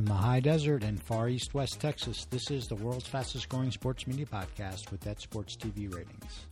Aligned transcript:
From 0.00 0.06
the 0.06 0.14
high 0.14 0.40
desert 0.40 0.82
in 0.82 0.96
far 0.96 1.28
east 1.28 1.52
West 1.52 1.78
Texas, 1.78 2.24
this 2.30 2.50
is 2.50 2.66
the 2.66 2.74
world's 2.74 3.06
fastest 3.06 3.50
growing 3.50 3.70
sports 3.70 4.06
media 4.06 4.24
podcast 4.24 4.90
with 4.90 5.06
Ed 5.06 5.20
Sports 5.20 5.56
TV 5.56 5.94
ratings. 5.94 6.46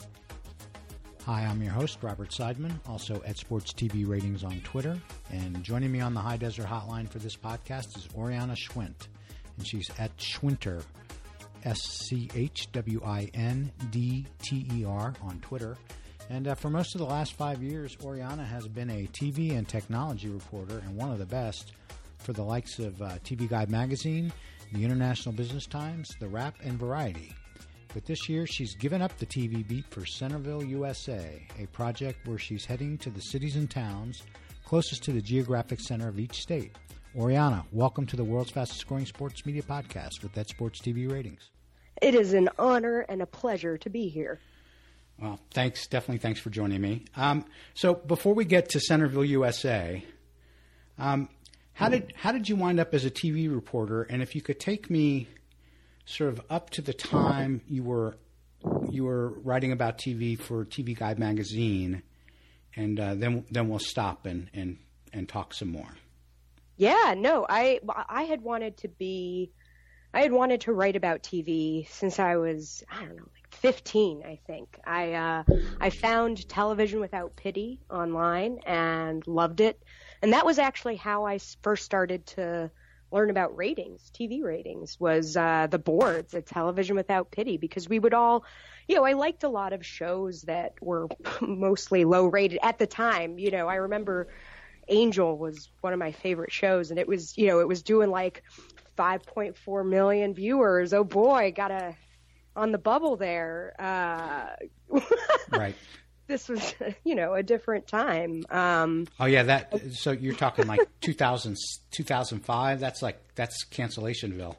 Hi, 1.25 1.47
I'm 1.47 1.63
your 1.63 1.73
host, 1.73 1.97
Robert 2.03 2.29
Seidman, 2.29 2.79
also 2.87 3.23
at 3.25 3.39
Sports 3.39 3.73
TV 3.73 4.07
Ratings 4.07 4.45
on 4.45 4.61
Twitter. 4.65 5.01
And 5.31 5.65
joining 5.65 5.91
me 5.91 6.03
on 6.03 6.13
the 6.13 6.21
High 6.21 6.37
Desert 6.37 6.67
Hotline 6.67 7.09
for 7.09 7.21
this 7.21 7.37
podcast 7.37 7.97
is 7.97 8.07
Oriana 8.15 8.53
Schwindt. 8.53 9.09
And 9.57 9.67
she's 9.67 9.89
at 9.99 10.15
Schwindter, 10.19 10.83
S 11.65 11.79
C 11.81 12.29
H 12.35 12.71
W 12.73 13.01
I 13.03 13.31
N 13.33 13.73
D 13.91 14.27
T 14.43 14.67
E 14.75 14.85
R 14.85 15.15
on 15.23 15.41
Twitter. 15.41 15.79
And 16.29 16.49
uh, 16.49 16.55
for 16.55 16.69
most 16.69 16.95
of 16.95 16.99
the 16.99 17.07
last 17.07 17.33
five 17.33 17.63
years, 17.63 17.97
Oriana 18.05 18.45
has 18.45 18.69
been 18.69 18.91
a 18.91 19.07
TV 19.07 19.57
and 19.57 19.67
technology 19.67 20.29
reporter 20.29 20.83
and 20.85 20.95
one 20.95 21.11
of 21.11 21.19
the 21.19 21.25
best 21.25 21.73
for 22.19 22.33
the 22.33 22.43
likes 22.43 22.79
of 22.79 23.01
uh, 23.01 23.19
TV 23.25 23.49
Guide 23.49 23.71
Magazine, 23.71 24.33
the 24.73 24.85
International 24.85 25.35
Business 25.35 25.67
Times, 25.67 26.11
The 26.21 26.29
Wrap, 26.29 26.57
and 26.63 26.79
Variety. 26.79 27.33
But 27.95 28.05
this 28.05 28.29
year, 28.29 28.47
she's 28.47 28.75
given 28.75 29.01
up 29.01 29.17
the 29.19 29.27
TV 29.27 29.67
beat 29.67 29.87
for 29.91 30.05
Centerville, 30.05 30.63
USA, 30.63 31.43
a 31.59 31.67
project 31.69 32.27
where 32.29 32.39
she's 32.39 32.65
heading 32.65 32.99
to 32.99 33.11
the 33.11 33.21
cities 33.21 33.57
and 33.57 33.71
towns 33.71 34.23
closest 34.69 35.03
to 35.05 35.13
the 35.13 35.23
geographic 35.23 35.81
center 35.81 36.09
of 36.09 36.19
each 36.19 36.43
state. 36.43 36.73
Oriana, 37.17 37.65
welcome 37.73 38.05
to 38.05 38.17
the 38.17 38.25
world's 38.25 38.51
fastest 38.51 38.87
growing 38.87 39.07
sports 39.07 39.47
media 39.47 39.63
podcast 39.63 40.23
with 40.23 40.35
That 40.35 40.51
Sports 40.51 40.83
TV 40.83 41.11
Ratings. 41.11 41.51
It 42.03 42.15
is 42.15 42.35
an 42.35 42.51
honor 42.59 43.01
and 43.09 43.23
a 43.23 43.27
pleasure 43.27 43.79
to 43.79 43.89
be 43.89 44.09
here. 44.09 44.39
Well, 45.19 45.41
thanks. 45.53 45.87
Definitely 45.87 46.19
thanks 46.19 46.39
for 46.39 46.51
joining 46.51 46.83
me. 46.83 47.07
Um, 47.17 47.47
so 47.73 47.95
before 47.95 48.35
we 48.35 48.45
get 48.45 48.69
to 48.71 48.81
Centerville, 48.81 49.25
USA, 49.25 50.05
um, 50.99 51.31
how 51.79 51.89
did 51.89 52.13
how 52.17 52.33
did 52.33 52.49
you 52.49 52.57
wind 52.57 52.81
up 52.81 52.93
as 52.93 53.05
a 53.05 53.11
TV 53.11 53.55
reporter? 53.55 54.03
And 54.03 54.21
if 54.21 54.35
you 54.35 54.43
could 54.43 54.59
take 54.59 54.91
me 54.91 55.29
sort 56.07 56.31
of 56.31 56.41
up 56.51 56.71
to 56.71 56.83
the 56.83 56.93
time 56.93 57.61
you 57.69 57.85
were 57.85 58.19
you 58.91 59.05
were 59.05 59.29
writing 59.29 59.71
about 59.71 59.97
TV 59.97 60.37
for 60.37 60.65
TV 60.65 60.99
Guide 60.99 61.21
magazine, 61.21 62.03
and 62.75 62.99
uh, 62.99 63.15
then 63.15 63.45
then 63.53 63.69
we'll 63.69 63.79
stop 63.79 64.27
and, 64.27 64.51
and 64.53 64.79
and 65.13 65.29
talk 65.29 65.55
some 65.55 65.69
more. 65.69 65.91
Yeah, 66.77 67.15
no, 67.17 67.47
I 67.49 67.79
I 68.09 68.25
had 68.25 68.43
wanted 68.43 68.79
to 68.79 68.89
be 68.89 69.53
I 70.13 70.23
had 70.23 70.33
wanted 70.33 70.63
to 70.63 70.73
write 70.73 70.97
about 70.97 71.23
TV 71.23 71.89
since 71.89 72.19
I 72.19 72.39
was 72.39 72.83
I 72.91 73.05
don't 73.05 73.19
know 73.19 73.29
like 73.33 73.55
15 73.55 74.25
I 74.27 74.41
think. 74.49 74.81
I 74.85 75.13
uh, 75.13 75.45
I 75.81 75.91
found 75.91 76.49
Television 76.49 76.99
Without 76.99 77.37
Pity 77.37 77.79
online 77.89 78.59
and 78.67 79.25
loved 79.29 79.61
it, 79.61 79.81
and 80.23 80.33
that 80.33 80.47
was 80.47 80.59
actually 80.59 80.97
how 80.97 81.27
I 81.27 81.39
first 81.63 81.85
started 81.85 82.27
to 82.27 82.71
learn 83.11 83.31
about 83.31 83.57
ratings, 83.57 84.11
TV 84.15 84.43
ratings, 84.43 84.99
was 85.01 85.37
uh, 85.37 85.67
the 85.71 85.79
boards 85.79 86.35
at 86.35 86.47
Television 86.47 86.97
Without 86.97 87.31
Pity 87.31 87.57
because 87.57 87.89
we 87.89 87.99
would 87.99 88.15
all, 88.15 88.45
you 88.87 88.97
know, 88.97 89.05
I 89.05 89.15
liked 89.15 89.45
a 89.45 89.49
lot 89.49 89.73
of 89.73 89.85
shows 89.85 90.43
that 90.43 90.73
were 90.81 91.09
mostly 91.41 92.05
low 92.05 92.27
rated 92.27 92.59
at 92.63 92.79
the 92.79 92.87
time. 92.87 93.39
You 93.39 93.51
know, 93.51 93.67
I 93.67 93.77
remember 93.77 94.29
Angel 94.89 95.37
was 95.39 95.71
one 95.81 95.93
of 95.93 95.99
my 95.99 96.13
favorite 96.13 96.53
shows, 96.53 96.91
and 96.91 96.99
it 96.99 97.09
was, 97.09 97.37
you 97.39 97.47
know, 97.47 97.61
it 97.61 97.69
was 97.69 97.83
doing 97.83 98.11
like 98.11 98.43
5.4 98.99 99.89
million 99.89 100.35
viewers. 100.35 100.93
Oh 100.93 101.05
boy, 101.05 101.53
got 101.55 101.71
a 101.71 101.97
on 102.57 102.73
the 102.73 102.79
bubble 102.79 103.17
there. 103.17 103.75
Uh, 103.79 104.47
right 105.53 105.77
this 106.29 106.49
was, 106.49 106.75
you 107.05 107.17
know, 107.17 107.35
a 107.35 107.43
different 107.43 107.89
time. 107.89 108.45
Um, 108.51 109.09
oh 109.19 109.25
yeah, 109.25 109.43
that. 109.45 109.81
So 109.95 110.13
you're 110.13 110.35
talking 110.35 110.67
like 110.69 110.81
2000, 111.01 111.57
2005. 111.91 112.79
That's 112.79 113.03
like 113.03 113.19
that's 113.35 113.65
cancellationville. 113.65 114.55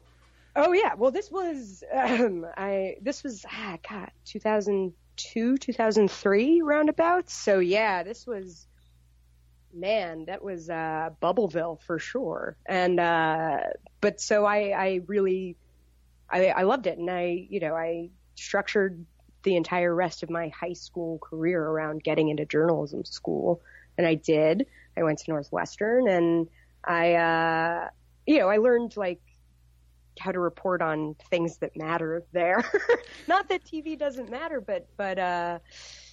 Oh 0.56 0.72
yeah. 0.72 0.94
Well, 0.94 1.12
this 1.12 1.30
was 1.30 1.82
um, 1.94 2.44
I. 2.56 2.96
This 3.00 3.22
was 3.22 3.46
ah, 3.50 3.78
God, 3.88 4.10
2002, 4.26 5.56
2003 5.56 6.62
roundabouts. 6.62 7.32
So 7.32 7.60
yeah, 7.60 8.02
this 8.02 8.26
was. 8.26 8.66
Man, 9.72 10.24
that 10.24 10.42
was 10.42 10.68
uh, 10.68 11.10
Bubbleville 11.22 11.80
for 11.82 12.00
sure. 12.00 12.56
And 12.66 12.98
uh, 12.98 13.58
but 14.00 14.20
so 14.20 14.44
I, 14.44 14.70
I 14.70 15.00
really, 15.06 15.56
I, 16.28 16.46
I 16.48 16.62
loved 16.64 16.88
it, 16.88 16.98
and 16.98 17.08
I, 17.08 17.46
you 17.48 17.60
know, 17.60 17.76
I 17.76 18.10
structured 18.34 19.06
the 19.42 19.56
entire 19.56 19.94
rest 19.94 20.22
of 20.22 20.30
my 20.30 20.48
high 20.48 20.72
school 20.72 21.18
career 21.18 21.62
around 21.62 22.02
getting 22.02 22.28
into 22.28 22.44
journalism 22.44 23.04
school. 23.04 23.62
And 23.96 24.06
I 24.06 24.14
did. 24.14 24.66
I 24.96 25.02
went 25.02 25.18
to 25.20 25.30
Northwestern 25.30 26.08
and 26.08 26.48
I, 26.84 27.14
uh, 27.14 27.88
you 28.26 28.38
know, 28.38 28.48
I 28.48 28.58
learned 28.58 28.96
like 28.96 29.20
how 30.18 30.32
to 30.32 30.38
report 30.38 30.82
on 30.82 31.16
things 31.30 31.58
that 31.58 31.76
matter 31.76 32.24
there. 32.32 32.64
Not 33.28 33.48
that 33.48 33.64
TV 33.64 33.98
doesn't 33.98 34.30
matter, 34.30 34.60
but, 34.60 34.86
but, 34.96 35.18
uh, 35.18 35.58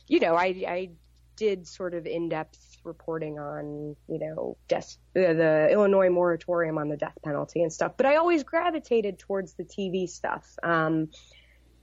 you 0.08 0.20
know, 0.20 0.36
I, 0.36 0.46
I 0.68 0.90
did 1.36 1.68
sort 1.68 1.94
of 1.94 2.06
in-depth 2.06 2.78
reporting 2.84 3.40
on, 3.40 3.96
you 4.08 4.20
know, 4.20 4.58
death, 4.68 4.98
uh, 5.16 5.34
the 5.34 5.70
Illinois 5.72 6.10
moratorium 6.10 6.78
on 6.78 6.90
the 6.90 6.98
death 6.98 7.18
penalty 7.24 7.62
and 7.62 7.72
stuff. 7.72 7.94
But 7.98 8.06
I 8.06 8.16
always 8.16 8.44
gravitated 8.44 9.20
towards 9.20 9.54
the 9.54 9.64
TV 9.64 10.10
stuff. 10.10 10.58
Um, 10.64 11.10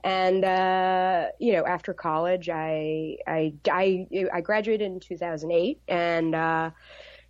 and 0.05 0.45
uh, 0.45 1.25
you 1.39 1.53
know, 1.53 1.65
after 1.65 1.95
college, 1.95 2.47
I 2.47 3.17
I 3.25 3.55
I, 3.69 4.07
I 4.31 4.41
graduated 4.41 4.85
in 4.85 4.99
2008 4.99 5.81
and 5.87 6.35
uh, 6.35 6.69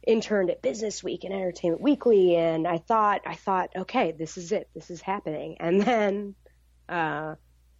interned 0.06 0.50
at 0.50 0.62
Business 0.62 1.02
Week 1.02 1.24
and 1.24 1.34
Entertainment 1.34 1.82
Weekly, 1.82 2.36
and 2.36 2.68
I 2.68 2.80
thought 2.80 3.22
I 3.26 3.36
thought, 3.36 3.70
okay, 3.78 4.12
this 4.12 4.38
is 4.38 4.52
it, 4.52 4.68
this 4.76 4.92
is 4.92 5.00
happening, 5.00 5.56
and 5.62 5.82
then 5.82 6.36
uh, 6.90 7.36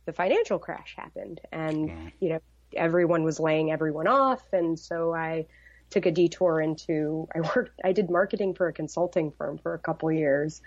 the 0.06 0.14
financial 0.14 0.60
crash 0.60 0.96
happened, 0.98 1.42
and 1.52 2.14
you 2.22 2.30
know, 2.30 2.40
everyone 2.74 3.24
was 3.24 3.38
laying 3.38 3.74
everyone 3.74 4.08
off, 4.08 4.44
and 4.54 4.80
so 4.80 5.14
I 5.14 5.48
took 5.90 6.06
a 6.06 6.12
detour 6.12 6.62
into 6.62 7.28
I 7.34 7.42
worked 7.42 7.80
I 7.84 7.92
did 7.92 8.10
marketing 8.10 8.54
for 8.54 8.68
a 8.68 8.74
consulting 8.74 9.32
firm 9.32 9.58
for 9.58 9.74
a 9.74 9.80
couple 9.80 10.12
years. 10.12 10.62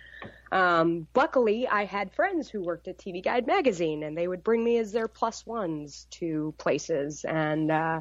Um, 0.51 1.07
luckily, 1.15 1.69
I 1.69 1.85
had 1.85 2.13
friends 2.13 2.49
who 2.49 2.63
worked 2.63 2.89
at 2.89 2.99
TV 2.99 3.23
Guide 3.23 3.47
magazine, 3.47 4.03
and 4.03 4.17
they 4.17 4.29
would 4.29 4.43
bring 4.43 4.65
me 4.65 4.79
as 4.79 4.93
their 4.93 5.09
plus 5.09 5.45
ones 5.45 6.07
to 6.13 6.55
places. 6.59 7.25
And 7.25 7.71
uh, 7.71 8.01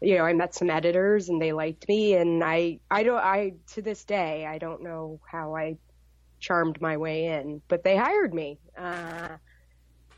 you 0.00 0.16
know, 0.16 0.24
I 0.24 0.32
met 0.32 0.54
some 0.54 0.70
editors, 0.70 1.28
and 1.28 1.40
they 1.40 1.52
liked 1.52 1.86
me. 1.88 2.14
And 2.14 2.42
I 2.42 2.80
I 2.90 3.02
don't 3.02 3.22
I 3.22 3.54
to 3.72 3.82
this 3.82 4.04
day 4.04 4.46
I 4.46 4.58
don't 4.58 4.82
know 4.82 5.20
how 5.30 5.54
I 5.56 5.76
charmed 6.40 6.80
my 6.80 6.96
way 6.96 7.26
in, 7.26 7.60
but 7.68 7.84
they 7.84 7.96
hired 7.96 8.32
me, 8.32 8.58
uh, 8.76 9.28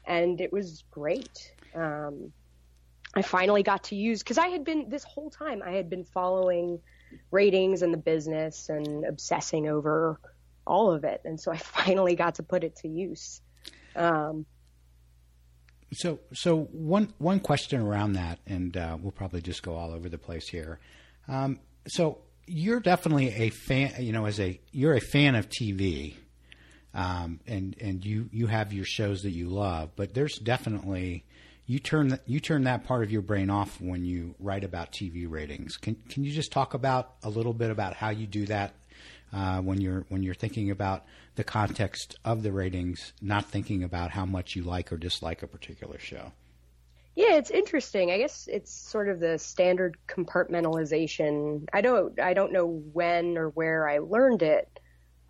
and 0.06 0.40
it 0.40 0.52
was 0.52 0.84
great. 0.90 1.52
Um, 1.74 2.32
I 3.14 3.22
finally 3.22 3.62
got 3.62 3.84
to 3.84 3.96
use 3.96 4.20
because 4.20 4.38
I 4.38 4.48
had 4.48 4.64
been 4.64 4.88
this 4.88 5.04
whole 5.04 5.30
time 5.30 5.62
I 5.64 5.72
had 5.72 5.90
been 5.90 6.04
following 6.04 6.80
ratings 7.30 7.82
and 7.82 7.92
the 7.92 7.98
business 7.98 8.68
and 8.68 9.04
obsessing 9.04 9.68
over 9.68 10.18
all 10.66 10.92
of 10.92 11.04
it, 11.04 11.20
and 11.24 11.40
so 11.40 11.52
I 11.52 11.56
finally 11.58 12.14
got 12.14 12.36
to 12.36 12.42
put 12.42 12.64
it 12.64 12.76
to 12.76 12.88
use. 12.88 13.40
Um, 13.94 14.46
so, 15.92 16.20
so 16.32 16.62
one 16.72 17.12
one 17.18 17.40
question 17.40 17.80
around 17.82 18.14
that, 18.14 18.38
and 18.46 18.76
uh, 18.76 18.96
we'll 19.00 19.12
probably 19.12 19.42
just 19.42 19.62
go 19.62 19.74
all 19.74 19.92
over 19.92 20.08
the 20.08 20.18
place 20.18 20.48
here. 20.48 20.78
Um, 21.28 21.60
so, 21.86 22.18
you're 22.46 22.80
definitely 22.80 23.28
a 23.28 23.50
fan. 23.50 23.92
You 23.98 24.12
know, 24.12 24.24
as 24.24 24.40
a 24.40 24.58
you're 24.70 24.94
a 24.94 25.00
fan 25.00 25.34
of 25.34 25.48
TV, 25.50 26.14
um, 26.94 27.40
and 27.46 27.76
and 27.80 28.04
you 28.04 28.30
you 28.32 28.46
have 28.46 28.72
your 28.72 28.86
shows 28.86 29.22
that 29.22 29.32
you 29.32 29.48
love, 29.48 29.90
but 29.94 30.14
there's 30.14 30.38
definitely 30.38 31.24
you 31.66 31.78
turn 31.78 32.18
you 32.26 32.40
turn 32.40 32.64
that 32.64 32.84
part 32.84 33.02
of 33.02 33.10
your 33.10 33.22
brain 33.22 33.50
off 33.50 33.80
when 33.80 34.04
you 34.04 34.34
write 34.38 34.64
about 34.64 34.92
TV 34.92 35.30
ratings. 35.30 35.76
Can 35.76 35.96
can 36.08 36.24
you 36.24 36.32
just 36.32 36.52
talk 36.52 36.74
about 36.74 37.14
a 37.22 37.28
little 37.28 37.52
bit 37.54 37.70
about 37.70 37.94
how 37.94 38.10
you 38.10 38.26
do 38.26 38.46
that 38.46 38.74
uh, 39.32 39.60
when 39.60 39.80
you're 39.80 40.04
when 40.08 40.22
you're 40.22 40.34
thinking 40.34 40.70
about 40.70 41.04
the 41.36 41.44
context 41.44 42.16
of 42.24 42.42
the 42.42 42.52
ratings, 42.52 43.12
not 43.22 43.46
thinking 43.46 43.82
about 43.82 44.10
how 44.10 44.26
much 44.26 44.56
you 44.56 44.62
like 44.62 44.92
or 44.92 44.96
dislike 44.96 45.42
a 45.42 45.46
particular 45.46 45.98
show? 45.98 46.32
Yeah, 47.14 47.34
it's 47.34 47.50
interesting. 47.50 48.10
I 48.10 48.18
guess 48.18 48.48
it's 48.50 48.72
sort 48.72 49.08
of 49.08 49.20
the 49.20 49.38
standard 49.38 49.98
compartmentalization. 50.08 51.68
I 51.72 51.80
don't 51.80 52.18
I 52.18 52.34
don't 52.34 52.52
know 52.52 52.66
when 52.66 53.38
or 53.38 53.50
where 53.50 53.88
I 53.88 53.98
learned 53.98 54.42
it. 54.42 54.80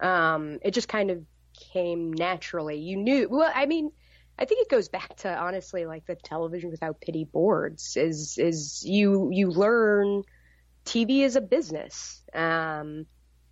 Um, 0.00 0.58
it 0.62 0.72
just 0.72 0.88
kind 0.88 1.10
of 1.10 1.24
came 1.72 2.12
naturally. 2.12 2.78
You 2.78 2.96
knew 2.96 3.28
well, 3.28 3.52
I 3.54 3.66
mean 3.66 3.92
I 4.38 4.44
think 4.44 4.62
it 4.62 4.70
goes 4.70 4.88
back 4.88 5.17
to 5.19 5.34
honestly 5.34 5.87
like 5.87 6.06
the 6.06 6.17
television 6.17 6.70
without 6.70 7.00
pity 7.00 7.25
boards 7.25 7.96
is 7.96 8.38
is 8.38 8.82
you 8.84 9.31
you 9.32 9.50
learn 9.50 10.23
TV 10.84 11.20
is 11.20 11.37
a 11.37 11.40
business 11.40 12.23
um, 12.34 13.06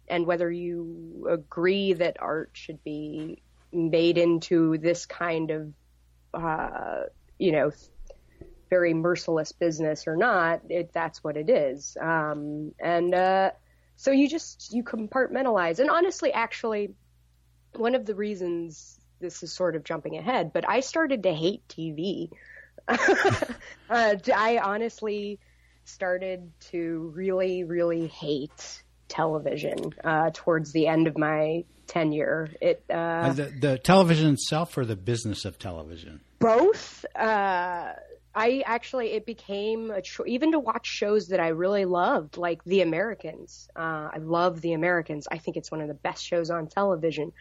and 0.08 0.26
whether 0.26 0.50
you 0.50 1.26
agree 1.30 1.92
that 1.92 2.16
art 2.18 2.50
should 2.54 2.82
be 2.82 3.42
made 3.72 4.18
into 4.18 4.78
this 4.78 5.06
kind 5.06 5.50
of 5.50 5.72
uh, 6.34 7.02
you 7.38 7.52
know 7.52 7.70
very 8.68 8.94
merciless 8.94 9.52
business 9.52 10.06
or 10.06 10.16
not 10.16 10.62
it 10.68 10.92
that's 10.92 11.22
what 11.22 11.36
it 11.36 11.50
is. 11.50 11.96
Um, 12.00 12.72
and 12.80 13.14
uh, 13.14 13.50
so 13.96 14.12
you 14.12 14.28
just 14.28 14.72
you 14.72 14.82
compartmentalize. 14.82 15.78
And 15.78 15.90
honestly 15.90 16.32
actually 16.32 16.94
one 17.74 17.94
of 17.94 18.06
the 18.06 18.14
reasons 18.14 18.99
this 19.20 19.42
is 19.42 19.52
sort 19.52 19.76
of 19.76 19.84
jumping 19.84 20.16
ahead, 20.16 20.52
but 20.52 20.68
I 20.68 20.80
started 20.80 21.22
to 21.24 21.32
hate 21.32 21.66
TV. 21.68 22.30
uh, 22.88 24.14
I 24.34 24.60
honestly 24.62 25.38
started 25.84 26.50
to 26.70 27.12
really, 27.14 27.64
really 27.64 28.06
hate 28.06 28.82
television 29.08 29.92
uh, 30.04 30.30
towards 30.32 30.72
the 30.72 30.86
end 30.86 31.06
of 31.06 31.18
my 31.18 31.64
tenure. 31.86 32.50
It 32.60 32.84
uh, 32.88 32.92
uh, 32.92 33.32
the, 33.32 33.44
the 33.44 33.78
television 33.78 34.34
itself 34.34 34.76
or 34.78 34.84
the 34.84 34.96
business 34.96 35.44
of 35.44 35.58
television. 35.58 36.20
Both. 36.38 37.04
Uh, 37.14 37.92
I 38.32 38.62
actually 38.64 39.12
it 39.12 39.26
became 39.26 39.90
a 39.90 40.00
cho- 40.00 40.24
even 40.26 40.52
to 40.52 40.60
watch 40.60 40.86
shows 40.86 41.28
that 41.28 41.40
I 41.40 41.48
really 41.48 41.84
loved, 41.84 42.36
like 42.36 42.62
The 42.64 42.80
Americans. 42.82 43.68
Uh, 43.74 44.08
I 44.14 44.18
love 44.18 44.60
The 44.60 44.72
Americans. 44.72 45.26
I 45.30 45.38
think 45.38 45.56
it's 45.56 45.70
one 45.70 45.80
of 45.80 45.88
the 45.88 45.94
best 45.94 46.24
shows 46.24 46.50
on 46.50 46.68
television. 46.68 47.32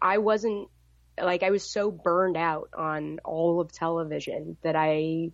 I 0.00 0.18
wasn't 0.18 0.68
like 1.22 1.42
I 1.42 1.50
was 1.50 1.70
so 1.70 1.90
burned 1.90 2.36
out 2.36 2.70
on 2.76 3.20
all 3.24 3.60
of 3.60 3.72
television 3.72 4.56
that 4.62 4.76
I 4.76 5.30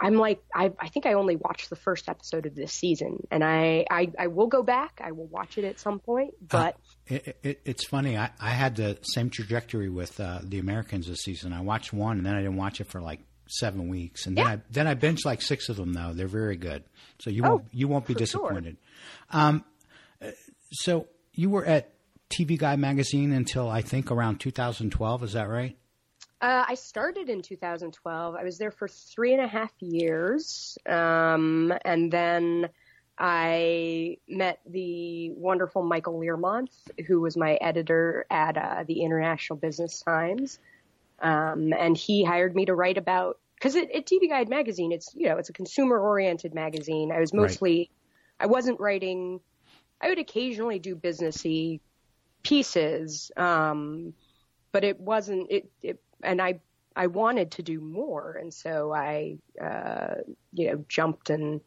I'm 0.00 0.14
like 0.14 0.42
I 0.54 0.72
I 0.78 0.88
think 0.88 1.06
I 1.06 1.14
only 1.14 1.36
watched 1.36 1.70
the 1.70 1.76
first 1.76 2.08
episode 2.08 2.46
of 2.46 2.54
this 2.54 2.72
season. 2.72 3.26
And 3.30 3.44
I 3.44 3.86
I, 3.90 4.10
I 4.18 4.26
will 4.28 4.46
go 4.48 4.62
back. 4.62 5.00
I 5.02 5.12
will 5.12 5.26
watch 5.26 5.58
it 5.58 5.64
at 5.64 5.78
some 5.78 5.98
point 5.98 6.34
uh, 6.34 6.46
but 6.48 6.74
uh, 7.10 7.14
it, 7.14 7.38
it, 7.42 7.60
it's 7.64 7.86
funny. 7.86 8.16
I, 8.16 8.30
I 8.40 8.50
had 8.50 8.76
the 8.76 8.98
same 9.02 9.30
trajectory 9.30 9.88
with 9.88 10.18
uh, 10.20 10.40
the 10.42 10.58
Americans 10.58 11.06
this 11.06 11.20
season. 11.20 11.52
I 11.52 11.60
watched 11.60 11.92
one 11.92 12.18
and 12.18 12.26
then 12.26 12.34
I 12.34 12.40
didn't 12.40 12.56
watch 12.56 12.80
it 12.80 12.88
for 12.88 13.00
like 13.00 13.20
seven 13.48 13.88
weeks. 13.88 14.26
And 14.26 14.36
then 14.36 14.46
yeah. 14.46 14.52
I 14.52 14.60
then 14.70 14.86
I 14.86 14.94
binged 14.94 15.24
like 15.24 15.42
six 15.42 15.68
of 15.68 15.76
them 15.76 15.92
though. 15.92 16.12
They're 16.14 16.26
very 16.28 16.56
good. 16.56 16.84
So 17.20 17.30
you 17.30 17.42
won't 17.42 17.64
oh, 17.64 17.68
you 17.72 17.88
won't 17.88 18.06
be 18.06 18.14
disappointed 18.14 18.76
sure. 19.30 19.40
um, 19.40 19.64
uh, 20.20 20.30
so 20.72 21.06
you 21.34 21.50
were 21.50 21.64
at 21.64 21.92
TV 22.32 22.58
Guide 22.58 22.78
magazine 22.78 23.32
until 23.32 23.68
I 23.68 23.82
think 23.82 24.10
around 24.10 24.38
2012. 24.38 25.22
Is 25.22 25.32
that 25.34 25.48
right? 25.48 25.76
Uh, 26.40 26.64
I 26.68 26.74
started 26.74 27.28
in 27.28 27.42
2012. 27.42 28.34
I 28.34 28.42
was 28.42 28.58
there 28.58 28.70
for 28.70 28.88
three 28.88 29.32
and 29.32 29.42
a 29.42 29.46
half 29.46 29.70
years, 29.80 30.76
um, 30.88 31.72
and 31.84 32.10
then 32.10 32.68
I 33.18 34.16
met 34.26 34.58
the 34.66 35.30
wonderful 35.32 35.82
Michael 35.82 36.18
Learmonth, 36.18 36.72
who 37.06 37.20
was 37.20 37.36
my 37.36 37.54
editor 37.60 38.26
at 38.30 38.56
uh, 38.56 38.84
the 38.88 39.02
International 39.02 39.56
Business 39.56 40.00
Times, 40.00 40.58
um, 41.20 41.72
and 41.78 41.96
he 41.96 42.24
hired 42.24 42.56
me 42.56 42.64
to 42.64 42.74
write 42.74 42.98
about 42.98 43.38
because 43.54 43.76
at, 43.76 43.92
at 43.92 44.06
TV 44.06 44.28
Guide 44.28 44.48
magazine, 44.48 44.90
it's 44.90 45.14
you 45.14 45.28
know 45.28 45.36
it's 45.36 45.50
a 45.50 45.52
consumer 45.52 46.00
oriented 46.00 46.54
magazine. 46.54 47.12
I 47.12 47.20
was 47.20 47.32
mostly, 47.32 47.78
right. 47.78 47.90
I 48.40 48.46
wasn't 48.46 48.80
writing. 48.80 49.38
I 50.00 50.08
would 50.08 50.18
occasionally 50.18 50.80
do 50.80 50.96
businessy 50.96 51.78
pieces, 52.42 53.30
um, 53.36 54.14
but 54.72 54.84
it 54.84 55.00
wasn't 55.00 55.50
it, 55.50 55.70
it. 55.82 56.00
And 56.22 56.40
I 56.40 56.60
I 56.94 57.06
wanted 57.08 57.52
to 57.52 57.62
do 57.62 57.80
more, 57.80 58.38
and 58.40 58.52
so 58.52 58.92
I 58.92 59.38
uh, 59.60 60.16
you 60.52 60.70
know 60.70 60.84
jumped 60.88 61.30
and 61.30 61.60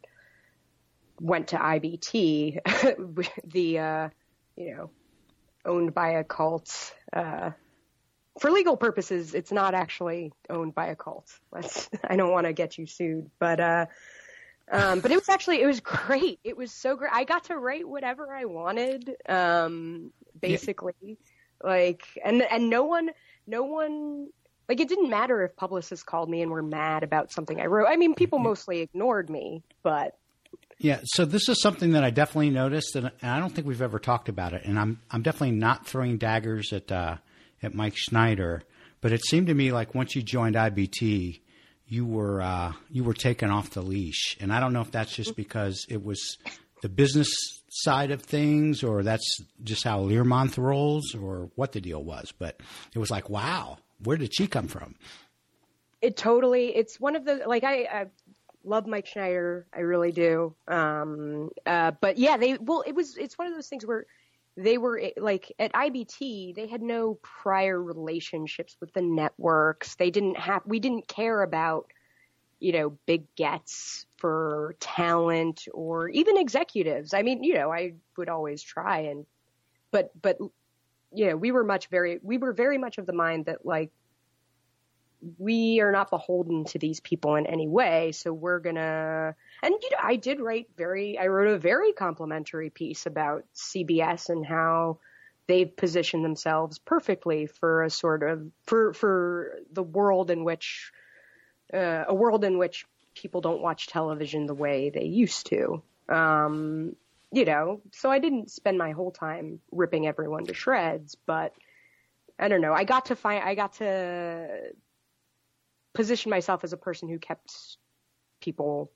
went 1.19 1.49
to 1.49 1.57
IBT, 1.57 2.59
the 3.53 3.79
uh, 3.79 4.09
you 4.55 4.75
know 4.75 4.89
owned 5.65 5.93
by 5.93 6.09
a 6.11 6.23
cult. 6.23 6.93
Uh, 7.11 7.51
for 8.39 8.51
legal 8.51 8.75
purposes, 8.75 9.33
it's 9.33 9.51
not 9.51 9.73
actually 9.73 10.33
owned 10.49 10.75
by 10.75 10.87
a 10.87 10.95
cult. 10.95 11.31
Let's, 11.51 11.89
I 12.03 12.15
don't 12.15 12.31
want 12.31 12.45
to 12.47 12.53
get 12.53 12.77
you 12.77 12.85
sued, 12.85 13.29
but 13.39 13.59
uh, 13.59 13.85
um, 14.71 14.99
but 14.99 15.11
it 15.11 15.15
was 15.15 15.29
actually 15.29 15.61
it 15.61 15.67
was 15.67 15.79
great. 15.81 16.39
It 16.43 16.57
was 16.57 16.71
so 16.71 16.95
great. 16.95 17.11
I 17.13 17.23
got 17.23 17.45
to 17.45 17.57
write 17.57 17.87
whatever 17.87 18.33
I 18.33 18.45
wanted. 18.45 19.15
Um, 19.27 20.11
basically. 20.39 20.93
Yeah. 21.01 21.15
Like, 21.63 22.03
and 22.23 22.41
and 22.43 22.69
no 22.69 22.83
one, 22.83 23.11
no 23.47 23.63
one, 23.63 24.27
like 24.67 24.79
it 24.79 24.89
didn't 24.89 25.09
matter 25.09 25.43
if 25.43 25.55
publicists 25.55 26.03
called 26.03 26.29
me 26.29 26.41
and 26.41 26.51
were 26.51 26.61
mad 26.61 27.03
about 27.03 27.31
something 27.31 27.59
I 27.59 27.65
wrote. 27.65 27.87
I 27.87 27.95
mean, 27.95 28.13
people 28.13 28.39
mostly 28.39 28.81
ignored 28.81 29.29
me, 29.29 29.63
but 29.81 30.17
yeah, 30.77 30.99
so 31.05 31.23
this 31.23 31.47
is 31.47 31.61
something 31.61 31.91
that 31.93 32.03
I 32.03 32.09
definitely 32.09 32.49
noticed, 32.49 32.95
and, 32.95 33.11
I 33.23 33.39
don't 33.39 33.53
think 33.53 33.65
we've 33.65 33.81
ever 33.81 33.99
talked 33.99 34.27
about 34.27 34.53
it. 34.53 34.63
And 34.65 34.77
I'm 34.77 34.99
I'm 35.09 35.21
definitely 35.21 35.55
not 35.55 35.87
throwing 35.87 36.17
daggers 36.17 36.73
at 36.73 36.91
uh, 36.91 37.17
at 37.63 37.73
Mike 37.73 37.95
Schneider, 37.95 38.63
but 39.01 39.13
it 39.13 39.25
seemed 39.25 39.47
to 39.47 39.53
me 39.53 39.71
like 39.71 39.95
once 39.95 40.15
you 40.15 40.21
joined 40.21 40.55
IBT, 40.55 41.39
you 41.87 42.05
were 42.05 42.41
uh, 42.41 42.73
you 42.89 43.03
were 43.03 43.13
taken 43.13 43.49
off 43.49 43.71
the 43.71 43.81
leash, 43.81 44.37
and 44.39 44.51
I 44.51 44.59
don't 44.59 44.73
know 44.73 44.81
if 44.81 44.91
that's 44.91 45.15
just 45.15 45.35
because 45.35 45.85
it 45.89 46.03
was 46.03 46.37
the 46.81 46.89
business 46.89 47.29
side 47.69 48.11
of 48.11 48.21
things, 48.21 48.83
or 48.83 49.03
that's 49.03 49.39
just 49.63 49.83
how 49.83 50.01
Learmonth 50.01 50.57
rolls, 50.57 51.13
or 51.15 51.49
what 51.55 51.71
the 51.73 51.81
deal 51.81 52.03
was. 52.03 52.33
But 52.37 52.59
it 52.93 52.99
was 52.99 53.11
like, 53.11 53.29
wow, 53.29 53.77
where 54.03 54.17
did 54.17 54.33
she 54.33 54.47
come 54.47 54.67
from? 54.67 54.95
It 56.01 56.17
totally. 56.17 56.75
It's 56.75 56.99
one 56.99 57.15
of 57.15 57.25
the 57.25 57.43
like 57.45 57.63
I, 57.63 57.83
I 57.83 58.05
love 58.63 58.87
Mike 58.87 59.07
Schneider. 59.07 59.67
I 59.73 59.81
really 59.81 60.11
do. 60.11 60.55
Um, 60.67 61.51
uh, 61.65 61.91
but 62.01 62.17
yeah, 62.17 62.37
they 62.37 62.57
well, 62.57 62.83
it 62.85 62.95
was. 62.95 63.17
It's 63.17 63.37
one 63.37 63.47
of 63.47 63.53
those 63.53 63.67
things 63.67 63.85
where 63.85 64.05
they 64.57 64.77
were 64.77 64.99
eh, 64.99 65.11
like 65.17 65.51
at 65.59 65.73
IBT, 65.73 66.55
they 66.55 66.67
had 66.67 66.81
no 66.81 67.15
prior 67.21 67.81
relationships 67.81 68.77
with 68.79 68.93
the 68.93 69.01
networks. 69.01 69.95
They 69.95 70.11
didn't 70.11 70.37
have. 70.37 70.61
We 70.65 70.79
didn't 70.79 71.07
care 71.07 71.41
about 71.41 71.91
you 72.59 72.71
know, 72.71 72.97
big 73.05 73.23
gets 73.35 74.05
for 74.17 74.75
talent 74.79 75.67
or 75.73 76.09
even 76.09 76.37
executives. 76.37 77.13
I 77.13 77.21
mean, 77.21 77.43
you 77.43 77.53
know, 77.53 77.71
I 77.71 77.93
would 78.17 78.29
always 78.29 78.61
try 78.61 79.01
and, 79.01 79.25
but, 79.91 80.09
but, 80.19 80.37
you 81.13 81.27
know, 81.27 81.35
we 81.37 81.51
were 81.51 81.63
much 81.63 81.87
very, 81.87 82.19
we 82.21 82.37
were 82.37 82.53
very 82.53 82.77
much 82.77 82.97
of 82.97 83.05
the 83.05 83.13
mind 83.13 83.45
that 83.45 83.65
like, 83.65 83.91
we 85.37 85.79
are 85.79 85.91
not 85.91 86.09
beholden 86.09 86.65
to 86.65 86.79
these 86.79 86.99
people 86.99 87.35
in 87.35 87.45
any 87.45 87.67
way. 87.67 88.11
So 88.11 88.31
we're 88.31 88.59
gonna, 88.59 89.35
and 89.63 89.73
you 89.81 89.89
know, 89.91 89.97
I 90.01 90.15
did 90.15 90.39
write 90.39 90.67
very, 90.77 91.17
I 91.17 91.27
wrote 91.27 91.53
a 91.53 91.57
very 91.57 91.93
complimentary 91.93 92.69
piece 92.69 93.05
about 93.05 93.45
CBS 93.55 94.29
and 94.29 94.45
how 94.45 94.99
they've 95.47 95.75
positioned 95.75 96.25
themselves 96.25 96.79
perfectly 96.79 97.45
for 97.45 97.83
a 97.83 97.89
sort 97.89 98.23
of, 98.23 98.47
for, 98.65 98.93
for 98.93 99.59
the 99.71 99.83
world 99.83 100.31
in 100.31 100.43
which, 100.43 100.91
uh, 101.73 102.05
a 102.07 102.13
world 102.13 102.43
in 102.43 102.57
which 102.57 102.85
people 103.15 103.41
don't 103.41 103.61
watch 103.61 103.87
television 103.87 104.45
the 104.45 104.53
way 104.53 104.89
they 104.89 105.05
used 105.05 105.47
to. 105.47 105.81
Um, 106.09 106.95
you 107.31 107.45
know, 107.45 107.81
so 107.91 108.09
I 108.09 108.19
didn't 108.19 108.51
spend 108.51 108.77
my 108.77 108.91
whole 108.91 109.11
time 109.11 109.59
ripping 109.71 110.07
everyone 110.07 110.45
to 110.45 110.53
shreds, 110.53 111.15
but 111.25 111.53
I 112.37 112.47
don't 112.47 112.61
know. 112.61 112.73
I 112.73 112.83
got 112.83 113.07
to 113.07 113.15
find, 113.15 113.43
I 113.43 113.55
got 113.55 113.73
to 113.73 114.71
position 115.93 116.29
myself 116.29 116.63
as 116.63 116.73
a 116.73 116.77
person 116.77 117.09
who 117.09 117.17
kept 117.17 117.77
people 118.41 118.91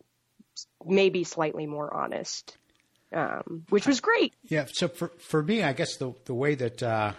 maybe 0.85 1.23
slightly 1.23 1.65
more 1.65 1.93
honest, 1.93 2.57
um, 3.13 3.65
which 3.69 3.87
was 3.87 3.99
great. 3.99 4.33
Yeah. 4.43 4.65
So 4.71 4.87
for 4.87 5.09
for 5.19 5.43
me, 5.43 5.63
I 5.63 5.73
guess 5.73 5.97
the 5.97 6.13
the 6.25 6.33
way 6.33 6.55
that 6.55 6.81
uh, 6.81 7.13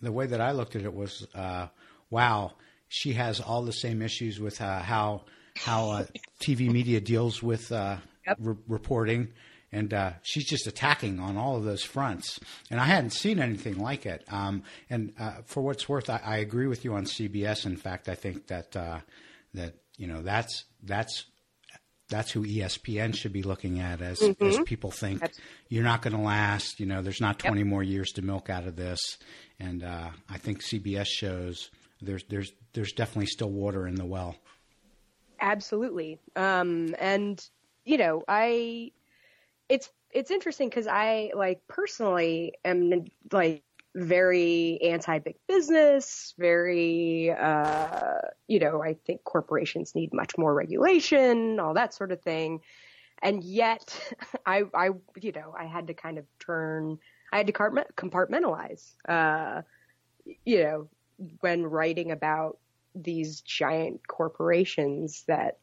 the 0.00 0.12
way 0.12 0.26
that 0.26 0.40
I 0.40 0.52
looked 0.52 0.76
at 0.76 0.82
it 0.82 0.94
was, 0.94 1.26
uh, 1.34 1.68
wow 2.10 2.52
she 2.92 3.14
has 3.14 3.40
all 3.40 3.62
the 3.62 3.72
same 3.72 4.02
issues 4.02 4.38
with 4.38 4.60
uh, 4.60 4.80
how 4.80 5.22
how 5.56 5.90
uh, 5.90 6.04
TV 6.44 6.70
media 6.70 7.00
deals 7.00 7.42
with 7.42 7.72
uh, 7.72 7.96
yep. 8.26 8.36
re- 8.38 8.54
reporting, 8.68 9.32
and 9.72 9.94
uh, 9.94 10.12
she's 10.22 10.44
just 10.44 10.66
attacking 10.66 11.18
on 11.18 11.38
all 11.38 11.56
of 11.56 11.64
those 11.64 11.82
fronts. 11.82 12.38
And 12.70 12.78
I 12.78 12.84
hadn't 12.84 13.14
seen 13.14 13.38
anything 13.38 13.78
like 13.78 14.04
it. 14.04 14.24
Um, 14.30 14.62
and 14.90 15.14
uh, 15.18 15.36
for 15.46 15.62
what's 15.62 15.88
worth, 15.88 16.10
I, 16.10 16.20
I, 16.22 16.36
agree 16.38 16.66
with 16.66 16.84
you 16.84 16.94
on 16.94 17.06
CBS. 17.06 17.64
In 17.64 17.76
fact, 17.76 18.10
I 18.10 18.14
think 18.14 18.48
that 18.48 18.76
uh, 18.76 19.00
that 19.54 19.74
you 19.96 20.06
know 20.06 20.20
that's 20.20 20.64
that's 20.82 21.24
that's 22.12 22.30
who 22.30 22.44
ESPN 22.44 23.14
should 23.16 23.32
be 23.32 23.42
looking 23.42 23.80
at 23.80 24.00
as 24.00 24.20
mm-hmm. 24.20 24.44
as 24.44 24.60
people 24.60 24.90
think 24.90 25.20
that's- 25.20 25.40
you're 25.68 25.84
not 25.84 26.02
going 26.02 26.14
to 26.14 26.22
last. 26.22 26.78
You 26.78 26.86
know, 26.86 27.02
there's 27.02 27.20
not 27.20 27.38
20 27.38 27.58
yep. 27.58 27.66
more 27.66 27.82
years 27.82 28.10
to 28.12 28.22
milk 28.22 28.50
out 28.50 28.66
of 28.66 28.76
this, 28.76 29.00
and 29.58 29.82
I 29.82 30.38
think 30.38 30.62
CBS 30.62 31.06
shows 31.06 31.70
there's 32.00 32.24
there's 32.24 32.52
there's 32.74 32.92
definitely 32.92 33.26
still 33.26 33.50
water 33.50 33.86
in 33.86 33.94
the 33.94 34.04
well. 34.04 34.36
Absolutely, 35.40 36.18
um, 36.36 36.94
and 37.00 37.40
you 37.84 37.98
know, 37.98 38.22
I 38.28 38.92
it's 39.68 39.90
it's 40.10 40.30
interesting 40.30 40.68
because 40.68 40.86
I 40.86 41.32
like 41.34 41.66
personally 41.68 42.54
am 42.64 43.06
like 43.32 43.62
very 43.94 44.78
anti 44.82 45.18
big 45.18 45.36
business, 45.46 46.34
very, 46.38 47.30
uh, 47.30 48.18
you 48.48 48.58
know, 48.58 48.82
I 48.82 48.94
think 49.06 49.24
corporations 49.24 49.94
need 49.94 50.12
much 50.12 50.38
more 50.38 50.54
regulation, 50.54 51.60
all 51.60 51.74
that 51.74 51.94
sort 51.94 52.12
of 52.12 52.22
thing. 52.22 52.60
And 53.22 53.44
yet 53.44 54.14
I, 54.46 54.62
I, 54.74 54.90
you 55.20 55.32
know, 55.32 55.54
I 55.58 55.66
had 55.66 55.88
to 55.88 55.94
kind 55.94 56.18
of 56.18 56.24
turn, 56.38 56.98
I 57.32 57.38
had 57.38 57.46
to 57.46 57.52
compartmentalize, 57.52 58.92
uh, 59.08 59.62
you 60.44 60.62
know, 60.62 60.88
when 61.40 61.64
writing 61.64 62.10
about 62.10 62.58
these 62.94 63.40
giant 63.42 64.06
corporations 64.06 65.24
that 65.26 65.58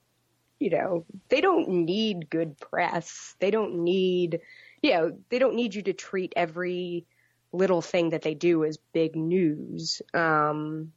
you 0.59 0.69
know 0.69 1.05
they 1.29 1.41
don't 1.41 1.69
need 1.69 2.29
good 2.29 2.57
press 2.59 3.35
they 3.39 3.51
don't 3.51 3.83
need 3.83 4.39
you 4.81 4.91
know 4.91 5.17
they 5.29 5.39
don't 5.39 5.55
need 5.55 5.75
you 5.75 5.81
to 5.81 5.93
treat 5.93 6.33
every 6.35 7.05
little 7.51 7.81
thing 7.81 8.11
that 8.11 8.21
they 8.21 8.33
do 8.33 8.63
is 8.63 8.77
big 8.93 9.15
news. 9.15 10.01
Um, 10.13 10.93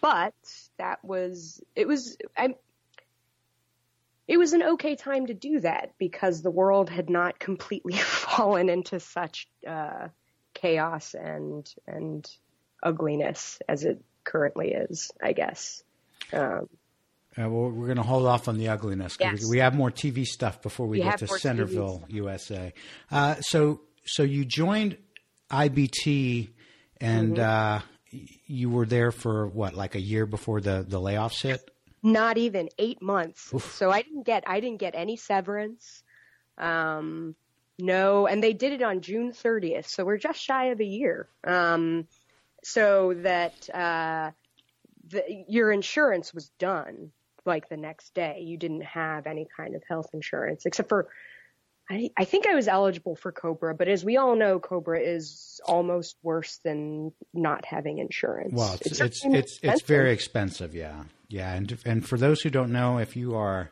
but 0.00 0.34
that 0.78 1.04
was 1.04 1.62
it 1.74 1.86
was 1.86 2.16
I 2.36 2.54
it 4.26 4.38
was 4.38 4.52
an 4.54 4.62
okay 4.62 4.96
time 4.96 5.26
to 5.26 5.34
do 5.34 5.60
that 5.60 5.92
because 5.98 6.40
the 6.40 6.50
world 6.50 6.88
had 6.88 7.10
not 7.10 7.38
completely 7.38 7.92
fallen 7.96 8.68
into 8.68 9.00
such 9.00 9.46
uh, 9.66 10.08
chaos 10.54 11.14
and 11.14 11.72
and 11.86 12.28
ugliness 12.82 13.58
as 13.68 13.84
it 13.84 14.02
currently 14.24 14.72
is, 14.72 15.10
I 15.22 15.32
guess. 15.32 15.82
Um, 16.32 16.68
uh, 17.36 17.48
well, 17.48 17.70
we're 17.70 17.86
going 17.86 17.96
to 17.96 18.02
hold 18.02 18.26
off 18.26 18.46
on 18.46 18.58
the 18.58 18.68
ugliness. 18.68 19.16
Yes. 19.18 19.44
We 19.48 19.58
have 19.58 19.74
more 19.74 19.90
TV 19.90 20.24
stuff 20.24 20.62
before 20.62 20.86
we, 20.86 20.98
We 20.98 21.04
get 21.04 21.18
to 21.18 21.26
Centerville. 21.26 22.04
USA. 22.08 22.72
Uh, 23.10 23.34
so, 23.40 23.80
so 24.04 24.22
you 24.22 24.44
joined 24.44 24.98
IBT, 25.50 26.50
and 27.00 27.36
Mm-hmm. 27.36 27.40
uh, 27.40 27.80
you 28.46 28.70
were 28.70 28.86
there 28.86 29.10
for 29.10 29.46
what, 29.48 29.74
like 29.74 29.94
a 29.94 30.00
year 30.00 30.26
before 30.26 30.60
the 30.60 30.84
the 30.86 31.00
layoffs 31.00 31.42
hit? 31.42 31.70
not 32.06 32.36
even 32.36 32.68
eight 32.78 33.00
months. 33.00 33.50
Oof. 33.54 33.74
So 33.76 33.90
I 33.90 34.02
didn't 34.02 34.24
get 34.26 34.44
I 34.46 34.60
didn't 34.60 34.78
get 34.78 34.94
any 34.94 35.16
severance. 35.16 36.02
Um, 36.58 37.34
no, 37.78 38.26
and 38.26 38.42
they 38.42 38.52
did 38.52 38.72
it 38.72 38.82
on 38.82 39.00
June 39.00 39.32
30th, 39.32 39.86
so 39.88 40.04
we're 40.04 40.18
just 40.18 40.38
shy 40.38 40.66
of 40.66 40.80
a 40.80 40.84
year. 40.84 41.26
Um, 41.42 42.06
so 42.62 43.14
that 43.14 43.68
uh, 43.74 44.30
the, 45.08 45.44
your 45.48 45.72
insurance 45.72 46.32
was 46.34 46.50
done 46.58 47.10
like 47.46 47.68
the 47.68 47.76
next 47.78 48.12
day. 48.14 48.40
You 48.42 48.58
didn't 48.58 48.84
have 48.84 49.26
any 49.26 49.48
kind 49.56 49.74
of 49.74 49.82
health 49.88 50.10
insurance 50.12 50.66
except 50.66 50.88
for. 50.90 51.08
I, 51.90 52.10
I 52.16 52.24
think 52.24 52.46
I 52.46 52.54
was 52.54 52.66
eligible 52.66 53.14
for 53.14 53.30
Cobra, 53.30 53.74
but 53.74 53.88
as 53.88 54.04
we 54.04 54.16
all 54.16 54.36
know, 54.36 54.58
Cobra 54.58 55.00
is 55.00 55.60
almost 55.66 56.16
worse 56.22 56.58
than 56.64 57.12
not 57.34 57.66
having 57.66 57.98
insurance. 57.98 58.54
Well, 58.54 58.74
it's 58.74 58.86
it's 58.86 58.98
certainly 58.98 59.38
it's, 59.40 59.58
it's 59.62 59.82
very 59.82 60.12
expensive. 60.12 60.74
Yeah, 60.74 61.04
yeah, 61.28 61.52
and 61.52 61.78
and 61.84 62.06
for 62.06 62.16
those 62.16 62.40
who 62.40 62.48
don't 62.48 62.72
know, 62.72 62.98
if 62.98 63.16
you 63.16 63.34
are 63.34 63.70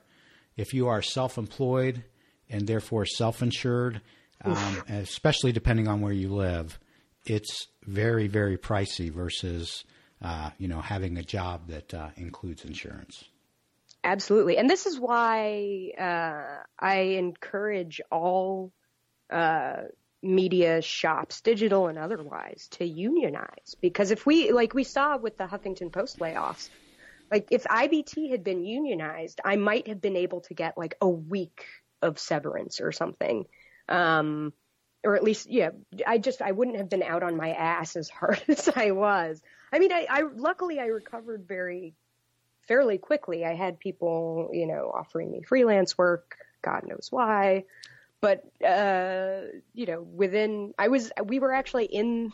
if 0.57 0.75
you 0.75 0.89
are 0.89 1.01
self-employed 1.01 2.05
and 2.51 2.67
therefore 2.67 3.07
self-insured, 3.07 4.03
um, 4.45 4.83
especially 4.91 5.53
depending 5.53 5.89
on 5.89 6.03
where 6.03 6.13
you 6.13 6.29
live, 6.29 6.79
it's 7.25 7.69
very 7.87 8.27
very 8.27 8.59
pricey 8.59 9.11
versus 9.11 9.85
uh, 10.21 10.51
you 10.59 10.69
know 10.69 10.83
having 10.83 11.17
a 11.17 11.23
job 11.23 11.69
that 11.69 11.95
uh, 11.95 12.11
includes 12.17 12.63
insurance. 12.63 13.25
Absolutely. 14.05 14.59
And 14.59 14.69
this 14.69 14.87
is 14.87 14.99
why 14.99 15.93
uh, 15.99 16.63
I 16.79 16.97
encourage 17.19 18.01
all 18.11 18.73
uh, 19.31 19.83
media 20.23 20.83
shops, 20.83 21.41
digital 21.41 21.87
and 21.87 21.99
otherwise, 21.99 22.69
to 22.73 22.85
unionize. 22.85 23.77
Because 23.81 24.11
if 24.11 24.27
we, 24.27 24.51
like 24.51 24.75
we 24.75 24.85
saw 24.85 25.17
with 25.17 25.39
the 25.39 25.47
Huffington 25.47 25.93
Post 25.93 26.19
layoffs, 26.19 26.69
like 27.31 27.49
if 27.51 27.65
IBT 27.65 28.31
had 28.31 28.43
been 28.43 28.65
unionized, 28.65 29.41
I 29.45 29.57
might 29.57 29.87
have 29.89 30.01
been 30.01 30.17
able 30.17 30.41
to 30.43 30.55
get 30.55 30.77
like 30.77 30.97
a 31.01 31.09
week 31.09 31.65
of 32.03 32.19
severance 32.19 32.81
or 32.81 32.91
something. 32.93 33.47
Um, 33.89 34.53
or 35.05 35.17
at 35.17 35.25
least, 35.25 35.51
yeah, 35.51 35.71
I 36.07 36.19
just, 36.19 36.43
I 36.43 36.53
wouldn't 36.53 36.77
have 36.77 36.89
been 36.89 37.03
out 37.03 37.23
on 37.23 37.37
my 37.37 37.53
ass 37.53 37.97
as 37.97 38.09
hard 38.11 38.43
as 38.49 38.69
I 38.69 38.91
was. 38.91 39.41
I 39.73 39.79
mean, 39.79 39.93
I, 39.93 40.07
I 40.09 40.23
luckily 40.35 40.79
I 40.79 40.87
recovered 40.87 41.47
very 41.47 41.95
fairly 42.67 42.99
quickly. 42.99 43.45
I 43.45 43.55
had 43.55 43.79
people, 43.79 44.51
you 44.53 44.67
know, 44.67 44.91
offering 44.95 45.31
me 45.31 45.43
freelance 45.43 45.97
work, 45.97 46.37
God 46.63 46.85
knows 46.87 47.09
why. 47.11 47.65
But, 48.21 48.45
uh, 48.65 49.49
you 49.75 49.87
know, 49.87 50.03
within, 50.03 50.75
I 50.79 50.89
was, 50.89 51.11
we 51.25 51.41
were 51.41 51.53
actually 51.53 51.87
in, 51.87 52.33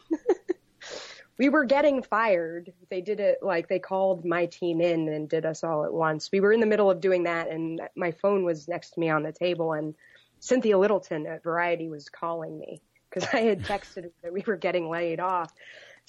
we 1.38 1.48
were 1.48 1.64
getting 1.64 2.02
fired. 2.02 2.72
They 2.90 3.00
did 3.00 3.20
it 3.20 3.38
like 3.42 3.68
they 3.68 3.78
called 3.78 4.24
my 4.24 4.46
team 4.46 4.82
in 4.82 5.08
and 5.08 5.28
did 5.28 5.46
us 5.46 5.64
all 5.64 5.84
at 5.84 5.92
once. 5.92 6.30
We 6.30 6.40
were 6.40 6.52
in 6.52 6.60
the 6.60 6.66
middle 6.66 6.90
of 6.90 7.00
doing 7.00 7.22
that 7.24 7.48
and 7.48 7.80
my 7.96 8.10
phone 8.10 8.44
was 8.44 8.68
next 8.68 8.90
to 8.90 9.00
me 9.00 9.08
on 9.08 9.22
the 9.22 9.32
table 9.32 9.72
and 9.72 9.94
Cynthia 10.40 10.78
Littleton 10.78 11.26
at 11.26 11.42
Variety 11.42 11.88
was 11.88 12.08
calling 12.08 12.58
me 12.58 12.82
because 13.08 13.28
I 13.32 13.40
had 13.40 13.62
texted 13.62 14.04
her 14.04 14.10
that 14.22 14.32
we 14.32 14.44
were 14.46 14.56
getting 14.56 14.88
laid 14.88 15.20
off. 15.20 15.52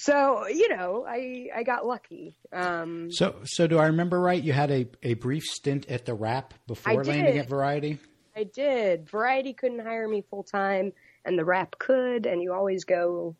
So, 0.01 0.47
you 0.47 0.69
know, 0.69 1.05
I, 1.05 1.49
I 1.53 1.63
got 1.63 1.85
lucky. 1.85 2.37
Um, 2.53 3.11
So 3.11 3.35
so 3.43 3.67
do 3.67 3.77
I 3.77 3.87
remember 3.87 4.17
right? 4.21 4.41
You 4.41 4.53
had 4.53 4.71
a, 4.71 4.87
a 5.03 5.15
brief 5.15 5.43
stint 5.43 5.89
at 5.89 6.05
the 6.05 6.13
Wrap 6.13 6.53
before 6.67 7.03
landing 7.03 7.37
at 7.37 7.49
Variety. 7.49 7.99
I 8.33 8.45
did. 8.45 9.09
Variety 9.09 9.51
couldn't 9.51 9.79
hire 9.79 10.07
me 10.07 10.23
full 10.29 10.43
time, 10.43 10.93
and 11.25 11.37
the 11.37 11.43
Wrap 11.43 11.77
could. 11.79 12.25
And 12.25 12.41
you 12.41 12.53
always 12.53 12.85
go, 12.85 13.35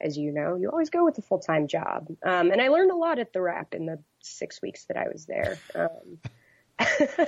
as 0.00 0.16
you 0.16 0.32
know, 0.32 0.56
you 0.56 0.70
always 0.70 0.88
go 0.88 1.04
with 1.04 1.18
a 1.18 1.22
full 1.22 1.40
time 1.40 1.68
job. 1.68 2.08
Um, 2.24 2.52
and 2.52 2.62
I 2.62 2.68
learned 2.68 2.90
a 2.90 2.96
lot 2.96 3.18
at 3.18 3.34
the 3.34 3.42
Wrap 3.42 3.74
in 3.74 3.84
the 3.84 3.98
six 4.20 4.62
weeks 4.62 4.86
that 4.86 4.96
I 4.96 5.08
was 5.12 5.26
there. 5.26 5.58
Um, 5.74 6.18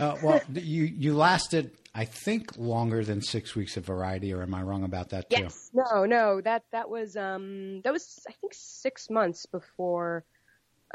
Uh, 0.00 0.16
well, 0.22 0.40
you 0.54 0.84
you 0.84 1.14
lasted, 1.14 1.70
I 1.94 2.06
think, 2.06 2.56
longer 2.56 3.04
than 3.04 3.20
six 3.20 3.54
weeks 3.54 3.76
of 3.76 3.84
Variety, 3.84 4.32
or 4.32 4.42
am 4.42 4.54
I 4.54 4.62
wrong 4.62 4.82
about 4.82 5.10
that 5.10 5.28
too? 5.28 5.42
yes. 5.42 5.70
No, 5.74 6.06
no. 6.06 6.40
That 6.40 6.64
that 6.72 6.88
was 6.88 7.16
um 7.16 7.82
that 7.82 7.92
was 7.92 8.18
I 8.28 8.32
think 8.32 8.54
six 8.54 9.10
months 9.10 9.44
before. 9.46 10.24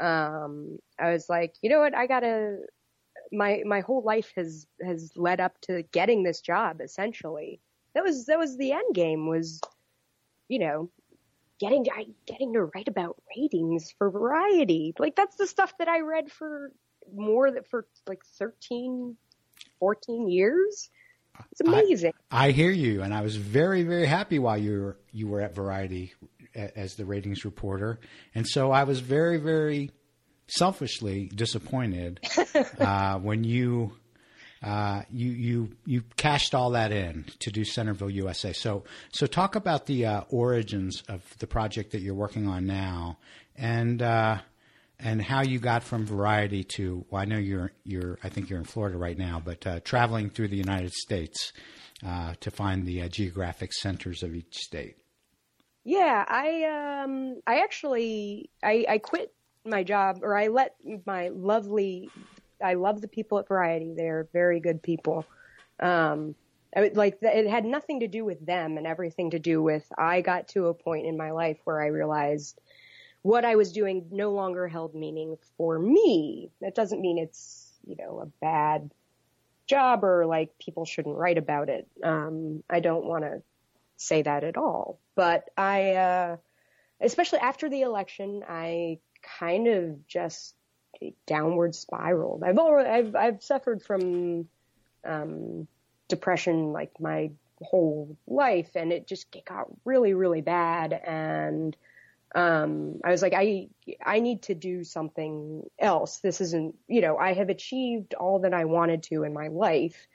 Um, 0.00 0.78
I 0.98 1.12
was 1.12 1.28
like, 1.28 1.54
you 1.62 1.70
know 1.70 1.80
what? 1.80 1.94
I 1.94 2.06
gotta. 2.06 2.58
My 3.30 3.62
my 3.64 3.80
whole 3.80 4.02
life 4.02 4.32
has 4.36 4.66
has 4.82 5.12
led 5.14 5.40
up 5.40 5.60
to 5.62 5.82
getting 5.92 6.22
this 6.22 6.40
job. 6.40 6.80
Essentially, 6.80 7.60
that 7.94 8.02
was 8.02 8.26
that 8.26 8.38
was 8.38 8.56
the 8.56 8.72
end 8.72 8.94
game. 8.94 9.28
Was 9.28 9.60
you 10.48 10.58
know 10.58 10.90
getting 11.60 11.86
I, 11.92 12.06
getting 12.26 12.54
to 12.54 12.64
write 12.64 12.88
about 12.88 13.22
ratings 13.36 13.94
for 13.98 14.10
Variety. 14.10 14.94
Like 14.98 15.14
that's 15.14 15.36
the 15.36 15.46
stuff 15.46 15.72
that 15.78 15.88
I 15.88 16.00
read 16.00 16.30
for 16.32 16.72
more 17.14 17.50
than 17.50 17.62
for 17.64 17.86
like 18.06 18.24
13, 18.38 19.16
14 19.78 20.28
years. 20.28 20.90
It's 21.52 21.60
amazing. 21.60 22.12
I 22.30 22.50
hear 22.50 22.70
you, 22.70 23.02
and 23.02 23.14
I 23.14 23.20
was 23.20 23.36
very, 23.36 23.82
very 23.84 24.06
happy 24.06 24.38
while 24.38 24.58
you 24.58 24.80
were 24.80 24.96
you 25.12 25.28
were 25.28 25.40
at 25.40 25.54
Variety 25.54 26.12
as 26.54 26.96
the 26.96 27.04
ratings 27.04 27.44
reporter, 27.44 28.00
and 28.34 28.46
so 28.46 28.72
I 28.72 28.84
was 28.84 29.00
very, 29.00 29.36
very 29.38 29.92
selfishly 30.48 31.30
disappointed 31.34 32.20
uh, 32.80 33.18
when 33.18 33.44
you 33.44 33.92
uh, 34.62 35.02
you 35.10 35.30
you 35.30 35.76
you 35.84 36.02
cashed 36.16 36.54
all 36.54 36.70
that 36.70 36.90
in 36.90 37.24
to 37.38 37.50
do 37.50 37.64
Centerville 37.64 38.10
USA. 38.10 38.52
So 38.52 38.84
so 39.12 39.26
talk 39.26 39.54
about 39.54 39.86
the 39.86 40.06
uh, 40.06 40.20
origins 40.30 41.02
of 41.08 41.22
the 41.38 41.46
project 41.46 41.92
that 41.92 42.00
you're 42.00 42.14
working 42.14 42.48
on 42.48 42.66
now, 42.66 43.18
and 43.56 44.02
uh, 44.02 44.38
and 45.00 45.22
how 45.22 45.42
you 45.42 45.58
got 45.58 45.82
from 45.82 46.04
Variety 46.04 46.64
to 46.64 47.04
well, 47.10 47.22
I 47.22 47.24
know 47.24 47.38
you're 47.38 47.72
you're 47.84 48.18
I 48.22 48.28
think 48.28 48.50
you're 48.50 48.58
in 48.58 48.64
Florida 48.64 48.98
right 48.98 49.16
now, 49.18 49.40
but 49.44 49.66
uh, 49.66 49.80
traveling 49.80 50.30
through 50.30 50.48
the 50.48 50.56
United 50.56 50.92
States 50.92 51.52
uh, 52.04 52.34
to 52.40 52.50
find 52.50 52.86
the 52.86 53.02
uh, 53.02 53.08
geographic 53.08 53.72
centers 53.72 54.22
of 54.22 54.34
each 54.34 54.56
state. 54.56 54.96
Yeah, 55.84 56.24
I 56.26 57.02
um 57.02 57.40
I 57.46 57.60
actually 57.60 58.50
I 58.62 58.84
I 58.88 58.98
quit 58.98 59.32
my 59.64 59.84
job 59.84 60.20
or 60.22 60.36
I 60.36 60.48
let 60.48 60.74
my 61.06 61.28
lovely 61.28 62.10
I 62.62 62.74
love 62.74 63.00
the 63.00 63.08
people 63.08 63.38
at 63.38 63.48
Variety. 63.48 63.94
They're 63.96 64.28
very 64.32 64.60
good 64.60 64.82
people. 64.82 65.24
Um 65.80 66.34
I 66.76 66.90
like 66.94 67.18
it 67.22 67.48
had 67.48 67.64
nothing 67.64 68.00
to 68.00 68.08
do 68.08 68.24
with 68.24 68.44
them 68.44 68.76
and 68.76 68.86
everything 68.86 69.30
to 69.30 69.38
do 69.38 69.62
with 69.62 69.86
I 69.96 70.20
got 70.20 70.48
to 70.48 70.66
a 70.66 70.74
point 70.74 71.06
in 71.06 71.16
my 71.16 71.30
life 71.30 71.58
where 71.64 71.80
I 71.80 71.86
realized 71.86 72.60
what 73.28 73.44
I 73.44 73.56
was 73.56 73.72
doing 73.72 74.06
no 74.10 74.32
longer 74.32 74.66
held 74.68 74.94
meaning 74.94 75.36
for 75.58 75.78
me. 75.78 76.50
That 76.62 76.74
doesn't 76.74 77.02
mean 77.02 77.18
it's, 77.18 77.70
you 77.86 77.94
know, 77.98 78.20
a 78.20 78.26
bad 78.40 78.90
job 79.66 80.02
or 80.02 80.24
like 80.24 80.58
people 80.58 80.86
shouldn't 80.86 81.14
write 81.14 81.36
about 81.36 81.68
it. 81.68 81.86
Um 82.02 82.64
I 82.70 82.80
don't 82.80 83.04
want 83.04 83.24
to 83.24 83.42
say 83.98 84.22
that 84.22 84.44
at 84.44 84.56
all. 84.56 84.98
But 85.14 85.50
I, 85.58 85.92
uh, 85.92 86.36
especially 87.02 87.40
after 87.40 87.68
the 87.68 87.82
election, 87.82 88.44
I 88.48 88.98
kind 89.38 89.66
of 89.68 90.06
just 90.06 90.54
downward 91.26 91.74
spiraled. 91.74 92.42
I've 92.44 92.58
already, 92.58 92.88
I've, 92.88 93.14
I've 93.14 93.42
suffered 93.42 93.82
from, 93.82 94.48
um, 95.04 95.68
depression 96.08 96.72
like 96.72 96.98
my 96.98 97.30
whole 97.60 98.16
life 98.26 98.74
and 98.74 98.90
it 98.90 99.06
just 99.06 99.26
got 99.44 99.66
really, 99.84 100.14
really 100.14 100.40
bad. 100.40 100.92
And, 100.92 101.76
um, 102.34 103.00
I 103.04 103.10
was 103.10 103.22
like, 103.22 103.32
I, 103.34 103.68
I 104.04 104.20
need 104.20 104.42
to 104.42 104.54
do 104.54 104.84
something 104.84 105.62
else. 105.78 106.18
This 106.18 106.40
isn't, 106.40 106.76
you 106.86 107.00
know, 107.00 107.16
I 107.16 107.32
have 107.32 107.48
achieved 107.48 108.14
all 108.14 108.40
that 108.40 108.52
I 108.52 108.66
wanted 108.66 109.04
to 109.04 109.24
in 109.24 109.32
my 109.32 109.48
life 109.48 110.06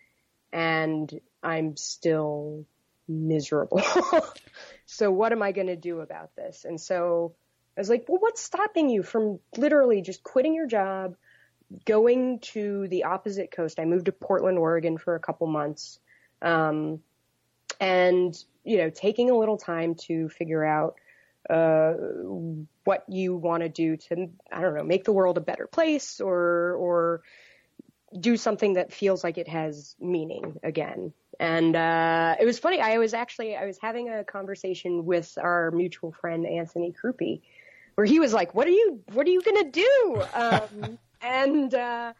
and 0.52 1.12
I'm 1.42 1.76
still 1.76 2.66
miserable. 3.08 3.82
so 4.86 5.12
what 5.12 5.32
am 5.32 5.42
I 5.42 5.52
going 5.52 5.68
to 5.68 5.76
do 5.76 6.02
about 6.02 6.36
this? 6.36 6.66
And 6.66 6.80
so 6.80 7.34
I 7.76 7.82
was 7.82 7.90
like, 7.90 8.06
well, 8.08 8.20
what's 8.20 8.42
stopping 8.42 8.90
you 8.90 9.02
from 9.02 9.40
literally 9.58 10.02
just 10.02 10.24
quitting 10.24 10.54
your 10.54 10.68
job, 10.68 11.16
going 11.86 12.40
to 12.40 12.88
the 12.90 13.06
opposite 13.06 13.52
coast? 13.52 13.80
I 13.80 13.86
moved 13.86 14.06
to 14.06 14.12
Portland, 14.12 14.60
Oregon 14.60 15.00
for 15.00 15.16
a 15.16 15.20
couple 15.20 15.48
months. 15.48 16.00
Um, 16.44 17.00
and, 17.80 18.36
you 18.64 18.78
know, 18.78 18.92
taking 18.92 19.32
a 19.32 19.38
little 19.38 19.58
time 19.58 19.96
to 19.96 20.30
figure 20.30 20.64
out 20.64 20.96
uh, 21.50 21.94
what 22.84 23.06
you 23.08 23.36
want 23.36 23.64
to 23.64 23.70
do 23.70 23.98
to, 23.98 24.30
I 24.52 24.62
don't 24.62 24.76
know, 24.76 24.84
make 24.84 25.04
the 25.04 25.14
world 25.14 25.38
a 25.38 25.42
better 25.42 25.68
place 25.68 26.22
or, 26.22 26.74
or 26.76 27.22
do 28.18 28.38
something 28.38 28.74
that 28.74 28.94
feels 28.94 29.24
like 29.24 29.38
it 29.38 29.48
has 29.48 29.96
meaning 30.00 30.60
again. 30.64 31.14
And, 31.40 31.76
uh, 31.76 32.36
it 32.40 32.46
was 32.46 32.60
funny. 32.60 32.80
I 32.80 32.98
was 32.98 33.14
actually, 33.14 33.56
I 33.56 33.66
was 33.66 33.78
having 33.82 34.10
a 34.10 34.24
conversation 34.24 35.06
with 35.06 35.38
our 35.42 35.72
mutual 35.72 36.12
friend, 36.12 36.46
Anthony 36.46 36.94
Crupi, 36.94 37.42
where 37.96 38.06
he 38.06 38.20
was 38.20 38.34
like, 38.34 38.54
what 38.54 38.68
are 38.68 38.72
you, 38.72 39.02
what 39.14 39.26
are 39.28 39.32
you 39.32 39.42
going 39.42 39.64
to 39.64 39.72
do? 39.72 40.24
Um, 40.34 40.98
and, 41.22 41.74
uh, 41.74 42.14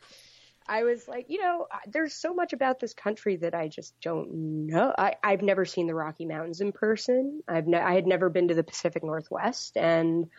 I 0.68 0.84
was 0.84 1.08
like, 1.08 1.26
you 1.30 1.42
know, 1.42 1.68
there's 1.88 2.14
so 2.14 2.34
much 2.34 2.54
about 2.54 2.80
this 2.80 2.94
country 2.94 3.38
that 3.38 3.54
I 3.54 3.68
just 3.68 4.00
don't 4.02 4.68
know. 4.68 4.94
I, 4.98 5.16
I've 5.24 5.42
never 5.42 5.66
seen 5.66 5.88
the 5.88 5.96
Rocky 5.96 6.26
Mountains 6.26 6.62
in 6.62 6.72
person. 6.72 7.44
I've 7.48 7.68
ne- 7.68 7.80
I 7.80 7.94
had 7.94 8.08
never 8.08 8.30
been 8.30 8.48
to 8.48 8.54
the 8.54 8.64
Pacific 8.64 9.04
Northwest, 9.04 9.76
and 9.76 10.30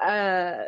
uh, 0.00 0.58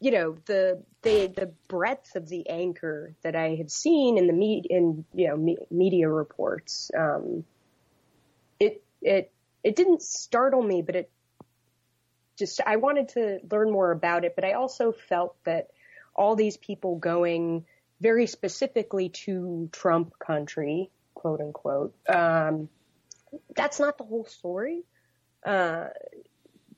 you 0.00 0.10
know, 0.12 0.36
the 0.46 0.82
the 1.02 1.32
the 1.34 1.52
breadth 1.68 2.14
of 2.16 2.28
the 2.28 2.48
anchor 2.48 3.14
that 3.22 3.34
I 3.34 3.56
have 3.56 3.70
seen 3.70 4.18
in 4.18 4.26
the 4.26 4.32
me- 4.32 4.66
in 4.68 5.04
you 5.14 5.28
know 5.28 5.36
me- 5.36 5.58
media 5.70 6.08
reports. 6.08 6.90
Um, 6.96 7.44
it 8.60 8.82
it 9.00 9.32
it 9.64 9.76
didn't 9.76 10.02
startle 10.02 10.62
me, 10.62 10.82
but 10.82 10.96
it 10.96 11.10
just 12.36 12.60
I 12.66 12.76
wanted 12.76 13.08
to 13.10 13.40
learn 13.50 13.70
more 13.70 13.90
about 13.90 14.24
it. 14.24 14.34
But 14.34 14.44
I 14.44 14.52
also 14.52 14.92
felt 14.92 15.36
that 15.44 15.68
all 16.14 16.36
these 16.36 16.56
people 16.56 16.96
going 16.96 17.64
very 18.02 18.26
specifically 18.26 19.08
to 19.10 19.68
Trump 19.72 20.18
country, 20.18 20.90
quote 21.14 21.40
unquote. 21.40 21.94
Um, 22.08 22.68
that's 23.54 23.78
not 23.78 23.96
the 23.96 24.04
whole 24.04 24.24
story. 24.24 24.82
Uh, 25.46 25.86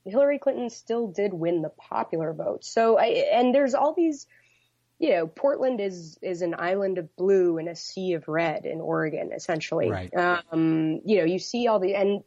Hillary 0.05 0.37
Clinton 0.37 0.69
still 0.69 1.07
did 1.07 1.33
win 1.33 1.63
the 1.63 1.69
popular 1.69 2.31
vote. 2.31 2.63
So, 2.63 2.97
I, 2.99 3.07
and 3.33 3.53
there's 3.53 3.73
all 3.73 3.93
these, 3.93 4.27
you 4.99 5.09
know, 5.09 5.25
Portland 5.25 5.81
is 5.81 6.19
is 6.21 6.43
an 6.43 6.55
island 6.57 6.99
of 6.99 7.15
blue 7.15 7.57
and 7.57 7.67
a 7.67 7.75
sea 7.75 8.13
of 8.13 8.27
red 8.27 8.65
in 8.65 8.79
Oregon, 8.79 9.31
essentially. 9.35 9.89
Right. 9.89 10.15
Um, 10.15 11.01
you 11.05 11.17
know, 11.17 11.25
you 11.25 11.39
see 11.39 11.67
all 11.67 11.79
the 11.79 11.95
and 11.95 12.23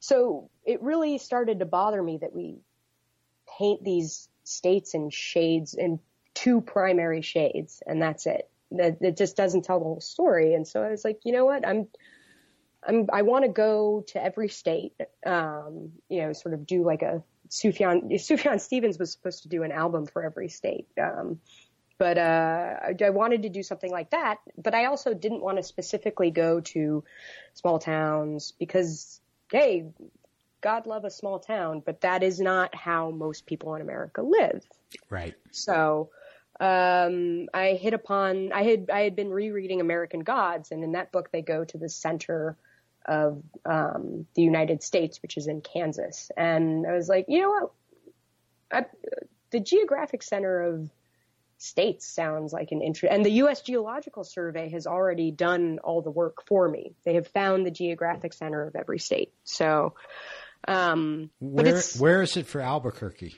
so 0.00 0.50
it 0.64 0.82
really 0.82 1.16
started 1.16 1.60
to 1.60 1.64
bother 1.64 2.02
me 2.02 2.18
that 2.18 2.34
we 2.34 2.58
paint 3.58 3.82
these 3.82 4.28
states 4.44 4.94
in 4.94 5.08
shades 5.08 5.74
in 5.74 5.98
two 6.38 6.60
primary 6.60 7.20
shades 7.20 7.82
and 7.84 8.00
that's 8.00 8.26
it. 8.26 8.48
That 8.70 8.98
it 9.00 9.16
just 9.16 9.36
doesn't 9.36 9.64
tell 9.64 9.80
the 9.80 9.84
whole 9.84 10.00
story. 10.00 10.54
And 10.54 10.66
so 10.66 10.82
I 10.82 10.90
was 10.90 11.04
like, 11.04 11.20
you 11.24 11.32
know 11.32 11.44
what? 11.44 11.66
I'm 11.66 11.88
I'm 12.86 13.08
I 13.12 13.22
want 13.22 13.44
to 13.44 13.50
go 13.50 14.04
to 14.08 14.22
every 14.22 14.48
state. 14.48 14.92
Um, 15.26 15.92
you 16.08 16.22
know, 16.22 16.32
sort 16.32 16.54
of 16.54 16.66
do 16.66 16.84
like 16.84 17.02
a 17.02 17.22
Sufjan 17.48 18.12
Sufjan 18.12 18.60
Stevens 18.60 18.98
was 18.98 19.10
supposed 19.10 19.42
to 19.42 19.48
do 19.48 19.64
an 19.64 19.72
album 19.72 20.06
for 20.06 20.22
every 20.22 20.48
state. 20.48 20.86
Um, 21.00 21.40
but 21.98 22.18
uh, 22.18 22.74
I, 22.82 22.94
I 23.04 23.10
wanted 23.10 23.42
to 23.42 23.48
do 23.48 23.64
something 23.64 23.90
like 23.90 24.10
that. 24.10 24.36
But 24.56 24.74
I 24.74 24.84
also 24.84 25.14
didn't 25.14 25.42
want 25.42 25.56
to 25.56 25.64
specifically 25.64 26.30
go 26.30 26.60
to 26.60 27.02
small 27.54 27.80
towns 27.80 28.52
because, 28.60 29.20
hey, 29.50 29.86
God 30.60 30.86
love 30.86 31.04
a 31.04 31.10
small 31.10 31.40
town, 31.40 31.82
but 31.84 32.02
that 32.02 32.22
is 32.22 32.38
not 32.38 32.74
how 32.76 33.10
most 33.10 33.46
people 33.46 33.74
in 33.74 33.82
America 33.82 34.22
live. 34.22 34.64
Right. 35.10 35.34
So 35.50 36.10
um, 36.60 37.48
I 37.54 37.78
hit 37.80 37.94
upon 37.94 38.52
I 38.52 38.64
had 38.64 38.90
I 38.90 39.00
had 39.00 39.14
been 39.14 39.30
rereading 39.30 39.80
American 39.80 40.20
Gods, 40.20 40.72
and 40.72 40.82
in 40.82 40.92
that 40.92 41.12
book 41.12 41.30
they 41.30 41.42
go 41.42 41.64
to 41.64 41.78
the 41.78 41.88
center 41.88 42.56
of 43.06 43.42
um, 43.64 44.26
the 44.34 44.42
United 44.42 44.82
States, 44.82 45.22
which 45.22 45.36
is 45.36 45.46
in 45.46 45.60
Kansas, 45.60 46.30
and 46.36 46.84
I 46.86 46.94
was 46.94 47.08
like, 47.08 47.26
you 47.28 47.40
know 47.42 47.50
what, 47.50 47.70
I, 48.72 48.86
the 49.50 49.60
geographic 49.60 50.22
center 50.22 50.62
of 50.62 50.90
states 51.58 52.06
sounds 52.06 52.52
like 52.52 52.72
an 52.72 52.82
interest, 52.82 53.14
and 53.14 53.24
the 53.24 53.32
U.S. 53.32 53.62
Geological 53.62 54.24
Survey 54.24 54.68
has 54.70 54.88
already 54.88 55.30
done 55.30 55.78
all 55.84 56.02
the 56.02 56.10
work 56.10 56.44
for 56.46 56.68
me. 56.68 56.96
They 57.04 57.14
have 57.14 57.28
found 57.28 57.66
the 57.66 57.70
geographic 57.70 58.32
center 58.32 58.66
of 58.66 58.74
every 58.74 58.98
state, 58.98 59.32
so. 59.44 59.94
Um, 60.66 61.30
where 61.38 61.80
where 61.98 62.20
is 62.20 62.36
it 62.36 62.48
for 62.48 62.60
Albuquerque? 62.60 63.36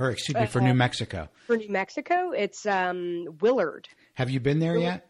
Or 0.00 0.10
excuse 0.10 0.34
me, 0.34 0.46
for 0.46 0.62
New 0.62 0.72
Mexico. 0.72 1.28
For 1.46 1.58
New 1.58 1.68
Mexico, 1.68 2.32
it's 2.32 2.64
um, 2.64 3.36
Willard. 3.40 3.86
Have 4.14 4.30
you 4.30 4.40
been 4.40 4.58
there 4.58 4.76
yet? 4.76 5.06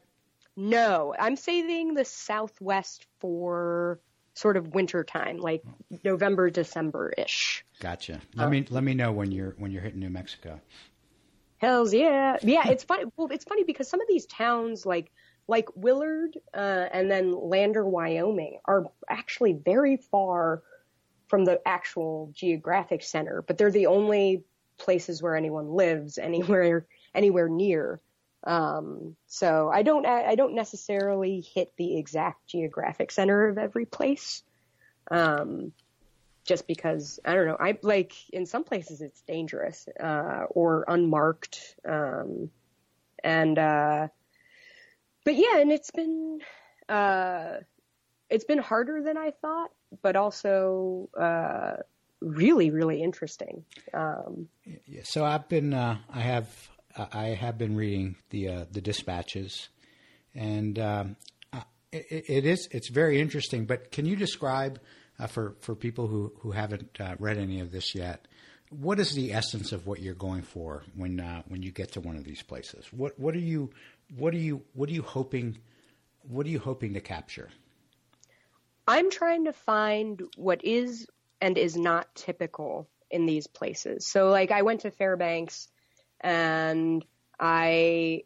No, 0.56 1.14
I'm 1.18 1.36
saving 1.36 1.94
the 1.94 2.04
Southwest 2.04 3.06
for 3.20 4.00
sort 4.34 4.56
of 4.56 4.74
winter 4.74 5.04
time, 5.04 5.38
like 5.38 5.62
November, 6.04 6.50
December 6.50 7.12
ish. 7.16 7.64
Gotcha. 7.78 8.20
Let 8.34 8.50
me 8.50 8.66
let 8.68 8.82
me 8.82 8.94
know 8.94 9.12
when 9.12 9.30
you're 9.30 9.54
when 9.58 9.70
you're 9.70 9.82
hitting 9.82 10.00
New 10.00 10.10
Mexico. 10.10 10.60
Hell's 11.58 11.94
yeah, 11.94 12.38
yeah. 12.42 12.68
It's 12.68 12.84
funny. 12.84 13.04
Well, 13.16 13.28
it's 13.30 13.44
funny 13.44 13.64
because 13.64 13.88
some 13.88 14.00
of 14.00 14.08
these 14.08 14.26
towns, 14.26 14.84
like 14.84 15.12
like 15.46 15.68
Willard 15.76 16.36
uh, 16.52 16.86
and 16.92 17.10
then 17.10 17.32
Lander, 17.32 17.84
Wyoming, 17.84 18.58
are 18.64 18.90
actually 19.08 19.52
very 19.52 19.98
far 19.98 20.62
from 21.28 21.44
the 21.44 21.60
actual 21.64 22.32
geographic 22.34 23.04
center, 23.04 23.42
but 23.42 23.56
they're 23.56 23.70
the 23.70 23.86
only 23.86 24.42
places 24.80 25.22
where 25.22 25.36
anyone 25.36 25.68
lives 25.68 26.18
anywhere 26.18 26.86
anywhere 27.14 27.48
near. 27.48 28.00
Um, 28.44 29.16
so 29.26 29.70
I 29.72 29.82
don't 29.82 30.06
I 30.06 30.34
don't 30.34 30.54
necessarily 30.54 31.40
hit 31.40 31.72
the 31.76 31.98
exact 31.98 32.46
geographic 32.46 33.12
center 33.12 33.48
of 33.48 33.58
every 33.58 33.84
place. 33.84 34.42
Um, 35.10 35.72
just 36.44 36.66
because 36.66 37.20
I 37.24 37.34
don't 37.34 37.46
know, 37.46 37.56
I 37.60 37.78
like 37.82 38.14
in 38.30 38.46
some 38.46 38.64
places 38.64 39.02
it's 39.02 39.20
dangerous 39.22 39.86
uh, 40.02 40.46
or 40.48 40.84
unmarked, 40.88 41.76
um, 41.86 42.50
and 43.22 43.58
uh, 43.58 44.08
but 45.24 45.34
yeah, 45.36 45.58
and 45.58 45.70
it's 45.70 45.90
been 45.90 46.40
uh, 46.88 47.58
it's 48.30 48.44
been 48.44 48.58
harder 48.58 49.02
than 49.02 49.18
I 49.18 49.32
thought, 49.42 49.70
but 50.02 50.16
also 50.16 51.10
uh, 51.18 51.82
really, 52.20 52.70
really 52.70 53.02
interesting. 53.02 53.64
Um, 53.94 54.48
yeah, 54.86 55.02
so 55.04 55.24
I've 55.24 55.48
been, 55.48 55.74
uh, 55.74 55.98
I 56.08 56.20
have, 56.20 56.70
I 56.96 57.28
have 57.28 57.58
been 57.58 57.76
reading 57.76 58.16
the 58.30 58.48
uh, 58.48 58.64
the 58.70 58.80
dispatches, 58.80 59.68
and 60.34 60.78
um, 60.78 61.16
it, 61.92 62.24
it 62.28 62.46
is 62.46 62.68
it's 62.70 62.88
very 62.88 63.20
interesting. 63.20 63.66
But 63.66 63.92
can 63.92 64.06
you 64.06 64.16
describe 64.16 64.80
uh, 65.18 65.26
for 65.26 65.56
for 65.60 65.74
people 65.74 66.06
who 66.06 66.32
who 66.40 66.52
haven't 66.52 67.00
uh, 67.00 67.16
read 67.18 67.38
any 67.38 67.60
of 67.60 67.72
this 67.72 67.94
yet? 67.94 68.26
What 68.70 69.00
is 69.00 69.14
the 69.14 69.32
essence 69.32 69.72
of 69.72 69.86
what 69.86 70.00
you're 70.00 70.14
going 70.14 70.42
for 70.42 70.84
when 70.94 71.20
uh, 71.20 71.42
when 71.48 71.62
you 71.62 71.72
get 71.72 71.92
to 71.92 72.00
one 72.00 72.16
of 72.16 72.24
these 72.24 72.42
places? 72.42 72.86
What 72.92 73.18
what 73.18 73.34
are 73.34 73.40
you 73.40 73.70
what 74.16 74.34
are 74.34 74.38
you 74.38 74.62
what 74.74 74.88
are 74.88 74.92
you 74.92 75.02
hoping 75.02 75.58
what 76.22 76.46
are 76.46 76.50
you 76.50 76.58
hoping 76.60 76.94
to 76.94 77.00
capture? 77.00 77.50
I'm 78.86 79.10
trying 79.10 79.44
to 79.44 79.52
find 79.52 80.22
what 80.36 80.64
is 80.64 81.06
and 81.40 81.56
is 81.56 81.76
not 81.76 82.14
typical 82.14 82.88
in 83.10 83.26
these 83.26 83.46
places. 83.46 84.06
So 84.06 84.28
like 84.28 84.50
I 84.50 84.62
went 84.62 84.82
to 84.82 84.90
Fairbanks 84.90 85.68
and 86.20 87.04
I 87.38 88.24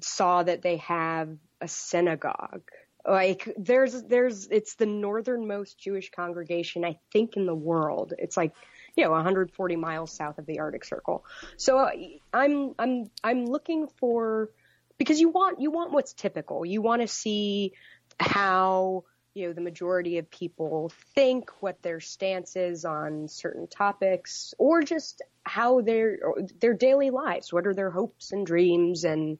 saw 0.00 0.42
that 0.42 0.62
they 0.62 0.78
have 0.78 1.36
a 1.60 1.68
synagogue. 1.68 2.62
Like 3.08 3.48
there's 3.56 4.02
there's 4.02 4.48
it's 4.48 4.74
the 4.74 4.86
northernmost 4.86 5.78
Jewish 5.78 6.10
congregation 6.10 6.84
I 6.84 6.98
think 7.12 7.36
in 7.36 7.46
the 7.46 7.54
world. 7.54 8.12
It's 8.18 8.36
like 8.36 8.52
you 8.96 9.04
know 9.04 9.10
140 9.10 9.76
miles 9.76 10.12
south 10.12 10.38
of 10.38 10.46
the 10.46 10.58
Arctic 10.58 10.84
Circle. 10.84 11.24
So 11.56 11.78
uh, 11.78 11.90
I'm 12.32 12.74
I'm 12.78 13.10
I'm 13.22 13.46
looking 13.46 13.86
for 13.98 14.50
because 14.98 15.20
you 15.20 15.28
want 15.28 15.60
you 15.60 15.70
want 15.70 15.92
what's 15.92 16.14
typical. 16.14 16.66
You 16.66 16.82
want 16.82 17.02
to 17.02 17.08
see 17.08 17.74
how 18.18 19.04
you 19.36 19.46
know, 19.46 19.52
the 19.52 19.60
majority 19.60 20.16
of 20.16 20.30
people 20.30 20.90
think, 21.14 21.50
what 21.60 21.82
their 21.82 22.00
stance 22.00 22.56
is 22.56 22.86
on 22.86 23.28
certain 23.28 23.66
topics, 23.66 24.54
or 24.56 24.82
just 24.82 25.20
how 25.44 25.82
their 25.82 26.18
their 26.58 26.72
daily 26.72 27.10
lives. 27.10 27.52
What 27.52 27.66
are 27.66 27.74
their 27.74 27.90
hopes 27.90 28.32
and 28.32 28.46
dreams, 28.46 29.04
and 29.04 29.36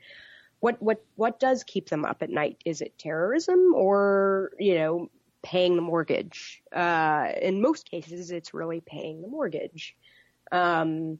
what 0.61 0.83
what 0.83 1.03
what 1.15 1.41
does 1.41 1.65
keep 1.65 1.89
them 1.89 2.05
up 2.05 2.23
at 2.23 2.29
night? 2.29 2.61
Is 2.67 2.83
it 2.83 2.99
terrorism, 2.99 3.73
or 3.75 4.51
you 4.59 4.75
know, 4.75 5.11
paying 5.43 5.77
the 5.77 5.83
mortgage? 5.83 6.63
Uh, 6.75 7.33
in 7.41 7.63
most 7.63 7.91
cases, 7.91 8.31
it's 8.31 8.53
really 8.53 8.83
paying 8.83 9.23
the 9.23 9.29
mortgage. 9.29 9.97
Um, 10.53 11.19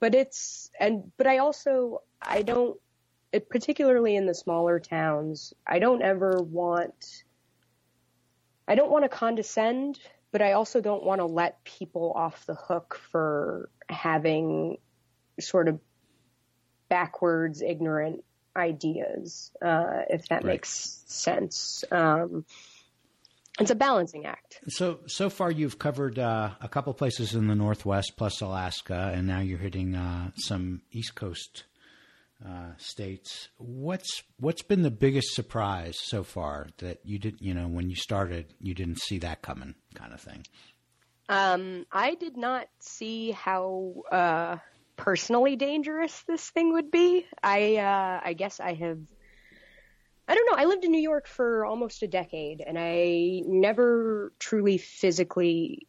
but 0.00 0.14
it's 0.14 0.70
and 0.80 1.12
but 1.18 1.26
I 1.26 1.36
also 1.38 2.00
I 2.22 2.40
don't, 2.40 2.80
it, 3.30 3.50
particularly 3.50 4.16
in 4.16 4.24
the 4.24 4.34
smaller 4.34 4.80
towns, 4.80 5.52
I 5.66 5.80
don't 5.80 6.00
ever 6.00 6.40
want 6.40 7.24
I 8.68 8.74
don't 8.74 8.90
want 8.90 9.04
to 9.04 9.08
condescend, 9.08 9.98
but 10.32 10.42
I 10.42 10.52
also 10.52 10.80
don't 10.80 11.04
want 11.04 11.20
to 11.20 11.26
let 11.26 11.62
people 11.64 12.12
off 12.14 12.46
the 12.46 12.54
hook 12.54 13.00
for 13.10 13.70
having 13.88 14.78
sort 15.40 15.68
of 15.68 15.80
backwards, 16.88 17.62
ignorant 17.62 18.24
ideas, 18.56 19.52
uh, 19.62 20.02
if 20.08 20.28
that 20.28 20.36
right. 20.36 20.54
makes 20.54 21.02
sense. 21.06 21.84
Um, 21.90 22.44
it's 23.58 23.70
a 23.70 23.74
balancing 23.74 24.26
act. 24.26 24.60
So 24.68 25.00
so 25.06 25.30
far, 25.30 25.50
you've 25.50 25.78
covered 25.78 26.18
uh, 26.18 26.50
a 26.60 26.68
couple 26.68 26.92
places 26.92 27.34
in 27.34 27.46
the 27.46 27.54
Northwest, 27.54 28.12
plus 28.16 28.40
Alaska, 28.40 29.12
and 29.14 29.26
now 29.26 29.40
you're 29.40 29.58
hitting 29.58 29.94
uh, 29.94 30.32
some 30.36 30.82
East 30.92 31.14
Coast 31.14 31.64
uh, 32.44 32.72
states. 32.76 33.48
What's 33.58 34.22
what's 34.38 34.62
been 34.62 34.82
the 34.82 34.90
biggest 34.90 35.34
surprise 35.34 35.96
so 35.98 36.22
far 36.22 36.68
that 36.78 37.00
you 37.04 37.18
didn't 37.18 37.42
You 37.42 37.54
know, 37.54 37.68
when 37.68 37.88
you 37.88 37.96
started, 37.96 38.54
you 38.60 38.74
didn't 38.74 39.00
see 39.00 39.18
that 39.20 39.42
coming, 39.42 39.74
kind 39.94 40.12
of 40.12 40.20
thing. 40.20 40.44
Um, 41.28 41.86
I 41.90 42.14
did 42.14 42.36
not 42.36 42.68
see 42.78 43.32
how 43.32 43.94
uh, 44.12 44.56
personally 44.96 45.56
dangerous 45.56 46.22
this 46.26 46.50
thing 46.50 46.72
would 46.74 46.90
be. 46.90 47.26
I 47.42 47.76
uh, 47.76 48.20
I 48.24 48.32
guess 48.34 48.60
I 48.60 48.74
have. 48.74 48.98
I 50.28 50.34
don't 50.34 50.50
know. 50.50 50.56
I 50.60 50.64
lived 50.64 50.84
in 50.84 50.90
New 50.90 51.00
York 51.00 51.28
for 51.28 51.64
almost 51.64 52.02
a 52.02 52.08
decade, 52.08 52.60
and 52.60 52.76
I 52.78 53.42
never 53.46 54.32
truly 54.38 54.78
physically. 54.78 55.86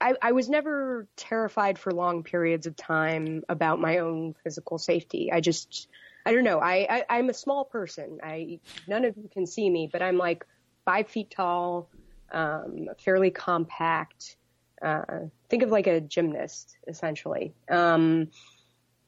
I, 0.00 0.14
I 0.20 0.32
was 0.32 0.48
never 0.48 1.08
terrified 1.16 1.78
for 1.78 1.92
long 1.92 2.22
periods 2.22 2.66
of 2.66 2.76
time 2.76 3.42
about 3.48 3.80
my 3.80 3.98
own 3.98 4.34
physical 4.44 4.78
safety. 4.78 5.32
I 5.32 5.40
just, 5.40 5.88
I 6.24 6.32
don't 6.32 6.44
know. 6.44 6.60
I, 6.60 6.86
I 6.90 7.04
I'm 7.08 7.30
a 7.30 7.34
small 7.34 7.64
person. 7.64 8.18
I 8.22 8.60
none 8.86 9.04
of 9.04 9.16
you 9.16 9.28
can 9.32 9.46
see 9.46 9.70
me, 9.70 9.88
but 9.90 10.02
I'm 10.02 10.18
like 10.18 10.44
five 10.84 11.08
feet 11.08 11.30
tall, 11.30 11.88
um, 12.32 12.88
fairly 12.98 13.30
compact 13.30 14.36
uh, 14.82 15.02
think 15.48 15.62
of 15.62 15.70
like 15.70 15.86
a 15.86 16.00
gymnast 16.00 16.76
essentially. 16.86 17.54
Um, 17.70 18.28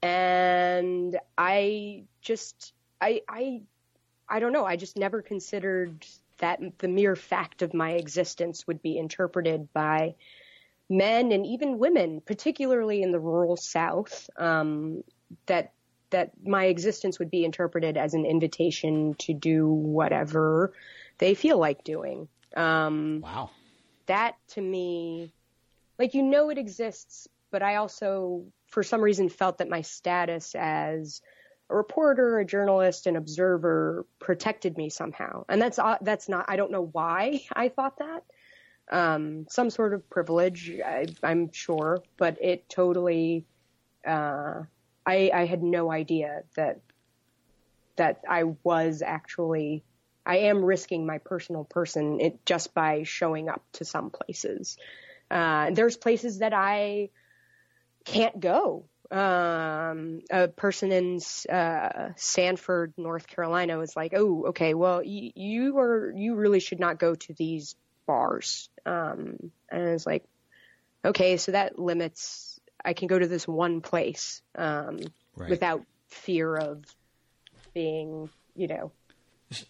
and 0.02 1.18
I 1.36 2.04
just, 2.22 2.72
I, 3.00 3.22
I, 3.28 3.62
I 4.28 4.40
don't 4.40 4.52
know. 4.52 4.64
I 4.64 4.76
just 4.76 4.96
never 4.96 5.22
considered 5.22 6.06
that 6.38 6.60
the 6.78 6.88
mere 6.88 7.16
fact 7.16 7.62
of 7.62 7.74
my 7.74 7.92
existence 7.92 8.66
would 8.66 8.80
be 8.80 8.96
interpreted 8.96 9.72
by 9.72 10.14
men 10.88 11.32
and 11.32 11.46
even 11.46 11.78
women, 11.78 12.20
particularly 12.24 13.02
in 13.02 13.12
the 13.12 13.20
rural 13.20 13.56
South, 13.56 14.28
um, 14.36 15.02
that 15.46 15.72
that 16.10 16.30
my 16.42 16.64
existence 16.64 17.18
would 17.18 17.30
be 17.30 17.44
interpreted 17.44 17.98
as 17.98 18.14
an 18.14 18.24
invitation 18.24 19.14
to 19.18 19.34
do 19.34 19.68
whatever 19.68 20.72
they 21.18 21.34
feel 21.34 21.58
like 21.58 21.84
doing. 21.84 22.28
Um, 22.56 23.20
wow. 23.22 23.50
That 24.06 24.36
to 24.48 24.60
me 24.62 25.34
like 25.98 26.14
you 26.14 26.22
know 26.22 26.48
it 26.50 26.58
exists, 26.58 27.28
but 27.50 27.62
I 27.62 27.76
also 27.76 28.44
for 28.68 28.82
some 28.82 29.02
reason 29.02 29.28
felt 29.28 29.58
that 29.58 29.68
my 29.68 29.82
status 29.82 30.54
as 30.54 31.20
a 31.70 31.76
reporter, 31.76 32.38
a 32.38 32.44
journalist, 32.46 33.06
an 33.06 33.16
observer 33.16 34.06
protected 34.18 34.78
me 34.78 34.88
somehow. 34.88 35.44
And 35.48 35.60
that's 35.60 35.78
uh, 35.78 35.98
that's 36.00 36.28
not 36.28 36.46
I 36.48 36.56
don't 36.56 36.70
know 36.70 36.88
why 36.92 37.42
I 37.52 37.68
thought 37.68 37.98
that. 37.98 38.24
Um, 38.90 39.46
some 39.50 39.70
sort 39.70 39.92
of 39.94 40.08
privilege, 40.08 40.72
I, 40.84 41.06
am 41.22 41.52
sure, 41.52 42.02
but 42.16 42.38
it 42.40 42.68
totally. 42.68 43.44
Uh, 44.06 44.62
I, 45.04 45.30
I 45.34 45.46
had 45.46 45.62
no 45.62 45.90
idea 45.90 46.42
that 46.56 46.80
that 47.96 48.22
I 48.28 48.44
was 48.62 49.02
actually 49.04 49.84
I 50.24 50.36
am 50.38 50.62
risking 50.62 51.06
my 51.06 51.18
personal 51.18 51.64
person 51.64 52.20
it, 52.20 52.44
just 52.44 52.74
by 52.74 53.02
showing 53.04 53.48
up 53.48 53.62
to 53.74 53.84
some 53.86 54.10
places. 54.10 54.76
Uh, 55.30 55.70
there's 55.70 55.96
places 55.96 56.40
that 56.40 56.52
I 56.52 57.08
can't 58.04 58.38
go. 58.38 58.84
Um, 59.10 60.20
a 60.30 60.48
person 60.48 60.92
in 60.92 61.20
uh, 61.50 62.10
Sanford, 62.16 62.92
North 62.98 63.26
Carolina, 63.26 63.78
was 63.78 63.96
like, 63.96 64.12
"Oh, 64.14 64.48
okay, 64.48 64.74
well, 64.74 64.98
y- 64.98 65.32
you 65.34 65.78
are 65.78 66.12
you 66.14 66.34
really 66.34 66.60
should 66.60 66.78
not 66.78 66.98
go 66.98 67.14
to 67.14 67.32
these 67.32 67.74
bars." 68.08 68.68
Um, 68.84 69.52
and 69.70 69.88
I 69.88 69.92
was 69.92 70.06
like, 70.06 70.24
"Okay, 71.04 71.36
so 71.36 71.52
that 71.52 71.78
limits. 71.78 72.58
I 72.84 72.94
can 72.94 73.06
go 73.06 73.18
to 73.18 73.28
this 73.28 73.46
one 73.46 73.80
place 73.80 74.42
um, 74.56 74.98
right. 75.36 75.50
without 75.50 75.84
fear 76.08 76.56
of 76.56 76.84
being, 77.74 78.30
you 78.56 78.68
know, 78.68 78.92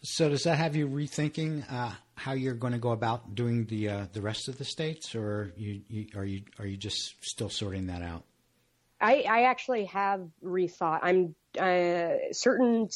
so 0.03 0.29
does 0.29 0.42
that 0.42 0.57
have 0.57 0.74
you 0.74 0.88
rethinking 0.88 1.64
uh, 1.70 1.92
how 2.14 2.33
you're 2.33 2.55
going 2.55 2.72
to 2.72 2.79
go 2.79 2.90
about 2.90 3.35
doing 3.35 3.66
the 3.66 3.88
uh, 3.88 4.07
the 4.12 4.20
rest 4.20 4.48
of 4.48 4.59
the 4.59 4.64
states, 4.64 5.14
or 5.14 5.53
you, 5.57 5.83
you, 5.88 6.07
are 6.16 6.24
you 6.24 6.42
are 6.59 6.66
you 6.66 6.77
just 6.77 7.14
still 7.20 7.48
sorting 7.48 7.87
that 7.87 8.03
out? 8.03 8.24
I, 9.01 9.24
I 9.29 9.42
actually 9.42 9.85
have 9.87 10.27
rethought. 10.44 11.01
I'm 11.03 11.37
uh, 11.59 12.33
certain 12.33 12.88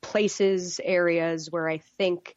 places, 0.00 0.80
areas 0.82 1.48
where 1.50 1.68
I 1.68 1.78
think 1.98 2.34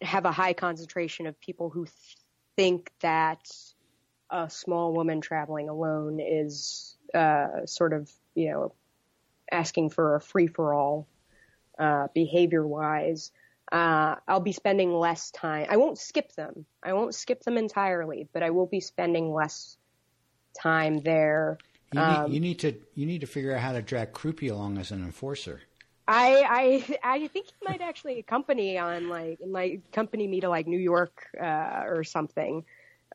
have 0.00 0.24
a 0.24 0.32
high 0.32 0.52
concentration 0.52 1.26
of 1.26 1.40
people 1.40 1.70
who 1.70 1.84
th- 1.84 2.16
think 2.56 2.90
that 3.00 3.50
a 4.30 4.48
small 4.48 4.92
woman 4.92 5.20
traveling 5.20 5.68
alone 5.68 6.20
is 6.20 6.96
uh, 7.14 7.66
sort 7.66 7.92
of 7.92 8.10
you 8.34 8.50
know 8.50 8.72
asking 9.50 9.90
for 9.90 10.16
a 10.16 10.20
free 10.20 10.46
for 10.46 10.74
all 10.74 11.08
uh, 11.78 12.08
behavior 12.14 12.66
wise, 12.66 13.32
uh, 13.72 14.16
I'll 14.28 14.40
be 14.40 14.52
spending 14.52 14.92
less 14.92 15.30
time. 15.30 15.66
I 15.68 15.76
won't 15.76 15.98
skip 15.98 16.32
them. 16.34 16.66
I 16.82 16.92
won't 16.92 17.14
skip 17.14 17.42
them 17.42 17.56
entirely, 17.56 18.28
but 18.32 18.42
I 18.42 18.50
will 18.50 18.66
be 18.66 18.80
spending 18.80 19.32
less 19.32 19.76
time 20.60 21.00
there. 21.00 21.58
You 21.92 22.00
need, 22.00 22.16
um, 22.16 22.32
you 22.32 22.40
need 22.40 22.58
to 22.60 22.74
you 22.94 23.06
need 23.06 23.20
to 23.22 23.26
figure 23.26 23.52
out 23.52 23.60
how 23.60 23.72
to 23.72 23.82
drag 23.82 24.12
Crupi 24.12 24.50
along 24.50 24.78
as 24.78 24.90
an 24.90 25.02
enforcer. 25.02 25.62
I 26.10 26.82
I 27.04 27.14
I 27.14 27.28
think 27.28 27.46
he 27.46 27.54
might 27.62 27.80
actually 27.80 28.18
accompany 28.18 28.78
on 28.78 29.08
like 29.08 29.38
like 29.46 29.82
accompany 29.92 30.26
me 30.26 30.40
to 30.40 30.48
like 30.48 30.66
New 30.66 30.78
York 30.78 31.26
uh, 31.40 31.82
or 31.86 32.02
something. 32.02 32.64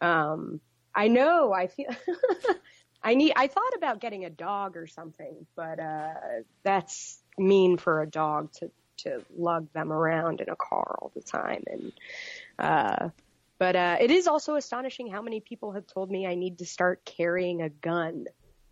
Um, 0.02 0.62
I 0.94 1.10
know. 1.10 1.52
I 1.52 1.68
feel. 1.68 1.90
I 3.04 3.16
need. 3.16 3.34
I 3.36 3.48
thought 3.48 3.76
about 3.76 4.00
getting 4.00 4.24
a 4.24 4.30
dog 4.30 4.78
or 4.78 4.88
something, 4.88 5.46
but 5.58 5.80
uh, 5.80 6.14
that's 6.64 7.20
mean 7.38 7.78
for 7.78 8.02
a 8.02 8.08
dog 8.08 8.54
to 8.54 8.72
to 8.98 9.22
lug 9.38 9.68
them 9.74 9.92
around 9.92 10.40
in 10.40 10.48
a 10.50 10.56
car 10.56 10.98
all 11.02 11.12
the 11.14 11.22
time 11.22 11.62
and 11.68 11.92
uh 12.60 13.10
but 13.60 13.76
uh 13.76 13.98
it 14.00 14.10
is 14.10 14.26
also 14.26 14.56
astonishing 14.56 15.12
how 15.12 15.22
many 15.22 15.42
people 15.42 15.74
have 15.74 15.86
told 15.86 16.10
me 16.10 16.26
I 16.26 16.36
need 16.36 16.60
to 16.60 16.66
start 16.66 17.04
carrying 17.04 17.62
a 17.62 17.68
gun. 17.68 18.28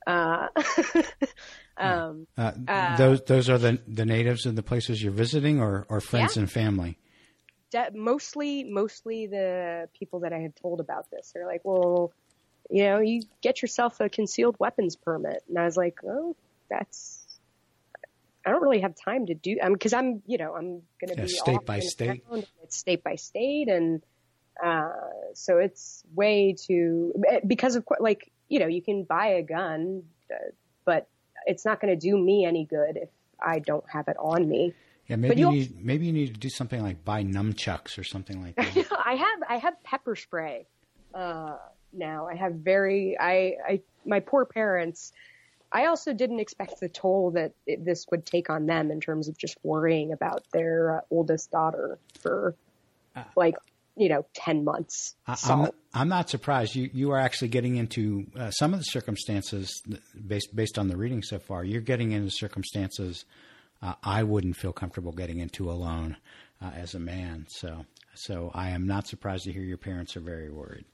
Uh, 0.08 0.48
um, 1.78 2.28
uh, 2.38 2.52
uh, 2.68 2.98
those 2.98 3.22
those 3.24 3.50
are 3.50 3.58
the 3.58 3.80
the 3.88 4.06
natives 4.06 4.46
of 4.46 4.56
the 4.56 4.64
places 4.64 5.02
you're 5.02 5.12
visiting, 5.12 5.60
or 5.60 5.86
or 5.90 6.02
friends 6.02 6.36
yeah. 6.36 6.42
and 6.42 6.52
family. 6.52 6.98
De- 7.72 7.92
mostly, 7.94 8.64
mostly 8.64 9.28
the 9.28 9.90
people 9.98 10.20
that 10.20 10.34
I 10.34 10.40
had 10.40 10.56
told 10.56 10.80
about 10.80 11.10
this. 11.10 11.32
They're 11.34 11.48
like, 11.48 11.62
"Well, 11.64 12.14
you 12.70 12.84
know, 12.84 13.00
you 13.00 13.24
get 13.42 13.62
yourself 13.62 14.00
a 14.00 14.10
concealed 14.10 14.56
weapons 14.60 14.96
permit," 14.96 15.44
and 15.50 15.58
I 15.58 15.66
was 15.66 15.76
like, 15.76 16.00
"Oh, 16.04 16.36
that's 16.70 17.24
I 18.46 18.52
don't 18.52 18.62
really 18.62 18.82
have 18.82 18.96
time 18.96 19.28
to 19.28 19.34
do 19.34 19.58
because 19.72 19.94
I'm, 19.94 20.22
you 20.26 20.38
know, 20.38 20.54
I'm 20.56 20.82
going 21.00 21.10
to 21.10 21.16
yeah, 21.16 21.24
be 21.24 21.28
state 21.30 21.66
by 21.66 21.80
state. 21.80 22.24
It's 22.64 22.78
state 22.78 23.04
by 23.04 23.16
state, 23.16 23.70
and 23.70 24.04
uh, 24.64 24.90
so 25.34 25.60
it's 25.60 26.04
way 26.14 26.54
too 26.54 27.14
eh, 27.28 27.40
because 27.46 27.76
of 27.76 27.86
like 28.00 28.32
you 28.50 28.60
know 28.60 28.68
you 28.68 28.82
can 28.82 29.04
buy 29.04 29.28
a 29.28 29.44
gun, 29.44 30.04
uh, 30.32 30.52
but 30.86 31.08
it's 31.45 31.65
not 31.65 31.79
going 31.79 31.97
to 31.97 31.99
do 31.99 32.17
me 32.17 32.45
any 32.45 32.65
good 32.65 32.97
if 32.97 33.10
I 33.39 33.60
don't 33.60 33.88
have 33.89 34.08
it 34.08 34.17
on 34.19 34.47
me. 34.47 34.73
Yeah, 35.08 35.17
maybe 35.17 35.41
you 35.41 35.51
need 35.51 35.86
maybe 35.86 36.06
you 36.06 36.13
need 36.13 36.34
to 36.34 36.39
do 36.39 36.49
something 36.49 36.82
like 36.82 37.03
buy 37.03 37.23
nunchucks 37.23 37.97
or 37.97 38.03
something 38.03 38.41
like 38.41 38.56
that. 38.56 38.88
I 39.06 39.15
have 39.15 39.39
I 39.49 39.58
have 39.58 39.84
pepper 39.84 40.15
spray 40.15 40.65
uh, 41.13 41.58
now. 41.91 42.27
I 42.27 42.36
have 42.36 42.53
very 42.53 43.17
I 43.19 43.56
I 43.67 43.82
my 44.06 44.21
poor 44.21 44.45
parents 44.45 45.12
I 45.73 45.88
also 45.88 46.13
didn't 46.13 46.39
expect 46.39 46.79
the 46.79 46.88
toll 46.88 47.32
that 47.32 47.53
it, 47.65 47.84
this 47.84 48.06
would 48.12 48.25
take 48.25 48.49
on 48.49 48.67
them 48.67 48.91
in 48.91 49.01
terms 49.01 49.27
of 49.27 49.38
just 49.38 49.58
worrying 49.63 50.13
about 50.13 50.43
their 50.53 50.99
uh, 50.99 51.01
oldest 51.10 51.49
daughter 51.49 51.97
for 52.21 52.56
uh, 53.15 53.23
like 53.36 53.56
you 53.95 54.10
know 54.10 54.25
10 54.36 54.63
months. 54.63 55.15
I, 55.27 55.38
am 55.47 55.69
I'm 55.93 56.10
not 56.10 56.29
surprised. 56.29 56.75
You 56.75 56.89
you 56.93 57.12
are 57.12 57.19
actually 57.19 57.49
getting 57.49 57.75
into 57.75 58.27
uh, 58.36 58.51
some 58.51 58.73
of 58.73 58.79
the 58.79 58.86
circumstances 58.86 59.82
based 60.27 60.56
based 60.56 60.77
on 60.77 60.88
the 60.88 60.97
reading 60.97 61.21
so 61.21 61.39
far 61.39 61.63
you're 61.63 61.82
getting 61.82 62.12
into 62.12 62.32
circumstances 62.32 63.25
uh, 63.82 63.95
I 64.01 64.23
wouldn't 64.23 64.56
feel 64.56 64.71
comfortable 64.71 65.12
getting 65.12 65.39
into 65.39 65.69
alone 65.69 66.17
uh, 66.62 66.71
as 66.75 66.95
a 66.95 66.99
man. 66.99 67.45
So 67.49 67.86
so 68.15 68.51
I 68.53 68.69
am 68.69 68.88
not 68.88 69.08
surprised 69.08 69.43
to 69.45 69.51
hear 69.51 69.63
your 69.63 69.77
parents 69.77 70.15
are 70.15 70.21
very 70.21 70.49
worried. 70.49 70.86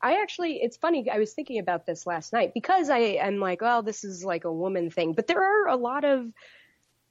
I 0.00 0.20
actually, 0.20 0.60
it's 0.62 0.76
funny. 0.76 1.08
I 1.10 1.18
was 1.18 1.32
thinking 1.32 1.58
about 1.58 1.86
this 1.86 2.06
last 2.06 2.32
night. 2.32 2.52
Because 2.52 2.90
I 2.90 2.98
am 2.98 3.40
like, 3.40 3.62
well, 3.62 3.82
this 3.82 4.04
is 4.04 4.22
like 4.22 4.44
a 4.44 4.52
woman 4.52 4.90
thing, 4.90 5.14
but 5.14 5.26
there 5.26 5.42
are 5.42 5.68
a 5.68 5.76
lot 5.76 6.04
of 6.04 6.26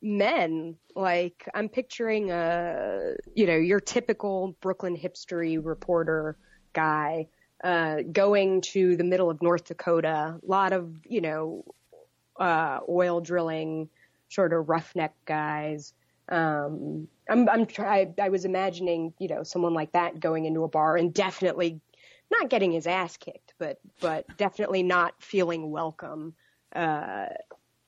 men. 0.04 0.76
Like 0.96 1.48
I'm 1.54 1.70
picturing 1.70 2.30
a, 2.30 3.16
you 3.34 3.48
know, 3.48 3.56
your 3.56 3.80
typical 3.80 4.56
Brooklyn 4.62 4.96
hipstery 4.98 5.60
reporter 5.63 6.38
guy, 6.74 7.28
uh, 7.63 8.02
going 8.12 8.62
to 8.62 8.98
the 8.98 9.04
middle 9.04 9.30
of 9.30 9.42
North 9.42 9.66
Dakota. 9.66 10.38
A 10.42 10.46
lot 10.46 10.74
of, 10.74 10.94
you 11.06 11.22
know, 11.22 11.63
uh, 12.38 12.80
oil 12.88 13.22
drilling, 13.22 13.89
sort 14.30 14.54
of 14.54 14.68
roughneck 14.68 15.13
guys. 15.26 15.94
Um, 16.30 17.08
I'm, 17.30 17.48
I'm 17.48 17.66
try, 17.66 18.13
I 18.22 18.30
was 18.30 18.46
imagining, 18.46 19.13
you 19.20 19.30
know, 19.30 19.44
someone 19.44 19.74
like 19.74 19.94
that 19.94 20.20
going 20.20 20.46
into 20.46 20.63
a 20.63 20.68
bar 20.68 20.98
and 20.98 21.13
definitely 21.13 21.80
not 22.32 22.50
getting 22.50 22.72
his 22.72 22.88
ass 22.88 23.16
kicked, 23.18 23.54
but, 23.58 23.80
but 24.02 24.26
definitely 24.38 24.84
not 24.84 25.13
feeling 25.20 25.72
welcome, 25.72 26.34
uh, 26.76 27.28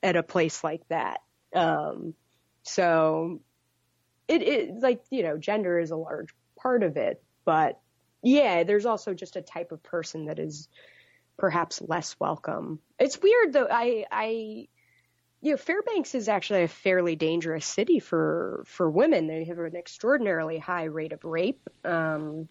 at 0.02 0.16
a 0.16 0.22
place 0.22 0.62
like 0.62 0.86
that. 0.88 1.20
Um, 1.56 2.14
so 2.62 3.40
it 4.28 4.42
is 4.42 4.82
like, 4.82 5.02
you 5.10 5.22
know, 5.22 5.38
gender 5.38 5.78
is 5.78 5.90
a 5.90 5.96
large 5.96 6.28
part 6.56 6.82
of 6.82 6.96
it, 6.96 7.22
but 7.44 7.80
yeah, 8.22 8.64
there's 8.64 8.86
also 8.86 9.14
just 9.14 9.36
a 9.36 9.42
type 9.42 9.72
of 9.72 9.82
person 9.82 10.26
that 10.26 10.38
is 10.38 10.68
perhaps 11.38 11.80
less 11.80 12.16
welcome. 12.18 12.80
It's 12.98 13.20
weird 13.20 13.52
though. 13.52 13.68
I, 13.70 14.04
I, 14.10 14.68
you 15.42 15.50
know, 15.52 15.56
Fairbanks 15.56 16.14
is 16.14 16.28
actually 16.28 16.64
a 16.64 16.68
fairly 16.68 17.14
dangerous 17.14 17.66
city 17.66 18.00
for 18.00 18.64
for 18.66 18.90
women. 18.90 19.26
They 19.26 19.44
have 19.44 19.58
an 19.58 19.76
extraordinarily 19.76 20.58
high 20.58 20.84
rate 20.84 21.12
of 21.12 21.24
rape 21.24 21.60
um, 21.84 22.48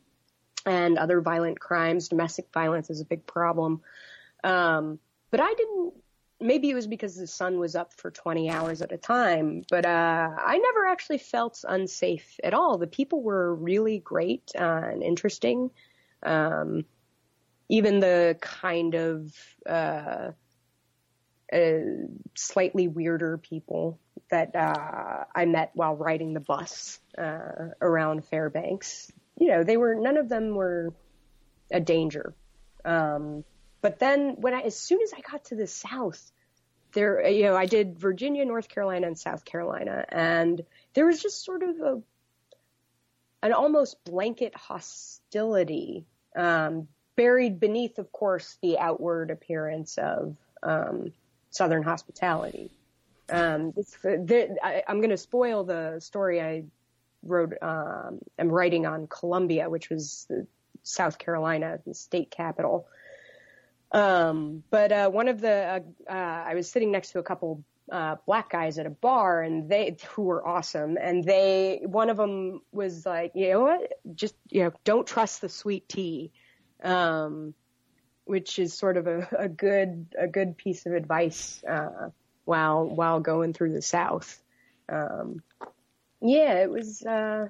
and 0.66 0.98
other 0.98 1.20
violent 1.20 1.60
crimes. 1.60 2.08
Domestic 2.08 2.48
violence 2.54 2.90
is 2.90 3.02
a 3.02 3.06
big 3.06 3.26
problem. 3.26 3.82
Um, 4.44 5.00
but 5.32 5.42
I 5.42 5.54
didn't. 5.54 5.94
Maybe 6.46 6.70
it 6.70 6.76
was 6.76 6.88
because 6.88 7.16
the 7.16 7.28
sun 7.28 7.60
was 7.60 7.76
up 7.76 7.94
for 7.94 8.12
20 8.12 8.50
hours 8.50 8.82
at 8.82 8.92
a 8.92 8.98
time, 8.98 9.64
but 9.70 9.86
uh, 9.86 10.30
I 10.38 10.58
never 10.58 10.86
actually 10.86 11.18
felt 11.18 11.66
unsafe 11.68 12.40
at 12.44 12.54
all. 12.54 12.78
The 12.78 12.88
people 12.88 13.24
were 13.24 13.54
really 13.54 14.00
great 14.00 14.52
uh, 14.56 14.82
and 14.92 15.02
interesting. 15.02 15.72
Um, 16.22 16.86
even 17.68 18.00
the 18.00 18.38
kind 18.40 18.94
of 18.94 19.34
uh, 19.68 20.32
uh, 21.52 21.80
slightly 22.36 22.88
weirder 22.88 23.38
people 23.38 24.00
that 24.30 24.56
uh, 24.56 25.26
I 25.36 25.46
met 25.46 25.72
while 25.74 25.96
riding 25.96 26.34
the 26.34 26.40
bus 26.40 27.00
uh, 27.18 27.70
around 27.82 28.26
Fairbanks. 28.26 29.12
You 29.40 29.48
know, 29.48 29.64
they 29.64 29.78
were 29.78 29.96
none 29.96 30.18
of 30.18 30.30
them 30.30 30.56
were 30.56 30.94
a 31.72 31.80
danger. 31.80 32.34
Um, 32.84 33.44
but 33.82 34.00
then 34.00 34.38
when 34.38 34.54
I, 34.54 34.62
as 34.62 34.78
soon 34.78 35.02
as 35.02 35.14
I 35.14 35.22
got 35.22 35.46
to 35.46 35.56
the 35.56 35.68
South, 35.68 36.32
there, 36.96 37.28
you 37.28 37.44
know, 37.44 37.56
I 37.56 37.68
did 37.68 38.00
Virginia, 38.00 38.44
North 38.46 38.68
Carolina, 38.68 39.06
and 39.06 39.20
South 39.20 39.46
Carolina, 39.46 40.06
and 40.10 40.66
there 40.96 41.06
was 41.06 41.22
just 41.22 41.46
sort 41.46 41.62
of 41.62 41.80
a 41.80 42.02
an 43.44 43.54
almost 43.54 44.04
blanket 44.06 44.56
hostility 44.56 46.06
um, 46.36 46.88
buried 47.16 47.60
beneath, 47.60 48.00
of 48.00 48.12
course, 48.12 48.58
the 48.64 48.80
outward 48.80 49.30
appearance 49.30 50.00
of 50.00 50.36
um, 50.64 51.14
Southern 51.52 51.84
hospitality. 51.84 52.72
Um, 53.30 53.72
the, 53.72 54.58
I, 54.64 54.84
am 54.88 54.98
going 54.98 55.12
to 55.12 55.18
spoil 55.18 55.64
the 55.64 56.00
story 56.00 56.42
I 56.42 56.64
wrote. 57.24 57.54
Um, 57.62 58.20
I'm 58.40 58.50
writing 58.50 58.86
on 58.86 59.08
Columbia, 59.08 59.70
which 59.70 59.90
was 59.90 60.28
South 60.84 61.18
Carolina, 61.18 61.80
the 61.86 61.94
state 61.94 62.32
capital. 62.32 62.88
Um, 63.96 64.62
but 64.70 64.92
uh, 64.92 65.10
one 65.10 65.30
of 65.30 65.40
the 65.40 65.82
uh, 66.10 66.12
uh, 66.12 66.44
I 66.48 66.54
was 66.54 66.70
sitting 66.70 66.92
next 66.92 67.14
to 67.14 67.20
a 67.20 67.24
couple 67.24 67.64
uh, 67.90 68.18
black 68.26 68.50
guys 68.50 68.78
at 68.78 68.86
a 68.86 68.90
bar, 68.90 69.42
and 69.42 69.70
they 69.70 69.96
who 70.10 70.24
were 70.24 70.46
awesome, 70.46 70.98
and 71.02 71.24
they 71.24 71.80
one 71.86 72.10
of 72.10 72.18
them 72.18 72.60
was 72.74 73.06
like, 73.06 73.32
you 73.36 73.52
know 73.52 73.62
what, 73.62 73.94
just 74.14 74.36
you 74.50 74.64
know, 74.64 74.74
don't 74.84 75.08
trust 75.08 75.40
the 75.40 75.48
sweet 75.48 75.88
tea. 75.88 76.34
Um, 76.84 77.54
which 78.26 78.60
is 78.60 78.74
sort 78.74 78.98
of 78.98 79.08
a, 79.08 79.28
a 79.40 79.48
good 79.48 80.08
a 80.20 80.28
good 80.28 80.58
piece 80.58 80.86
of 80.86 80.94
advice 80.94 81.64
uh, 81.64 82.10
while 82.44 82.86
while 82.86 83.22
going 83.22 83.54
through 83.54 83.72
the 83.72 83.82
South. 83.82 84.42
Um, 84.90 85.42
yeah, 86.22 86.64
it 86.64 86.70
was. 86.70 87.02
Uh, 87.02 87.48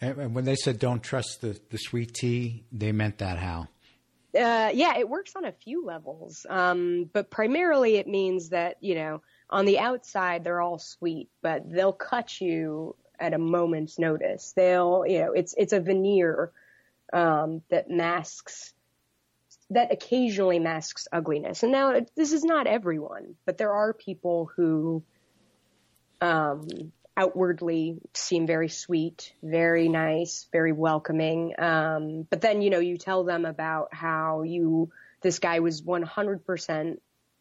and 0.00 0.34
when 0.34 0.44
they 0.44 0.56
said 0.56 0.78
"don't 0.78 1.02
trust 1.02 1.40
the 1.40 1.58
the 1.70 1.78
sweet 1.78 2.14
tea," 2.14 2.64
they 2.70 2.92
meant 2.92 3.18
that 3.18 3.38
how? 3.38 3.68
Uh, 4.34 4.70
yeah, 4.72 4.96
it 4.96 5.08
works 5.08 5.32
on 5.36 5.44
a 5.44 5.52
few 5.52 5.84
levels, 5.84 6.46
um, 6.48 7.10
but 7.12 7.30
primarily 7.30 7.96
it 7.96 8.08
means 8.08 8.48
that 8.48 8.76
you 8.80 8.94
know 8.94 9.22
on 9.50 9.66
the 9.66 9.78
outside 9.78 10.42
they're 10.42 10.60
all 10.60 10.78
sweet, 10.78 11.28
but 11.42 11.70
they'll 11.70 11.92
cut 11.92 12.40
you 12.40 12.96
at 13.20 13.34
a 13.34 13.38
moment's 13.38 13.98
notice. 13.98 14.52
They'll 14.56 15.04
you 15.06 15.18
know 15.20 15.32
it's 15.32 15.54
it's 15.58 15.74
a 15.74 15.80
veneer 15.80 16.50
um, 17.12 17.60
that 17.68 17.90
masks 17.90 18.72
that 19.68 19.92
occasionally 19.92 20.58
masks 20.58 21.08
ugliness. 21.12 21.62
And 21.62 21.72
now 21.72 22.00
this 22.16 22.32
is 22.32 22.44
not 22.44 22.66
everyone, 22.66 23.34
but 23.44 23.58
there 23.58 23.72
are 23.72 23.92
people 23.92 24.50
who 24.56 25.02
um, 26.20 26.92
outwardly 27.16 27.98
seem 28.14 28.46
very 28.46 28.68
sweet, 28.68 29.32
very 29.42 29.88
nice, 29.88 30.48
very 30.52 30.72
welcoming. 30.72 31.54
Um, 31.58 32.26
but 32.28 32.40
then, 32.40 32.62
you 32.62 32.70
know, 32.70 32.78
you 32.78 32.96
tell 32.96 33.24
them 33.24 33.44
about 33.44 33.92
how 33.92 34.42
you, 34.42 34.90
this 35.20 35.38
guy 35.38 35.60
was 35.60 35.82
100% 35.82 36.98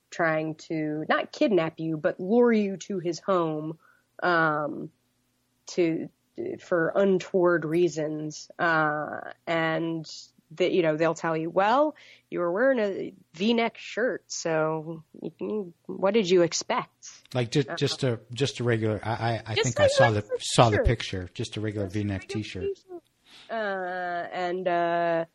trying 0.09 0.55
to 0.55 1.05
not 1.07 1.31
kidnap 1.31 1.79
you, 1.79 1.95
but 1.95 2.19
lure 2.19 2.51
you 2.51 2.77
to 2.77 2.99
his 2.99 3.19
home, 3.19 3.77
um, 4.21 4.89
to, 5.67 6.09
for 6.59 6.91
untoward 6.95 7.63
reasons. 7.63 8.51
Uh, 8.59 9.21
and 9.47 10.05
that 10.55 10.71
you 10.71 10.81
know 10.81 10.97
they'll 10.97 11.15
tell 11.15 11.35
you, 11.35 11.49
well, 11.49 11.95
you 12.29 12.39
were 12.39 12.51
wearing 12.51 12.79
a 12.79 13.13
V-neck 13.33 13.77
shirt, 13.77 14.23
so 14.27 15.03
you, 15.39 15.73
what 15.85 16.13
did 16.13 16.29
you 16.29 16.41
expect? 16.41 17.11
Like 17.33 17.51
just 17.51 17.69
uh, 17.69 17.75
just 17.75 18.03
a 18.03 18.19
just 18.33 18.59
a 18.59 18.63
regular. 18.63 18.99
I 19.03 19.41
I, 19.45 19.55
think 19.55 19.79
I 19.79 19.87
saw 19.87 20.11
the 20.11 20.23
saw 20.39 20.69
the 20.69 20.79
picture. 20.79 21.29
Just 21.33 21.57
a 21.57 21.61
regular 21.61 21.87
just 21.87 21.95
V-neck 21.95 22.21
regular 22.21 22.43
T-shirt. 22.43 22.63
T-shirt. 22.63 23.01
Uh, 23.49 24.27
and 24.33 24.67
uh, 24.67 25.25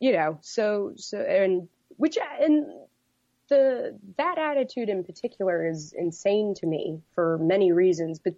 you 0.00 0.12
know, 0.12 0.38
so 0.42 0.92
so 0.96 1.18
and 1.18 1.68
which 1.96 2.18
and 2.40 2.66
the 3.48 3.98
that 4.16 4.38
attitude 4.38 4.88
in 4.88 5.04
particular 5.04 5.66
is 5.66 5.92
insane 5.92 6.54
to 6.54 6.66
me 6.66 7.00
for 7.14 7.38
many 7.38 7.72
reasons. 7.72 8.18
But 8.18 8.34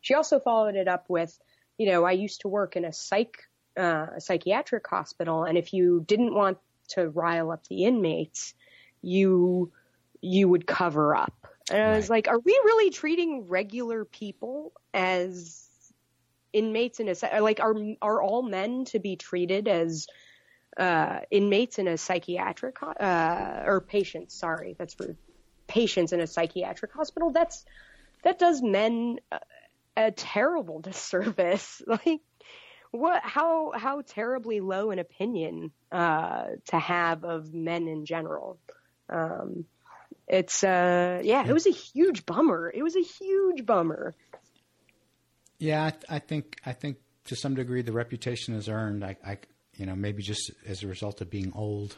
she 0.00 0.14
also 0.14 0.38
followed 0.40 0.76
it 0.76 0.88
up 0.88 1.06
with, 1.08 1.38
you 1.76 1.90
know, 1.90 2.04
I 2.04 2.12
used 2.12 2.42
to 2.42 2.48
work 2.48 2.76
in 2.76 2.84
a 2.84 2.92
psych 2.92 3.47
uh, 3.78 4.06
a 4.16 4.20
psychiatric 4.20 4.86
hospital, 4.86 5.44
and 5.44 5.56
if 5.56 5.72
you 5.72 6.04
didn't 6.06 6.34
want 6.34 6.58
to 6.88 7.08
rile 7.08 7.50
up 7.50 7.66
the 7.68 7.84
inmates, 7.84 8.54
you 9.02 9.72
you 10.20 10.48
would 10.48 10.66
cover 10.66 11.14
up. 11.14 11.46
And 11.70 11.82
I 11.82 11.96
was 11.96 12.10
like, 12.10 12.28
are 12.28 12.38
we 12.38 12.52
really 12.64 12.90
treating 12.90 13.46
regular 13.46 14.04
people 14.04 14.72
as 14.94 15.66
inmates 16.52 16.98
in 16.98 17.08
a 17.08 17.40
like 17.40 17.60
are 17.60 17.74
are 18.00 18.22
all 18.22 18.42
men 18.42 18.84
to 18.86 18.98
be 18.98 19.16
treated 19.16 19.68
as 19.68 20.06
uh, 20.78 21.20
inmates 21.30 21.78
in 21.78 21.88
a 21.88 21.98
psychiatric 21.98 22.76
uh, 22.82 23.62
or 23.66 23.80
patients? 23.80 24.34
Sorry, 24.34 24.74
that's 24.78 24.98
rude. 24.98 25.16
Patients 25.66 26.12
in 26.12 26.20
a 26.20 26.26
psychiatric 26.26 26.92
hospital. 26.92 27.30
That's 27.30 27.64
that 28.24 28.38
does 28.38 28.62
men 28.62 29.18
a, 29.30 29.40
a 29.96 30.10
terrible 30.10 30.80
disservice. 30.80 31.82
Like 31.86 32.20
what 32.90 33.22
how 33.22 33.72
how 33.74 34.02
terribly 34.02 34.60
low 34.60 34.90
an 34.90 34.98
opinion 34.98 35.72
uh, 35.92 36.46
to 36.66 36.78
have 36.78 37.24
of 37.24 37.52
men 37.54 37.88
in 37.88 38.04
general. 38.04 38.58
Um, 39.08 39.64
it's 40.26 40.62
uh, 40.62 41.20
yeah, 41.24 41.46
it 41.46 41.52
was 41.52 41.66
a 41.66 41.72
huge 41.72 42.26
bummer. 42.26 42.72
It 42.74 42.82
was 42.82 42.96
a 42.96 43.02
huge 43.02 43.64
bummer. 43.64 44.14
Yeah, 45.58 45.86
I, 45.86 45.90
th- 45.90 46.04
I 46.08 46.18
think 46.18 46.56
I 46.64 46.72
think 46.72 46.98
to 47.26 47.36
some 47.36 47.54
degree 47.54 47.82
the 47.82 47.92
reputation 47.92 48.54
is 48.54 48.68
earned. 48.68 49.04
I, 49.04 49.16
I 49.26 49.38
you 49.74 49.86
know 49.86 49.94
maybe 49.94 50.22
just 50.22 50.50
as 50.66 50.82
a 50.82 50.86
result 50.86 51.20
of 51.20 51.30
being 51.30 51.52
old, 51.54 51.96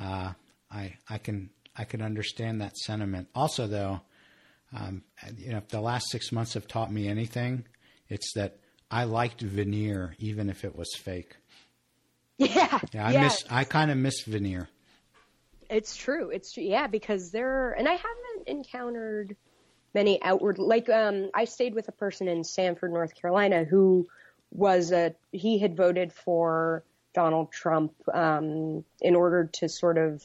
uh, 0.00 0.32
I 0.70 0.94
I 1.08 1.18
can 1.18 1.50
I 1.76 1.84
can 1.84 2.02
understand 2.02 2.60
that 2.60 2.76
sentiment. 2.76 3.28
Also, 3.34 3.66
though, 3.66 4.00
um, 4.76 5.02
you 5.36 5.52
know, 5.52 5.58
if 5.58 5.68
the 5.68 5.80
last 5.80 6.10
six 6.10 6.32
months 6.32 6.54
have 6.54 6.66
taught 6.66 6.92
me 6.92 7.08
anything, 7.08 7.66
it's 8.08 8.32
that 8.34 8.58
I 8.90 9.04
liked 9.04 9.40
veneer 9.40 10.14
even 10.18 10.50
if 10.50 10.64
it 10.64 10.76
was 10.76 10.94
fake. 10.96 11.36
Yeah. 12.38 12.80
Yeah, 12.94 13.06
I 13.06 13.12
yeah. 13.12 13.22
miss 13.24 13.44
I 13.50 13.64
kind 13.64 13.90
of 13.90 13.98
miss 13.98 14.22
veneer. 14.22 14.66
It's 15.68 15.94
true. 15.94 16.30
It's 16.30 16.52
true. 16.52 16.62
Yeah, 16.62 16.86
because 16.86 17.30
there 17.32 17.72
and 17.72 17.86
I 17.86 17.92
haven't 17.92 18.48
encountered 18.48 19.36
many 19.94 20.22
outward 20.22 20.58
like 20.58 20.88
um 20.88 21.28
I 21.34 21.44
stayed 21.44 21.74
with 21.74 21.88
a 21.88 21.92
person 21.92 22.28
in 22.28 22.42
Sanford, 22.42 22.94
North 22.94 23.14
Carolina 23.14 23.64
who 23.64 24.08
was 24.50 24.90
a 24.90 25.14
he 25.32 25.58
had 25.58 25.76
voted 25.76 26.14
for 26.14 26.82
Donald 27.12 27.52
Trump 27.52 27.92
um 28.12 28.84
in 29.02 29.14
order 29.14 29.50
to 29.52 29.68
sort 29.68 29.98
of 29.98 30.24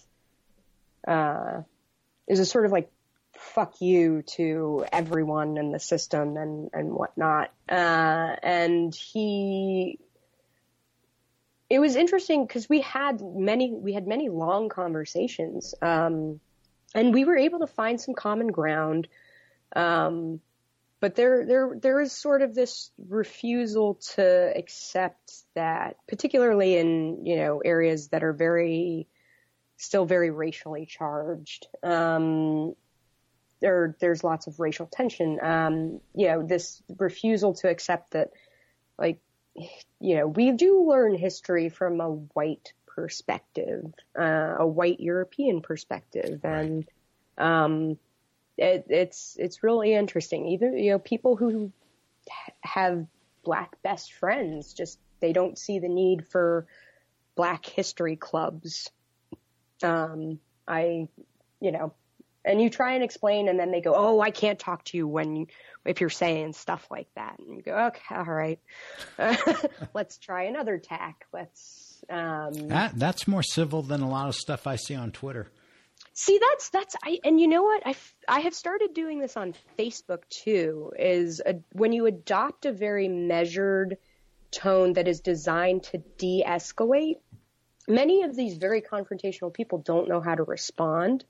uh 1.06 1.64
is 2.30 2.40
a 2.40 2.46
sort 2.46 2.66
of 2.66 2.72
like 2.72 2.90
fuck 3.38 3.82
you 3.82 4.24
to 4.24 4.86
everyone 4.92 5.58
in 5.58 5.72
the 5.72 5.80
system 5.80 6.38
and, 6.38 6.70
and 6.74 6.92
whatnot. 6.92 7.52
Uh, 7.70 8.36
and 8.44 8.94
he, 8.94 10.00
it 11.70 11.80
was 11.80 11.96
interesting 11.96 12.46
because 12.46 12.70
we 12.70 12.82
had 12.82 13.22
many, 13.22 13.72
we 13.72 13.94
had 13.94 14.08
many 14.08 14.30
long 14.30 14.70
conversations. 14.70 15.76
Um, 15.82 16.40
and 16.94 17.14
we 17.14 17.26
were 17.26 17.38
able 17.38 17.60
to 17.60 17.68
find 17.68 18.00
some 18.00 18.16
common 18.16 18.48
ground. 18.48 19.08
Um, 19.76 20.40
but 21.02 21.16
there 21.16 21.46
there 21.46 21.78
there 21.80 22.02
is 22.02 22.14
sort 22.14 22.42
of 22.42 22.56
this 22.56 22.90
refusal 22.98 23.96
to 24.16 24.54
accept 24.56 25.34
that, 25.54 25.98
particularly 26.08 26.78
in 26.78 27.26
you 27.26 27.36
know 27.36 27.60
areas 27.60 28.08
that 28.08 28.24
are 28.24 28.34
very 28.34 29.08
still 29.78 30.06
very 30.06 30.32
racially 30.32 30.86
charged. 30.86 31.68
Um, 31.84 32.76
there 33.62 33.96
there's 34.00 34.24
lots 34.24 34.48
of 34.48 34.60
racial 34.60 34.86
tension. 34.86 35.40
Um, 35.42 36.02
you 36.14 36.28
know, 36.28 36.44
this 36.44 36.82
refusal 36.98 37.54
to 37.56 37.70
accept 37.70 38.12
that, 38.12 38.32
like, 38.98 39.20
you 40.00 40.16
know, 40.18 40.28
we 40.28 40.52
do 40.52 40.88
learn 40.88 41.16
history 41.16 41.70
from 41.70 42.02
a 42.02 42.10
white 42.10 42.74
perspective, 42.88 43.94
uh, 44.18 44.56
a 44.60 44.68
white 44.68 45.00
European 45.00 45.62
perspective, 45.62 46.42
and 46.44 46.86
um, 47.38 47.98
it, 48.58 48.86
it's 48.90 49.36
it's 49.40 49.64
really 49.64 49.94
interesting. 49.94 50.48
Even 50.48 50.78
you 50.78 50.92
know, 50.92 51.00
people 51.00 51.36
who 51.36 51.72
have 52.62 53.06
black 53.44 53.82
best 53.84 54.14
friends 54.14 54.74
just 54.74 55.00
they 55.20 55.34
don't 55.34 55.58
see 55.58 55.80
the 55.80 55.88
need 55.90 56.28
for 56.28 56.66
black 57.36 57.66
history 57.66 58.16
clubs. 58.16 58.90
Um, 59.84 60.40
I, 60.68 61.10
you 61.60 61.72
know, 61.72 61.94
and 62.46 62.62
you 62.62 62.70
try 62.70 62.94
and 62.94 63.04
explain 63.04 63.50
and 63.50 63.60
then 63.60 63.72
they 63.72 63.82
go, 63.82 63.94
Oh, 63.96 64.22
I 64.22 64.30
can't 64.30 64.60
talk 64.60 64.84
to 64.86 64.98
you 64.98 65.08
when 65.08 65.36
you, 65.36 65.48
if 65.86 66.02
you're 66.02 66.10
saying 66.10 66.54
stuff 66.54 66.88
like 66.90 67.08
that. 67.16 67.38
And 67.40 67.56
you 67.56 67.62
go, 67.62 67.88
okay, 67.88 68.16
all 68.16 68.24
right, 68.24 68.60
let's 69.94 70.18
try 70.18 70.44
another 70.44 70.78
tack. 70.78 71.26
Let's, 71.34 72.04
um, 72.10 72.54
that, 72.70 72.98
that's 72.98 73.28
more 73.28 73.44
civil 73.44 73.82
than 73.82 74.02
a 74.02 74.10
lot 74.10 74.28
of 74.28 74.36
stuff 74.36 74.68
I 74.68 74.76
see 74.76 74.96
on 74.96 75.12
Twitter. 75.12 75.48
See, 76.14 76.40
that's, 76.40 76.70
that's, 76.70 76.96
I, 77.04 77.20
and 77.24 77.40
you 77.40 77.48
know 77.48 77.64
what? 77.64 77.84
I, 77.86 77.96
I 78.28 78.40
have 78.42 78.54
started 78.54 78.94
doing 78.94 79.20
this 79.20 79.36
on 79.36 79.54
Facebook 79.78 80.24
too, 80.30 80.92
is 80.98 81.42
a, 81.46 81.56
when 81.74 81.94
you 81.94 82.06
adopt 82.06 82.66
a 82.66 82.72
very 82.72 83.08
measured 83.08 83.98
tone 84.52 84.94
that 84.94 85.08
is 85.08 85.20
designed 85.20 85.84
to 85.84 85.98
de-escalate, 86.18 87.18
many 87.88 88.24
of 88.24 88.36
these 88.36 88.58
very 88.58 88.82
confrontational 88.82 89.54
people 89.54 89.80
don't 89.80 90.08
know 90.08 90.22
how 90.22 90.36
to 90.36 90.44
respond 90.44 91.26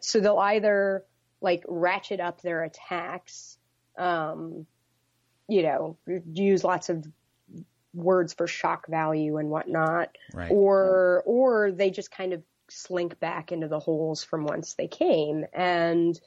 so 0.00 0.20
they'll 0.20 0.38
either 0.38 1.04
like 1.40 1.64
ratchet 1.68 2.20
up 2.20 2.42
their 2.42 2.64
attacks, 2.64 3.58
um, 3.96 4.66
you 5.48 5.62
know, 5.62 5.96
use 6.32 6.64
lots 6.64 6.88
of 6.88 7.06
words 7.94 8.34
for 8.34 8.46
shock 8.46 8.86
value 8.88 9.38
and 9.38 9.48
whatnot, 9.48 10.16
right. 10.32 10.50
or 10.50 11.22
or 11.26 11.72
they 11.72 11.90
just 11.90 12.10
kind 12.10 12.32
of 12.32 12.42
slink 12.68 13.18
back 13.18 13.50
into 13.50 13.68
the 13.68 13.78
holes 13.78 14.22
from 14.24 14.44
whence 14.44 14.74
they 14.74 14.88
came, 14.88 15.44
and 15.52 16.20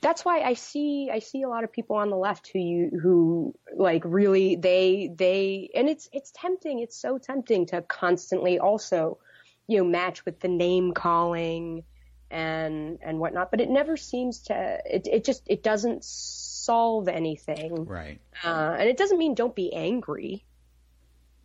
that's 0.00 0.24
why 0.24 0.40
I 0.40 0.54
see 0.54 1.08
I 1.12 1.20
see 1.20 1.42
a 1.42 1.48
lot 1.48 1.64
of 1.64 1.72
people 1.72 1.96
on 1.96 2.10
the 2.10 2.16
left 2.16 2.48
who 2.52 2.58
you 2.58 2.98
who 3.02 3.54
like 3.74 4.02
really 4.04 4.56
they 4.56 5.10
they 5.14 5.70
and 5.74 5.88
it's 5.88 6.08
it's 6.12 6.30
tempting 6.32 6.80
it's 6.80 6.96
so 6.96 7.18
tempting 7.18 7.66
to 7.66 7.82
constantly 7.82 8.58
also 8.58 9.18
you 9.66 9.78
know 9.78 9.84
match 9.84 10.24
with 10.24 10.38
the 10.40 10.48
name 10.48 10.92
calling 10.92 11.82
and 12.30 12.98
and 13.02 13.18
whatnot, 13.18 13.50
but 13.50 13.60
it 13.60 13.70
never 13.70 13.96
seems 13.96 14.40
to. 14.44 14.78
It 14.84 15.06
it 15.06 15.24
just 15.24 15.42
it 15.46 15.62
doesn't 15.62 16.04
solve 16.04 17.08
anything. 17.08 17.86
Right. 17.86 18.20
Uh, 18.44 18.76
and 18.78 18.88
it 18.88 18.96
doesn't 18.96 19.18
mean 19.18 19.34
don't 19.34 19.54
be 19.54 19.72
angry, 19.72 20.44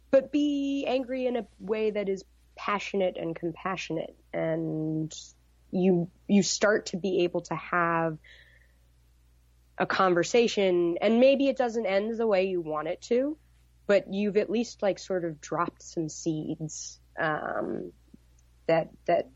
but 0.09 0.31
be 0.31 0.85
angry 0.87 1.27
in 1.27 1.37
a 1.37 1.45
way 1.59 1.91
that 1.91 2.09
is 2.09 2.23
passionate 2.55 3.17
and 3.17 3.35
compassionate, 3.35 4.15
and 4.33 5.13
you 5.71 6.09
you 6.27 6.43
start 6.43 6.87
to 6.87 6.97
be 6.97 7.23
able 7.23 7.41
to 7.41 7.55
have 7.55 8.17
a 9.77 9.85
conversation, 9.85 10.97
and 11.01 11.19
maybe 11.19 11.47
it 11.47 11.57
doesn't 11.57 11.85
end 11.85 12.17
the 12.17 12.27
way 12.27 12.45
you 12.45 12.61
want 12.61 12.87
it 12.87 13.01
to, 13.01 13.37
but 13.87 14.11
you've 14.11 14.37
at 14.37 14.49
least 14.49 14.81
like 14.81 14.99
sort 14.99 15.25
of 15.25 15.41
dropped 15.41 15.81
some 15.81 16.09
seeds 16.09 16.99
um, 17.19 17.91
that 18.67 18.89
that 19.05 19.29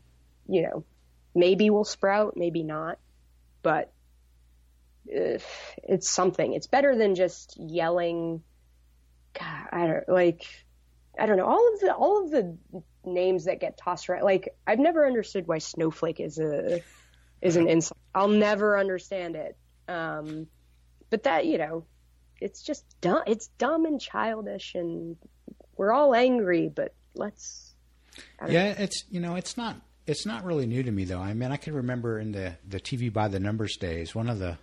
you 0.48 0.62
know 0.62 0.84
maybe 1.36 1.70
will 1.70 1.84
sprout, 1.84 2.36
maybe 2.36 2.62
not, 2.62 2.98
but 3.62 3.92
it's 5.06 6.08
something. 6.08 6.52
It's 6.54 6.66
better 6.66 6.96
than 6.96 7.14
just 7.14 7.56
yelling. 7.58 8.42
God, 9.38 9.68
I 9.72 9.86
don't 9.86 10.08
like. 10.08 10.46
I 11.18 11.26
don't 11.26 11.36
know 11.36 11.46
all 11.46 11.74
of 11.74 11.80
the 11.80 11.94
all 11.94 12.24
of 12.24 12.30
the 12.30 12.56
names 13.04 13.44
that 13.44 13.60
get 13.60 13.78
tossed 13.78 14.08
around. 14.08 14.24
Like 14.24 14.54
I've 14.66 14.78
never 14.78 15.06
understood 15.06 15.46
why 15.46 15.58
snowflake 15.58 16.20
is 16.20 16.38
a 16.38 16.82
is 17.40 17.56
an 17.56 17.68
insult. 17.68 17.98
I'll 18.14 18.28
never 18.28 18.78
understand 18.78 19.36
it. 19.36 19.56
Um, 19.88 20.48
but 21.10 21.22
that 21.24 21.46
you 21.46 21.58
know, 21.58 21.84
it's 22.40 22.62
just 22.62 22.84
dumb. 23.00 23.22
It's 23.26 23.48
dumb 23.58 23.84
and 23.84 24.00
childish, 24.00 24.74
and 24.74 25.16
we're 25.76 25.92
all 25.92 26.14
angry. 26.14 26.68
But 26.68 26.94
let's. 27.14 27.74
Yeah, 28.48 28.72
know. 28.72 28.74
it's 28.78 29.04
you 29.10 29.20
know, 29.20 29.36
it's 29.36 29.56
not 29.56 29.76
it's 30.06 30.24
not 30.24 30.44
really 30.44 30.66
new 30.66 30.82
to 30.82 30.90
me 30.90 31.04
though. 31.04 31.20
I 31.20 31.34
mean, 31.34 31.50
I 31.50 31.56
can 31.56 31.74
remember 31.74 32.18
in 32.18 32.32
the 32.32 32.54
the 32.66 32.80
TV 32.80 33.12
by 33.12 33.28
the 33.28 33.40
numbers 33.40 33.76
days, 33.76 34.14
one 34.14 34.28
of 34.28 34.38
the 34.38 34.58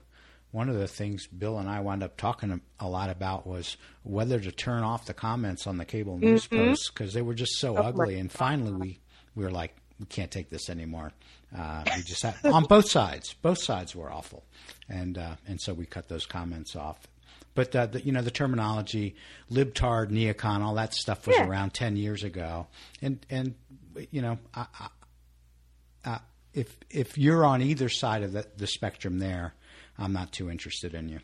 one 0.52 0.70
of 0.70 0.78
the 0.78 0.88
things 0.88 1.26
Bill 1.28 1.58
and 1.58 1.68
I 1.68 1.80
wound 1.80 2.04
up 2.04 2.16
talking 2.16 2.62
a 2.80 2.88
lot 2.88 3.10
about 3.10 3.48
was 3.48 3.76
whether 4.04 4.40
to 4.40 4.52
turn 4.52 4.84
off 4.84 5.06
the 5.06 5.14
comments 5.14 5.66
on 5.66 5.78
the 5.78 5.86
cable 5.86 6.18
news 6.18 6.48
mm-hmm. 6.48 6.70
posts 6.70 6.92
because 6.92 7.14
they 7.14 7.24
were 7.24 7.34
just 7.34 7.58
so 7.58 7.76
oh 7.78 7.82
ugly. 7.82 8.20
And 8.20 8.32
finally, 8.32 8.72
we 8.72 9.00
we 9.36 9.44
were 9.44 9.52
like, 9.52 9.76
we 10.00 10.06
can't 10.06 10.32
take 10.32 10.50
this 10.50 10.70
anymore. 10.70 11.12
Uh, 11.56 11.84
we 11.96 12.04
just 12.04 12.24
had, 12.24 12.36
on 12.46 12.64
both 12.64 12.90
sides, 12.90 13.34
both 13.34 13.62
sides 13.62 13.96
were 13.96 14.12
awful, 14.12 14.44
and 14.88 15.18
uh, 15.18 15.36
and 15.48 15.60
so 15.60 15.74
we 15.74 15.86
cut 15.86 16.08
those 16.08 16.26
comments 16.26 16.76
off. 16.76 17.00
But 17.56 17.76
uh, 17.76 17.86
the, 17.88 18.02
you 18.02 18.12
know 18.12 18.22
the 18.22 18.32
terminology, 18.32 19.16
libtard, 19.52 20.10
neocon, 20.10 20.62
all 20.62 20.76
that 20.76 20.94
stuff 20.94 21.28
was 21.28 21.36
yeah. 21.36 21.48
around 21.48 21.74
ten 21.74 21.96
years 21.96 22.24
ago, 22.24 22.68
and 23.02 23.24
and 23.30 23.56
you 24.12 24.22
know 24.22 24.40
I, 24.54 24.66
uh, 26.06 26.20
if 26.54 26.76
if 26.90 27.18
you're 27.18 27.46
on 27.46 27.62
either 27.62 27.90
side 27.90 28.24
of 28.24 28.32
the, 28.34 28.46
the 28.58 28.68
spectrum 28.68 29.20
there, 29.20 29.54
I'm 29.98 30.14
not 30.14 30.32
too 30.32 30.50
interested 30.50 30.94
in 30.94 31.10
you. 31.10 31.20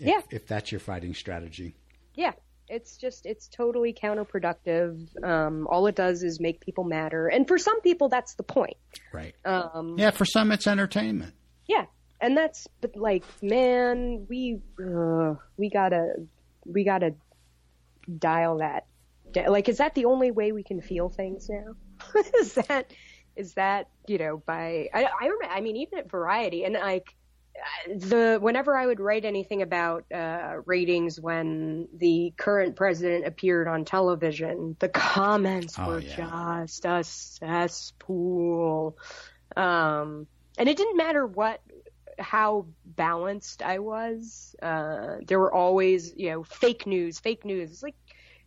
If, 0.00 0.06
yeah. 0.06 0.20
If 0.30 0.46
that's 0.46 0.70
your 0.72 0.80
fighting 0.80 1.14
strategy. 1.14 1.74
Yeah. 2.14 2.32
It's 2.68 2.98
just, 2.98 3.24
it's 3.24 3.48
totally 3.48 3.94
counterproductive. 3.94 5.24
Um, 5.24 5.66
all 5.68 5.86
it 5.86 5.96
does 5.96 6.22
is 6.22 6.38
make 6.38 6.60
people 6.60 6.84
madder. 6.84 7.26
And 7.26 7.48
for 7.48 7.56
some 7.56 7.80
people, 7.80 8.08
that's 8.10 8.34
the 8.34 8.42
point. 8.42 8.76
Right. 9.12 9.34
Um, 9.44 9.96
yeah. 9.98 10.10
For 10.10 10.26
some, 10.26 10.52
it's 10.52 10.66
entertainment. 10.66 11.32
Yeah. 11.66 11.86
And 12.20 12.36
that's, 12.36 12.66
but 12.80 12.94
like, 12.94 13.24
man, 13.42 14.26
we, 14.28 14.60
uh, 14.78 15.34
we 15.56 15.70
gotta, 15.70 16.14
we 16.66 16.84
gotta 16.84 17.14
dial 18.18 18.58
that. 18.58 18.86
Like, 19.48 19.68
is 19.68 19.78
that 19.78 19.94
the 19.94 20.06
only 20.06 20.30
way 20.30 20.52
we 20.52 20.62
can 20.62 20.80
feel 20.80 21.08
things 21.08 21.48
now? 21.48 21.74
is 22.40 22.54
that, 22.54 22.92
is 23.38 23.54
that 23.54 23.88
you 24.06 24.18
know 24.18 24.42
by 24.44 24.90
I, 24.92 25.04
I 25.04 25.26
remember 25.26 25.46
I 25.54 25.60
mean 25.62 25.76
even 25.76 26.00
at 26.00 26.10
Variety 26.10 26.64
and 26.64 26.74
like 26.74 27.14
the 27.88 28.38
whenever 28.40 28.76
I 28.76 28.86
would 28.86 29.00
write 29.00 29.24
anything 29.24 29.62
about 29.62 30.04
uh, 30.12 30.56
ratings 30.66 31.20
when 31.20 31.88
the 31.94 32.32
current 32.36 32.76
president 32.76 33.26
appeared 33.26 33.68
on 33.68 33.84
television, 33.84 34.76
the 34.78 34.88
comments 34.88 35.76
oh, 35.78 35.88
were 35.88 36.00
yeah. 36.00 36.64
just 36.66 36.84
a 36.84 37.02
cesspool. 37.04 38.96
Um, 39.56 40.26
and 40.56 40.68
it 40.68 40.76
didn't 40.76 40.96
matter 40.96 41.26
what 41.26 41.60
how 42.18 42.66
balanced 42.84 43.62
I 43.62 43.78
was. 43.78 44.54
Uh, 44.60 45.16
there 45.26 45.38
were 45.38 45.54
always 45.54 46.12
you 46.16 46.30
know 46.30 46.42
fake 46.42 46.86
news, 46.86 47.18
fake 47.18 47.44
news. 47.44 47.70
It's 47.70 47.82
like 47.82 47.96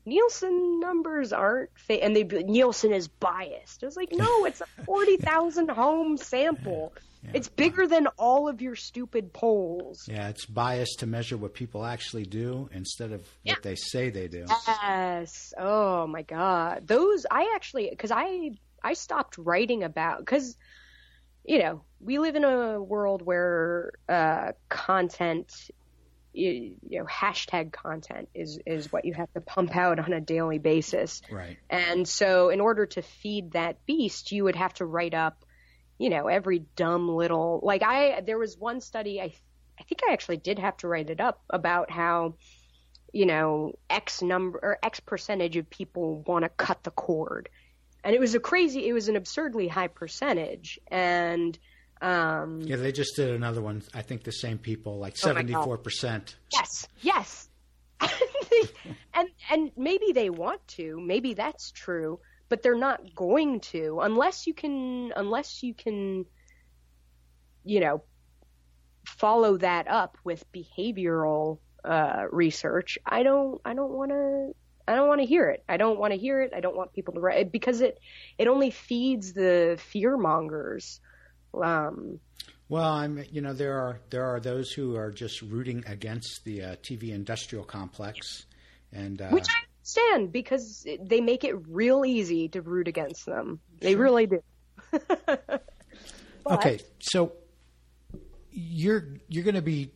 Nielsen 0.06 0.80
numbers 0.80 1.32
aren't 1.32 1.70
fa- 1.76 2.04
and 2.04 2.16
they 2.16 2.24
Nielsen 2.24 2.92
is 2.92 3.08
biased. 3.08 3.84
It's 3.84 3.96
like 3.96 4.12
no, 4.12 4.46
it's 4.46 4.62
a 4.62 4.66
forty 4.86 5.18
thousand 5.18 5.70
home 5.70 6.18
sample. 6.18 6.94
Yeah. 7.24 7.32
It's 7.36 7.50
bigger 7.50 7.86
than 7.86 8.08
all 8.18 8.50
of 8.50 8.62
your 8.62 8.76
stupid 8.76 9.32
polls. 9.32 10.06
Yeah, 10.08 10.30
it's 10.30 10.48
biased 10.48 11.00
to 11.00 11.06
measure 11.06 11.38
what 11.38 11.54
people 11.54 11.86
actually 11.86 12.26
do 12.26 12.68
instead 12.74 13.12
of 13.12 13.28
yeah. 13.44 13.54
what 13.54 13.64
they 13.64 13.76
say 13.76 14.10
they 14.10 14.28
do. 14.28 14.46
Yes. 14.68 15.54
Oh 15.58 16.08
my 16.08 16.24
god, 16.24 16.88
those 16.88 17.26
I 17.30 17.54
actually 17.56 17.90
because 17.92 18.12
I 18.12 18.52
I 18.84 18.94
stopped 18.94 19.38
writing 19.38 19.84
about 19.84 20.20
because 20.20 20.58
you 21.46 21.60
know 21.60 21.84
we 22.00 22.18
live 22.18 22.36
in 22.36 22.44
a 22.44 22.82
world 22.82 23.22
where 23.22 23.92
uh, 24.10 24.54
content 24.70 25.54
you, 26.34 26.76
you 26.88 27.00
know 27.00 27.06
hashtag 27.06 27.72
content 27.72 28.30
is 28.34 28.60
is 28.66 28.92
what 28.92 29.06
you 29.06 29.14
have 29.14 29.32
to 29.34 29.42
pump 29.42 29.76
out 29.76 30.00
on 30.00 30.14
a 30.14 30.22
daily 30.22 30.60
basis. 30.60 31.22
Right. 31.32 31.58
And 31.70 32.08
so 32.08 32.50
in 32.50 32.62
order 32.62 32.86
to 32.88 33.02
feed 33.02 33.52
that 33.52 33.86
beast 33.86 34.32
you 34.32 34.46
would 34.46 34.56
have 34.56 34.74
to 34.76 34.86
write 34.86 35.14
up 35.14 35.46
you 35.98 36.10
know 36.10 36.28
every 36.28 36.60
dumb 36.76 37.08
little 37.10 37.60
like 37.62 37.84
i 37.84 38.22
there 38.22 38.40
was 38.40 38.58
one 38.58 38.82
study 38.82 39.22
i 39.22 39.32
i 39.80 39.84
think 39.84 40.02
i 40.08 40.14
actually 40.14 40.38
did 40.38 40.58
have 40.58 40.76
to 40.78 40.88
write 40.88 41.12
it 41.12 41.22
up 41.22 41.44
about 41.48 41.92
how 41.92 42.34
you 43.14 43.28
know 43.28 43.74
x 43.90 44.22
number 44.22 44.60
or 44.62 44.80
x 44.82 45.00
percentage 45.00 45.58
of 45.58 45.70
people 45.70 46.24
want 46.26 46.44
to 46.44 46.50
cut 46.50 46.84
the 46.84 46.92
cord. 46.92 47.50
And 48.04 48.16
it 48.16 48.20
was 48.20 48.34
a 48.34 48.40
crazy 48.40 48.88
it 48.88 48.94
was 48.94 49.10
an 49.10 49.16
absurdly 49.16 49.68
high 49.68 49.90
percentage. 49.90 50.80
And 50.88 51.58
Um, 52.02 52.62
yeah, 52.62 52.78
they 52.78 52.92
just 52.92 53.16
did 53.16 53.30
another 53.30 53.62
one. 53.62 53.84
I 53.94 54.02
think 54.02 54.24
the 54.24 54.32
same 54.32 54.58
people, 54.58 54.98
like 54.98 55.18
seventy 55.18 55.54
four 55.54 55.78
percent. 55.78 56.36
Yes, 56.52 56.88
yes. 57.02 57.48
and 59.14 59.30
and 59.52 59.72
maybe 59.78 60.12
they 60.14 60.30
want 60.30 60.68
to. 60.70 61.00
Maybe 61.00 61.36
that's 61.36 61.72
true, 61.72 62.20
but 62.50 62.64
they're 62.64 62.76
not 62.76 63.16
going 63.16 63.60
to 63.60 64.00
unless 64.02 64.48
you 64.48 64.54
can 64.54 65.14
unless 65.16 65.62
you 65.62 65.74
can 65.76 66.26
you 67.64 67.80
know 67.80 68.04
follow 69.06 69.58
that 69.58 69.88
up 69.88 70.18
with 70.24 70.44
behavioral 70.52 71.60
uh, 71.86 72.26
research. 72.32 72.98
I 73.06 73.24
don't 73.24 73.62
I 73.64 73.74
don't 73.74 73.92
want 73.92 74.12
to 74.12 74.54
I 74.88 74.96
don't 74.96 75.08
want 75.08 75.22
to 75.22 75.28
hear 75.28 75.50
it. 75.50 75.64
I 75.70 75.78
don't 75.78 76.00
want 76.00 76.14
to 76.14 76.20
hear 76.20 76.42
it. 76.42 76.52
I 76.56 76.60
don't 76.60 76.76
want 76.76 76.94
people 76.94 77.14
to 77.14 77.20
write 77.20 77.52
because 77.52 77.82
it 77.82 78.00
it 78.38 78.48
only 78.48 78.72
feeds 78.72 79.34
the 79.34 79.78
fear 79.80 80.18
mongers. 80.18 81.00
Um, 81.54 82.20
well, 82.70 82.90
I'm 82.90 83.24
you 83.32 83.42
know 83.42 83.54
there 83.54 83.78
are 83.78 84.00
there 84.10 84.24
are 84.24 84.40
those 84.40 84.72
who 84.72 84.96
are 84.96 85.12
just 85.12 85.42
rooting 85.42 85.84
against 85.88 86.46
the 86.46 86.64
uh, 86.64 86.76
TV 86.78 87.10
industrial 87.10 87.66
complex, 87.66 88.46
and 88.94 89.22
uh, 89.22 89.28
which 89.30 89.48
I 89.50 89.66
understand 89.74 90.32
because 90.32 90.88
they 91.02 91.22
make 91.22 91.44
it 91.44 91.56
real 91.68 92.06
easy 92.06 92.48
to 92.50 92.62
root 92.62 92.88
against 92.88 93.26
them. 93.26 93.60
They 93.80 93.92
sure. 93.92 94.02
really 94.02 94.28
do. 94.28 94.44
okay, 96.48 96.80
so 97.00 97.34
you're 98.52 99.16
you're 99.28 99.44
going 99.44 99.56
to 99.56 99.62
be 99.62 99.92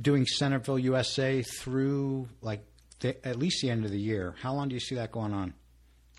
doing 0.00 0.26
Centerville 0.26 0.78
USA 0.78 1.42
through 1.42 2.28
like 2.40 2.64
the, 3.00 3.26
at 3.26 3.38
least 3.38 3.62
the 3.62 3.70
end 3.70 3.84
of 3.84 3.90
the 3.90 4.00
year. 4.00 4.34
How 4.40 4.52
long 4.52 4.68
do 4.68 4.74
you 4.74 4.80
see 4.80 4.96
that 4.96 5.12
going 5.12 5.32
on? 5.32 5.54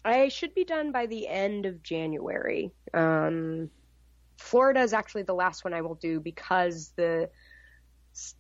I 0.06 0.30
should 0.30 0.56
be 0.56 0.64
done 0.64 0.92
by 0.92 1.06
the 1.06 1.28
end 1.28 1.66
of 1.66 1.84
January. 1.84 2.72
Um, 2.94 3.70
Florida 4.38 4.82
is 4.82 4.94
actually 4.94 5.24
the 5.24 5.34
last 5.34 5.64
one 5.64 5.74
I 5.74 5.82
will 5.82 5.96
do 5.96 6.20
because 6.20 6.94
the 6.96 7.30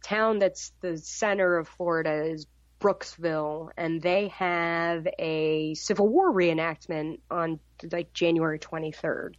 town 0.03 0.39
that's 0.39 0.71
the 0.81 0.97
center 0.97 1.57
of 1.57 1.67
Florida 1.67 2.25
is 2.25 2.47
Brooksville, 2.79 3.71
and 3.77 4.01
they 4.01 4.27
have 4.29 5.07
a 5.17 5.73
Civil 5.73 6.07
War 6.07 6.31
reenactment 6.31 7.19
on 7.29 7.59
like 7.91 8.13
January 8.13 8.59
23rd. 8.59 9.33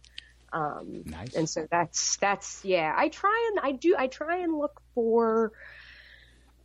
Um, 0.51 1.03
nice. 1.05 1.35
And 1.35 1.49
so 1.49 1.67
that's 1.69 2.17
that's 2.17 2.65
yeah. 2.65 2.93
I 2.95 3.09
try 3.09 3.51
and 3.51 3.65
I 3.65 3.71
do 3.73 3.95
I 3.97 4.07
try 4.07 4.37
and 4.37 4.57
look 4.57 4.81
for 4.95 5.51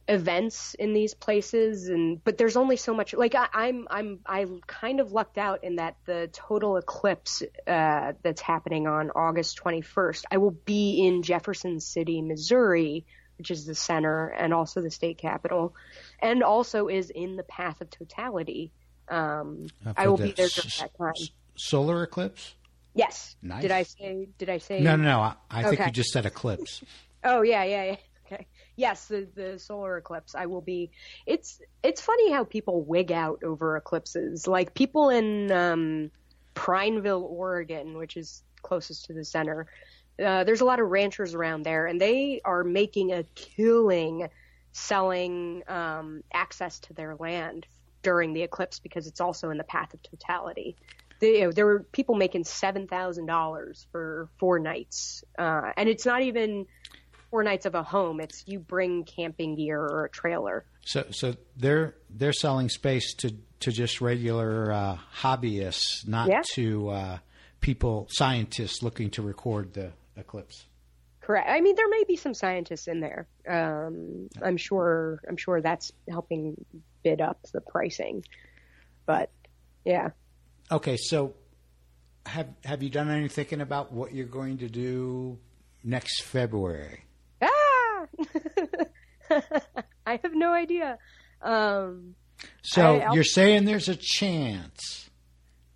events 0.07 0.75
in 0.75 0.93
these 0.93 1.15
places 1.15 1.89
and 1.89 2.23
but 2.25 2.37
there's 2.37 2.57
only 2.57 2.77
so 2.77 2.93
much 2.93 3.15
like 3.15 3.35
I, 3.35 3.49
I'm 3.55 3.89
I'm 3.91 4.21
I 4.27 4.47
kind 4.67 5.01
of 5.01 5.13
lucked 5.13 5.39
out 5.39 5.65
in 5.65 5.77
that 5.77 5.97
the 6.05 6.29
total 6.31 6.77
eclipse 6.77 7.43
uh, 7.67 8.13
that's 8.23 8.43
happening 8.43 8.87
on 8.87 9.11
August 9.13 9.59
21st 9.65 10.25
I 10.31 10.37
will 10.37 10.51
be 10.51 11.07
in 11.07 11.23
Jefferson 11.23 11.81
City 11.81 12.21
Missouri 12.21 13.07
which 13.39 13.51
is 13.51 13.67
the 13.67 13.75
center 13.75 14.29
and 14.29 14.53
also 14.53 14.81
the 14.81 14.91
state 14.91 15.19
capital 15.19 15.75
and 16.21 16.43
also 16.43 16.89
is 16.89 17.11
in 17.11 17.37
the 17.37 17.43
path 17.43 17.81
of 17.81 17.91
totality. 17.91 18.73
Um, 19.09 19.67
I 19.97 20.09
will 20.09 20.17
be 20.17 20.33
there 20.33 20.49
during 20.49 20.71
that 20.81 20.97
time. 20.97 21.13
solar 21.57 22.03
eclipse? 22.03 22.55
Yes. 22.95 23.37
Nice. 23.43 23.63
did 23.63 23.71
I 23.71 23.83
say 23.83 24.29
did 24.39 24.49
I 24.49 24.59
say 24.59 24.81
no 24.81 24.97
no 24.97 25.03
no 25.03 25.21
I, 25.21 25.35
I 25.51 25.63
think 25.65 25.81
you 25.81 25.91
just 25.91 26.11
said 26.11 26.27
eclipse. 26.27 26.83
Oh 27.25 27.43
yeah 27.43 27.65
yeah 27.65 27.85
yeah 27.85 27.97
yes, 28.77 29.07
the, 29.07 29.27
the 29.35 29.59
solar 29.59 29.97
eclipse. 29.97 30.35
I 30.35 30.47
will 30.47 30.61
be. 30.61 30.91
It's 31.27 31.61
it's 31.83 32.01
funny 32.01 32.33
how 32.33 32.45
people 32.45 32.83
wig 32.83 33.13
out 33.13 33.43
over 33.45 33.77
eclipses. 33.77 34.47
Like 34.47 34.75
people 34.75 35.11
in 35.11 35.51
um, 35.51 36.11
Prineville, 36.55 37.27
Oregon, 37.29 37.97
which 37.97 38.17
is 38.17 38.43
closest 38.63 39.07
to 39.07 39.13
the 39.13 39.25
center. 39.25 39.67
Uh, 40.23 40.45
there's 40.45 40.61
a 40.61 40.65
lot 40.65 40.81
of 40.81 40.89
ranchers 40.89 41.35
around 41.35 41.65
there, 41.65 41.87
and 41.87 42.01
they 42.01 42.41
are 42.45 42.63
making 42.65 43.13
a 43.13 43.25
killing 43.35 44.29
selling 44.73 45.63
um, 45.69 46.23
access 46.33 46.81
to 46.81 46.93
their 46.95 47.15
land 47.17 47.67
during 48.03 48.33
the 48.33 48.43
eclipse 48.43 48.81
because 48.81 49.07
it's 49.07 49.21
also 49.21 49.51
in 49.51 49.57
the 49.57 49.65
path 49.65 49.95
of 49.95 50.03
totality. 50.03 50.77
you 51.21 51.41
know, 51.43 51.53
there 51.53 51.65
were 51.65 51.81
people 51.93 52.15
making 52.15 52.45
seven 52.45 52.87
thousand 52.87 53.27
dollars 53.27 53.87
for 53.91 54.29
four 54.39 54.59
nights, 54.59 55.25
uh, 55.39 55.73
and 55.77 55.89
it's 55.89 56.07
not 56.07 56.23
even 56.23 56.67
four 57.35 57.43
nights 57.43 57.67
of 57.67 57.75
a 57.75 57.83
home. 57.83 58.21
It's 58.21 58.45
you 58.47 58.61
bring 58.61 59.03
camping 59.03 59.57
gear 59.57 59.81
or 59.81 60.05
a 60.05 60.09
trailer. 60.09 60.65
So, 60.83 61.05
so 61.11 61.35
they're 61.57 61.97
they're 62.09 62.33
selling 62.33 62.69
space 62.69 63.13
to 63.15 63.35
to 63.59 63.73
just 63.73 64.01
regular 64.01 64.71
uh, 64.71 64.99
hobbyists, 65.21 66.07
not 66.07 66.29
yeah. 66.29 66.43
to 66.53 66.91
uh, 66.91 67.19
people 67.61 68.07
scientists 68.09 68.85
looking 68.85 69.11
to 69.11 69.23
record 69.23 69.75
the 69.75 69.91
eclipse. 70.17 70.65
Correct. 71.23 71.51
I 71.51 71.61
mean, 71.61 71.75
there 71.75 71.89
may 71.89 72.05
be 72.07 72.15
some 72.15 72.35
scientists 72.35 72.87
in 72.87 73.01
there. 73.01 73.27
Um, 73.49 74.29
I'm 74.41 74.57
sure. 74.57 75.21
I'm 75.29 75.37
sure 75.37 75.61
that's 75.61 75.91
helping 76.09 76.65
bid 77.03 77.21
up 77.21 77.41
the 77.53 77.61
pricing. 77.61 78.23
But 79.07 79.29
yeah. 79.85 80.11
Okay, 80.71 80.97
so 80.97 81.35
have 82.27 82.47
have 82.63 82.81
you 82.85 82.91
done 82.91 83.11
any 83.11 83.27
thinking 83.27 83.61
about 83.61 83.93
what 83.93 84.15
you're 84.15 84.25
going 84.25 84.59
to 84.59 84.69
do 84.69 85.37
next 85.83 86.23
February? 86.23 87.01
I 90.07 90.21
have 90.23 90.35
no 90.35 90.53
idea. 90.53 90.99
Um, 91.43 92.15
so 92.63 92.97
I, 92.97 93.13
you're 93.13 93.25
saying 93.25 93.65
there's 93.65 93.89
a 93.89 93.97
chance 93.97 95.11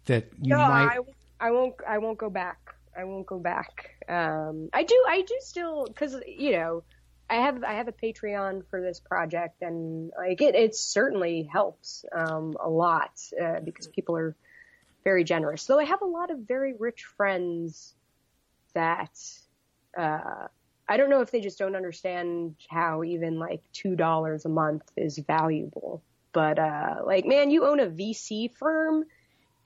that 0.06 0.30
you 0.40 0.50
no, 0.50 0.58
might. 0.58 0.98
I, 1.40 1.48
I 1.48 1.50
won't. 1.50 1.74
I 1.86 1.98
won't 1.98 2.18
go 2.18 2.30
back. 2.30 2.74
I 2.96 3.04
won't 3.04 3.26
go 3.26 3.38
back. 3.38 3.96
Um, 4.08 4.70
I 4.72 4.82
do. 4.82 5.04
I 5.08 5.22
do 5.22 5.34
still 5.40 5.86
because 5.86 6.16
you 6.26 6.52
know 6.52 6.82
I 7.30 7.36
have 7.36 7.62
I 7.62 7.74
have 7.74 7.88
a 7.88 7.92
Patreon 7.92 8.62
for 8.70 8.80
this 8.80 9.00
project, 9.00 9.62
and 9.62 10.10
like 10.16 10.40
it, 10.40 10.54
it 10.54 10.74
certainly 10.74 11.48
helps 11.50 12.04
um, 12.12 12.56
a 12.62 12.68
lot 12.68 13.12
uh, 13.40 13.60
because 13.60 13.86
people 13.88 14.16
are 14.16 14.34
very 15.04 15.24
generous. 15.24 15.64
Though 15.64 15.78
I 15.78 15.84
have 15.84 16.02
a 16.02 16.06
lot 16.06 16.30
of 16.30 16.40
very 16.40 16.74
rich 16.78 17.04
friends 17.16 17.94
that 18.74 19.16
uh, 19.96 20.48
I 20.88 20.96
don't 20.96 21.10
know 21.10 21.20
if 21.20 21.30
they 21.30 21.40
just 21.40 21.58
don't 21.58 21.76
understand 21.76 22.56
how 22.68 23.04
even 23.04 23.38
like 23.38 23.60
two 23.72 23.94
dollars 23.94 24.44
a 24.44 24.48
month 24.48 24.82
is 24.96 25.18
valuable. 25.18 26.02
But 26.32 26.58
uh, 26.58 26.96
like, 27.04 27.26
man, 27.26 27.50
you 27.50 27.66
own 27.66 27.80
a 27.80 27.86
VC 27.86 28.54
firm, 28.56 29.04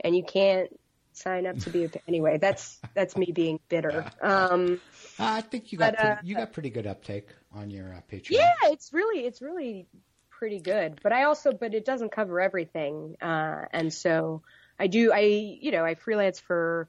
and 0.01 0.17
you 0.17 0.25
can't 0.25 0.71
sign 1.13 1.47
up 1.47 1.59
to 1.59 1.71
be 1.71 1.85
a 1.85 1.91
anyway. 2.09 2.39
That's 2.39 2.79
that's 2.95 3.17
me 3.17 3.31
being 3.33 3.61
bitter. 3.69 4.11
Um, 4.21 4.81
I 5.19 5.43
think 5.43 5.73
you 5.73 5.79
got 5.79 5.93
but, 5.93 6.01
pretty, 6.01 6.17
uh, 6.17 6.21
you 6.25 6.35
got 6.35 6.53
pretty 6.53 6.71
good 6.71 6.87
uptake 6.87 7.29
on 7.53 7.71
your 7.71 7.95
uh, 7.95 8.01
Patreon. 8.11 8.31
Yeah, 8.31 8.55
it's 8.65 8.93
really 8.93 9.25
it's 9.25 9.43
really 9.43 9.87
pretty 10.31 10.61
good. 10.61 10.99
But 11.03 11.13
I 11.13 11.25
also 11.25 11.53
but 11.53 11.75
it 11.75 11.85
doesn't 11.85 12.13
cover 12.13 12.41
everything, 12.41 13.17
uh, 13.21 13.67
and 13.73 13.93
so 13.93 14.43
I 14.79 14.87
do 14.87 15.13
I 15.13 15.21
you 15.21 15.71
know 15.73 15.85
I 15.85 15.95
freelance 15.95 16.41
for 16.41 16.89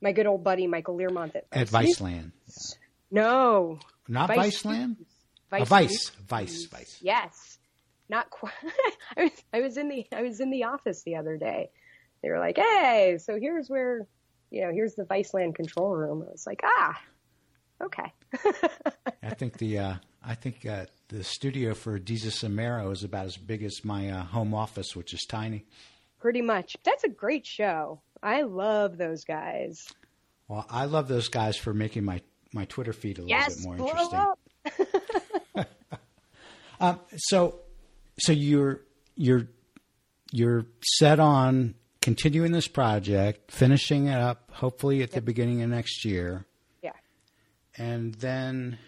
my 0.00 0.12
good 0.12 0.26
old 0.26 0.42
buddy 0.42 0.66
Michael 0.66 0.96
Learmonth 0.96 1.36
at, 1.36 1.46
at 1.52 1.68
Viceland. 1.68 2.32
Yeah. 2.46 2.76
No. 3.10 3.78
Not 4.08 4.28
Vice 4.28 4.64
Land. 4.64 4.96
Vice, 5.50 5.68
Vice, 5.68 6.10
Vice, 6.28 6.64
Vice. 6.66 6.98
Yes. 7.02 7.58
Not 8.08 8.30
quite. 8.30 8.52
I, 9.16 9.22
was, 9.24 9.32
I 9.52 9.60
was 9.60 9.76
in 9.76 9.88
the 9.88 10.06
I 10.14 10.22
was 10.22 10.40
in 10.40 10.50
the 10.50 10.64
office 10.64 11.02
the 11.02 11.16
other 11.16 11.36
day. 11.36 11.70
They 12.22 12.28
were 12.28 12.38
like, 12.38 12.58
"Hey, 12.58 13.18
so 13.18 13.38
here's 13.38 13.68
where, 13.68 14.06
you 14.50 14.62
know, 14.62 14.72
here's 14.72 14.94
the 14.94 15.04
Vice 15.04 15.32
Land 15.32 15.54
control 15.54 15.94
room." 15.94 16.24
I 16.26 16.30
was 16.30 16.44
like, 16.46 16.60
"Ah, 16.64 17.00
okay." 17.82 18.12
I 19.22 19.34
think 19.34 19.58
the 19.58 19.78
uh, 19.78 19.94
I 20.24 20.34
think 20.34 20.66
uh, 20.66 20.86
the 21.08 21.22
studio 21.22 21.72
for 21.72 21.98
Desus 21.98 22.42
and 22.42 22.54
Mero 22.54 22.90
is 22.90 23.04
about 23.04 23.26
as 23.26 23.36
big 23.36 23.62
as 23.62 23.84
my 23.84 24.10
uh, 24.10 24.24
home 24.24 24.54
office, 24.54 24.96
which 24.96 25.14
is 25.14 25.24
tiny. 25.28 25.64
Pretty 26.18 26.42
much. 26.42 26.76
That's 26.84 27.04
a 27.04 27.08
great 27.08 27.46
show. 27.46 28.02
I 28.22 28.42
love 28.42 28.98
those 28.98 29.24
guys. 29.24 29.86
Well, 30.48 30.66
I 30.68 30.86
love 30.86 31.06
those 31.08 31.28
guys 31.28 31.56
for 31.56 31.72
making 31.72 32.04
my 32.04 32.20
my 32.52 32.64
Twitter 32.64 32.92
feed 32.92 33.18
a 33.18 33.22
little 33.22 33.28
yes, 33.28 33.56
bit 33.56 33.64
more 33.64 33.88
interesting. 33.88 34.20
um, 36.80 37.00
so, 37.16 37.60
so 38.18 38.32
you're 38.32 38.80
you're 39.16 39.48
you're 40.32 40.66
set 40.82 41.20
on 41.20 41.74
continuing 42.00 42.52
this 42.52 42.68
project, 42.68 43.50
finishing 43.50 44.06
it 44.06 44.18
up, 44.18 44.50
hopefully 44.52 45.02
at 45.02 45.10
yep. 45.10 45.14
the 45.16 45.20
beginning 45.22 45.62
of 45.62 45.70
next 45.70 46.04
year. 46.04 46.46
Yeah. 46.82 46.92
And 47.76 48.14
then 48.14 48.78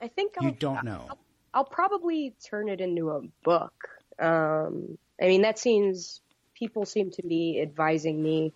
I 0.00 0.08
think 0.08 0.34
you 0.40 0.48
I'll, 0.48 0.54
don't 0.54 0.84
know. 0.84 1.06
I'll, 1.08 1.18
I'll, 1.54 1.64
probably 1.64 2.34
turn 2.48 2.68
it 2.68 2.80
into 2.80 3.10
a 3.10 3.22
book. 3.42 3.88
Um, 4.18 4.98
I 5.20 5.26
mean, 5.26 5.42
that 5.42 5.58
seems 5.58 6.20
people 6.54 6.84
seem 6.84 7.10
to 7.12 7.22
be 7.22 7.60
advising 7.60 8.22
me 8.22 8.52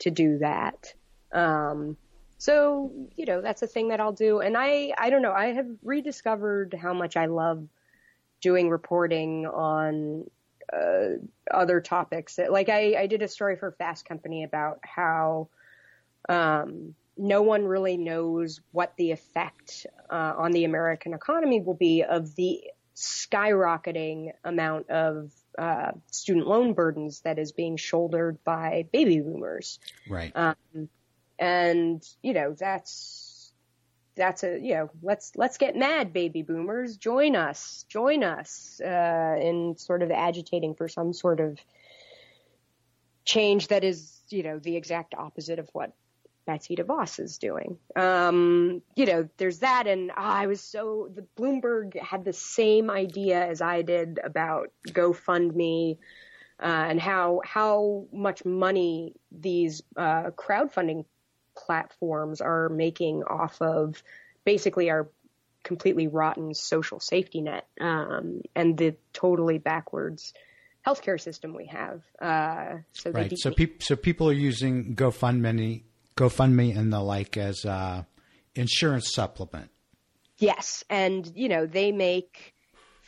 to 0.00 0.10
do 0.10 0.38
that. 0.38 0.92
Um, 1.32 1.96
so, 2.40 2.90
you 3.16 3.26
know, 3.26 3.42
that's 3.42 3.60
a 3.60 3.66
thing 3.66 3.88
that 3.88 4.00
I'll 4.00 4.14
do. 4.14 4.40
And 4.40 4.56
I, 4.56 4.94
I 4.96 5.10
don't 5.10 5.20
know, 5.20 5.34
I 5.34 5.52
have 5.52 5.66
rediscovered 5.84 6.72
how 6.72 6.94
much 6.94 7.14
I 7.14 7.26
love 7.26 7.68
doing 8.40 8.70
reporting 8.70 9.44
on 9.44 10.24
uh, 10.72 11.18
other 11.50 11.82
topics. 11.82 12.38
Like 12.48 12.70
I, 12.70 12.94
I 12.98 13.06
did 13.08 13.20
a 13.20 13.28
story 13.28 13.56
for 13.56 13.72
Fast 13.72 14.06
Company 14.06 14.44
about 14.44 14.78
how 14.82 15.48
um, 16.30 16.94
no 17.18 17.42
one 17.42 17.66
really 17.66 17.98
knows 17.98 18.62
what 18.72 18.94
the 18.96 19.10
effect 19.10 19.86
uh, 20.08 20.32
on 20.38 20.52
the 20.52 20.64
American 20.64 21.12
economy 21.12 21.60
will 21.60 21.74
be 21.74 22.04
of 22.04 22.34
the 22.36 22.62
skyrocketing 22.96 24.32
amount 24.44 24.88
of 24.88 25.30
uh, 25.58 25.90
student 26.10 26.46
loan 26.46 26.72
burdens 26.72 27.20
that 27.20 27.38
is 27.38 27.52
being 27.52 27.76
shouldered 27.76 28.42
by 28.44 28.86
baby 28.94 29.20
boomers. 29.20 29.78
Right. 30.08 30.32
Um, 30.34 30.88
and 31.40 32.06
you 32.22 32.34
know 32.34 32.54
that's 32.56 33.52
that's 34.14 34.44
a 34.44 34.60
you 34.60 34.74
know 34.74 34.90
let's 35.02 35.32
let's 35.34 35.56
get 35.58 35.74
mad, 35.74 36.12
baby 36.12 36.42
boomers, 36.42 36.96
join 36.96 37.34
us, 37.34 37.84
join 37.88 38.22
us 38.22 38.80
uh, 38.84 39.36
in 39.40 39.76
sort 39.76 40.02
of 40.02 40.10
agitating 40.10 40.74
for 40.74 40.88
some 40.88 41.12
sort 41.12 41.40
of 41.40 41.58
change 43.24 43.68
that 43.68 43.82
is 43.82 44.20
you 44.28 44.42
know 44.42 44.58
the 44.58 44.76
exact 44.76 45.14
opposite 45.14 45.58
of 45.58 45.68
what 45.72 45.92
Betsy 46.46 46.76
DeVos 46.76 47.18
is 47.18 47.38
doing. 47.38 47.78
Um, 47.96 48.82
you 48.96 49.06
know, 49.06 49.28
there's 49.38 49.60
that, 49.60 49.86
and 49.86 50.10
oh, 50.10 50.14
I 50.16 50.46
was 50.46 50.60
so 50.60 51.10
the 51.14 51.26
Bloomberg 51.38 51.98
had 51.98 52.24
the 52.24 52.32
same 52.32 52.90
idea 52.90 53.46
as 53.46 53.62
I 53.62 53.82
did 53.82 54.20
about 54.22 54.68
GoFundMe 54.88 55.96
uh, 56.62 56.66
and 56.66 57.00
how 57.00 57.40
how 57.44 58.06
much 58.12 58.44
money 58.44 59.14
these 59.32 59.82
uh, 59.96 60.30
crowdfunding 60.32 61.06
platforms 61.70 62.40
are 62.40 62.68
making 62.68 63.22
off 63.22 63.62
of 63.62 64.02
basically 64.44 64.90
our 64.90 65.08
completely 65.62 66.08
rotten 66.08 66.52
social 66.52 66.98
safety 66.98 67.40
net 67.42 67.68
um, 67.80 68.42
and 68.56 68.76
the 68.76 68.96
totally 69.12 69.58
backwards 69.58 70.34
healthcare 70.84 71.20
system 71.20 71.54
we 71.54 71.66
have. 71.66 72.02
Uh, 72.20 72.78
so 72.92 73.12
right. 73.12 73.32
So, 73.38 73.52
pe- 73.52 73.78
so 73.78 73.94
people 73.94 74.28
are 74.28 74.32
using 74.32 74.96
GoFundMe 74.96 75.84
GoFundMe 76.16 76.76
and 76.76 76.92
the 76.92 76.98
like 76.98 77.36
as 77.36 77.64
uh, 77.64 78.02
insurance 78.56 79.14
supplement. 79.14 79.70
Yes, 80.38 80.82
and 80.90 81.30
you 81.36 81.48
know 81.48 81.66
they 81.66 81.92
make 81.92 82.52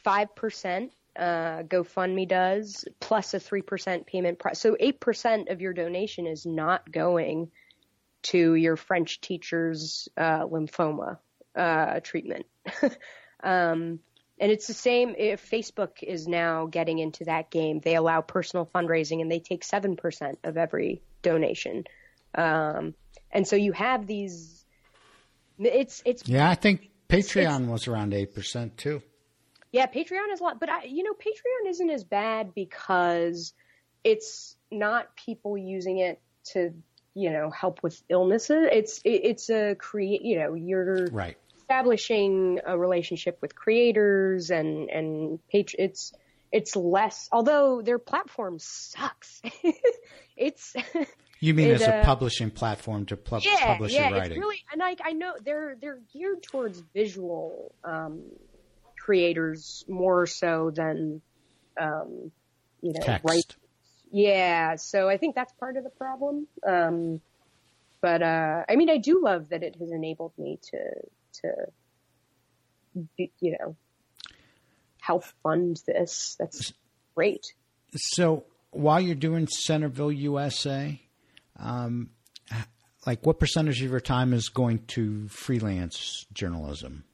five 0.04 0.36
percent. 0.36 0.92
Uh, 1.18 1.64
GoFundMe 1.64 2.28
does 2.28 2.84
plus 3.00 3.34
a 3.34 3.40
three 3.40 3.62
percent 3.62 4.06
payment 4.06 4.38
price. 4.38 4.60
So 4.60 4.76
eight 4.78 5.00
percent 5.00 5.48
of 5.48 5.60
your 5.60 5.72
donation 5.72 6.28
is 6.28 6.46
not 6.46 6.92
going 6.92 7.50
to 8.22 8.54
your 8.54 8.76
French 8.76 9.20
teacher's 9.20 10.08
uh, 10.16 10.46
lymphoma 10.46 11.18
uh, 11.56 12.00
treatment. 12.00 12.46
um, 13.42 14.00
and 14.38 14.50
it's 14.50 14.66
the 14.66 14.74
same 14.74 15.14
if 15.16 15.48
Facebook 15.48 16.02
is 16.02 16.26
now 16.26 16.66
getting 16.66 16.98
into 16.98 17.24
that 17.24 17.50
game. 17.50 17.80
They 17.80 17.94
allow 17.94 18.22
personal 18.22 18.66
fundraising 18.66 19.20
and 19.20 19.30
they 19.30 19.38
take 19.38 19.62
7% 19.64 20.36
of 20.42 20.56
every 20.56 21.02
donation. 21.22 21.84
Um, 22.34 22.94
and 23.30 23.46
so 23.46 23.56
you 23.56 23.72
have 23.72 24.06
these. 24.06 24.64
It's 25.58 26.02
it's. 26.04 26.26
Yeah, 26.26 26.48
I 26.48 26.54
think 26.54 26.90
Patreon 27.08 27.68
was 27.68 27.88
around 27.88 28.14
eight 28.14 28.34
percent 28.34 28.76
too. 28.78 29.02
Yeah, 29.70 29.86
Patreon 29.86 30.32
is 30.32 30.40
a 30.40 30.44
lot, 30.44 30.60
but 30.60 30.68
I, 30.68 30.84
you 30.84 31.02
know, 31.02 31.12
Patreon 31.12 31.70
isn't 31.70 31.90
as 31.90 32.04
bad 32.04 32.54
because 32.54 33.54
it's 34.04 34.56
not 34.70 35.14
people 35.16 35.56
using 35.56 35.98
it 35.98 36.20
to, 36.52 36.74
you 37.14 37.30
know, 37.30 37.50
help 37.50 37.82
with 37.82 38.02
illnesses. 38.08 38.68
It's 38.70 38.98
it, 39.04 39.20
it's 39.24 39.50
a 39.50 39.74
create. 39.74 40.22
You 40.22 40.40
know, 40.40 40.54
you're 40.54 41.06
right 41.06 41.36
establishing 41.72 42.60
a 42.66 42.76
relationship 42.78 43.38
with 43.40 43.54
creators 43.54 44.50
and 44.50 44.90
and 44.90 45.38
page. 45.48 45.74
It's 45.78 46.12
it's 46.50 46.76
less. 46.76 47.28
Although 47.32 47.82
their 47.82 47.98
platform 47.98 48.58
sucks. 48.58 49.40
it's 50.36 50.74
you 51.40 51.54
mean 51.54 51.68
it, 51.68 51.74
as 51.74 51.82
a 51.82 51.96
uh, 51.96 52.04
publishing 52.04 52.50
platform 52.50 53.06
to 53.06 53.16
pu- 53.16 53.40
yeah, 53.42 53.66
publish 53.66 53.92
yeah, 53.92 54.10
your 54.10 54.18
writing? 54.18 54.32
It's 54.32 54.40
really, 54.40 54.64
and 54.72 54.82
I, 54.82 54.96
I 55.02 55.12
know 55.12 55.32
they're 55.42 55.76
they're 55.80 56.00
geared 56.12 56.42
towards 56.42 56.78
visual 56.94 57.74
um, 57.84 58.22
creators 58.98 59.84
more 59.88 60.26
so 60.26 60.70
than 60.74 61.22
um, 61.80 62.30
you 62.82 62.92
know 62.92 63.00
Text. 63.00 63.24
Write. 63.28 63.56
Yeah, 64.12 64.76
so 64.76 65.08
I 65.08 65.16
think 65.16 65.34
that's 65.34 65.52
part 65.54 65.78
of 65.78 65.84
the 65.84 65.90
problem. 65.90 66.46
Um, 66.66 67.22
but 68.02 68.22
uh, 68.22 68.64
I 68.68 68.76
mean, 68.76 68.90
I 68.90 68.98
do 68.98 69.22
love 69.22 69.48
that 69.48 69.62
it 69.62 69.76
has 69.80 69.90
enabled 69.90 70.32
me 70.36 70.58
to 70.70 70.78
to 71.40 71.66
you 73.16 73.56
know 73.58 73.74
help 75.00 75.24
fund 75.42 75.80
this. 75.86 76.36
That's 76.38 76.74
great. 77.14 77.54
So 77.96 78.44
while 78.70 79.00
you're 79.00 79.14
doing 79.14 79.48
Centerville 79.48 80.12
USA, 80.12 81.00
um, 81.58 82.10
like 83.06 83.24
what 83.24 83.38
percentage 83.38 83.82
of 83.82 83.90
your 83.90 84.00
time 84.00 84.34
is 84.34 84.48
going 84.50 84.80
to 84.88 85.28
freelance 85.28 86.26
journalism? 86.32 87.04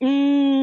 Mm, 0.00 0.61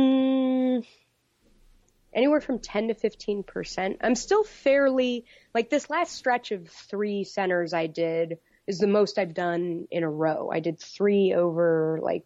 anywhere 2.19 2.41
from 2.41 2.59
10 2.59 2.89
to 2.89 2.93
15 2.93 3.43
percent. 3.43 3.97
I'm 4.01 4.15
still 4.15 4.43
fairly 4.43 5.23
like 5.55 5.69
this 5.69 5.89
last 5.89 6.11
stretch 6.11 6.51
of 6.51 6.67
three 6.67 7.23
centers 7.23 7.73
I 7.73 7.87
did 7.87 8.39
is 8.67 8.77
the 8.77 8.87
most 8.87 9.17
I've 9.17 9.33
done 9.33 9.87
in 9.89 10.03
a 10.03 10.09
row. 10.09 10.49
I 10.53 10.59
did 10.59 10.79
three 10.79 11.33
over 11.33 11.99
like 12.03 12.25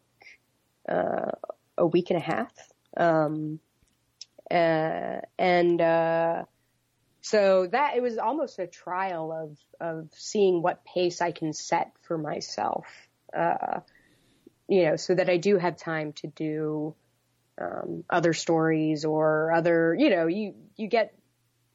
uh, 0.89 1.31
a 1.77 1.85
week 1.85 2.09
and 2.09 2.17
a 2.17 2.23
half, 2.23 2.51
um, 2.97 3.59
uh, 4.49 5.19
and 5.37 5.79
uh, 5.79 6.45
so 7.21 7.67
that 7.67 7.95
it 7.95 8.01
was 8.01 8.17
almost 8.17 8.57
a 8.57 8.65
trial 8.65 9.31
of 9.31 9.57
of 9.79 10.09
seeing 10.15 10.63
what 10.63 10.83
pace 10.83 11.21
I 11.21 11.31
can 11.31 11.53
set 11.53 11.91
for 12.01 12.17
myself. 12.17 12.87
Uh, 13.31 13.81
you 14.67 14.85
know, 14.85 14.95
so 14.95 15.13
that 15.13 15.29
I 15.29 15.37
do 15.37 15.57
have 15.59 15.77
time 15.77 16.13
to 16.13 16.27
do 16.27 16.95
um, 17.59 18.03
other 18.09 18.33
stories 18.33 19.05
or 19.05 19.51
other. 19.51 19.95
You 19.97 20.09
know, 20.09 20.27
you 20.27 20.55
you 20.75 20.87
get 20.87 21.15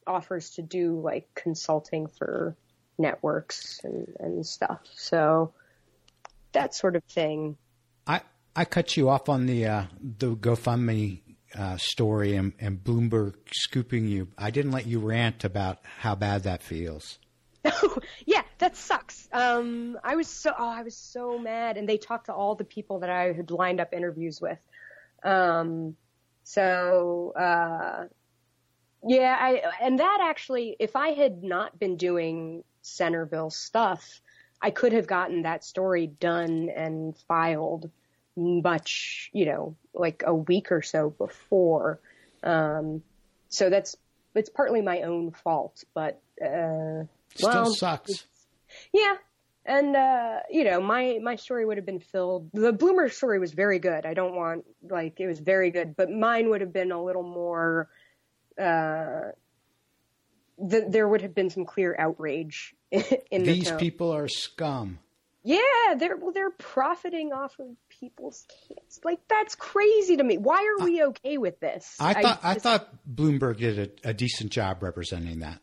offers 0.05 0.51
to 0.51 0.61
do 0.61 0.99
like 0.99 1.29
consulting 1.35 2.07
for 2.07 2.55
networks 2.97 3.79
and, 3.83 4.07
and 4.19 4.45
stuff. 4.45 4.81
So 4.93 5.53
that 6.51 6.73
sort 6.75 6.95
of 6.95 7.03
thing. 7.05 7.57
I 8.05 8.21
I 8.55 8.65
cut 8.65 8.97
you 8.97 9.09
off 9.09 9.29
on 9.29 9.45
the 9.45 9.65
uh, 9.65 9.83
the 10.01 10.35
GoFundMe 10.35 11.21
uh, 11.55 11.77
story 11.77 12.35
and, 12.35 12.53
and 12.59 12.83
Bloomberg 12.83 13.35
scooping 13.51 14.07
you. 14.07 14.27
I 14.37 14.51
didn't 14.51 14.71
let 14.71 14.85
you 14.85 14.99
rant 14.99 15.43
about 15.43 15.79
how 15.83 16.15
bad 16.15 16.43
that 16.43 16.61
feels. 16.61 17.17
yeah, 18.25 18.43
that 18.59 18.75
sucks. 18.75 19.27
Um, 19.31 19.97
I 20.03 20.15
was 20.15 20.27
so 20.27 20.53
oh, 20.57 20.69
I 20.69 20.83
was 20.83 20.95
so 20.95 21.37
mad, 21.37 21.77
and 21.77 21.87
they 21.87 21.97
talked 21.97 22.27
to 22.27 22.33
all 22.33 22.55
the 22.55 22.63
people 22.63 22.99
that 22.99 23.09
I 23.09 23.33
had 23.33 23.51
lined 23.51 23.79
up 23.79 23.93
interviews 23.93 24.39
with. 24.41 24.57
Um, 25.23 25.95
so 26.43 27.33
uh, 27.37 28.05
yeah, 29.03 29.37
I 29.39 29.61
and 29.81 29.99
that 29.99 30.19
actually, 30.21 30.75
if 30.79 30.95
I 30.95 31.09
had 31.09 31.43
not 31.43 31.79
been 31.79 31.95
doing 31.95 32.63
Centerville 32.81 33.49
stuff, 33.49 34.21
I 34.61 34.71
could 34.71 34.93
have 34.93 35.07
gotten 35.07 35.43
that 35.43 35.63
story 35.63 36.07
done 36.07 36.69
and 36.75 37.15
filed 37.27 37.89
much, 38.35 39.29
you 39.33 39.45
know, 39.45 39.75
like 39.93 40.23
a 40.25 40.33
week 40.33 40.71
or 40.71 40.81
so 40.81 41.09
before. 41.11 41.99
Um, 42.43 43.03
so 43.49 43.69
that's 43.69 43.95
it's 44.35 44.49
partly 44.49 44.81
my 44.81 45.01
own 45.01 45.31
fault, 45.31 45.83
but 45.93 46.21
uh, 46.41 47.03
still 47.35 47.49
well, 47.49 47.73
sucks. 47.73 48.25
Yeah, 48.93 49.15
and 49.69 49.95
uh, 49.95 50.39
you 50.49 50.63
know, 50.63 50.81
my 50.81 51.19
my 51.21 51.35
story 51.35 51.63
would 51.63 51.77
have 51.77 51.85
been 51.85 51.99
filled. 51.99 52.49
The 52.53 52.73
Bloomer 52.73 53.07
story 53.07 53.39
was 53.39 53.53
very 53.53 53.77
good. 53.77 54.05
I 54.05 54.15
don't 54.15 54.35
want 54.35 54.65
like 54.89 55.19
it 55.19 55.27
was 55.27 55.39
very 55.39 55.69
good, 55.69 55.95
but 55.95 56.09
mine 56.09 56.49
would 56.49 56.61
have 56.61 56.73
been 56.73 56.91
a 56.91 57.01
little 57.01 57.23
more. 57.23 57.87
Uh, 58.59 59.31
the, 60.57 60.87
there 60.89 61.07
would 61.07 61.21
have 61.21 61.35
been 61.35 61.51
some 61.51 61.65
clear 61.65 61.95
outrage 61.97 62.75
in 62.91 63.43
These 63.43 63.69
the 63.69 63.77
people 63.77 64.13
are 64.13 64.27
scum. 64.27 64.97
Yeah, 65.43 65.59
they're 65.97 66.17
well, 66.17 66.33
they're 66.33 66.49
profiting 66.49 67.31
off 67.31 67.57
of 67.59 67.67
people's 67.89 68.45
kids. 68.67 68.99
Like 69.03 69.19
that's 69.29 69.53
crazy 69.53 70.17
to 70.17 70.23
me. 70.23 70.39
Why 70.39 70.65
are 70.65 70.83
we 70.83 71.03
okay 71.03 71.37
with 71.37 71.59
this? 71.59 71.95
I 71.99 72.19
thought 72.19 72.39
I, 72.41 72.51
I 72.51 72.55
thought 72.55 72.89
Bloomberg 73.07 73.57
did 73.57 73.99
a, 74.03 74.09
a, 74.09 74.13
decent 74.13 74.51
job 74.51 74.81
representing 74.81 75.39
that. 75.39 75.61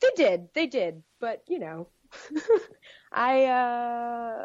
They 0.00 0.10
did, 0.16 0.48
they 0.54 0.66
did, 0.66 1.02
but 1.20 1.42
you 1.46 1.58
know, 1.58 1.88
I 3.12 3.44
uh, 3.44 4.44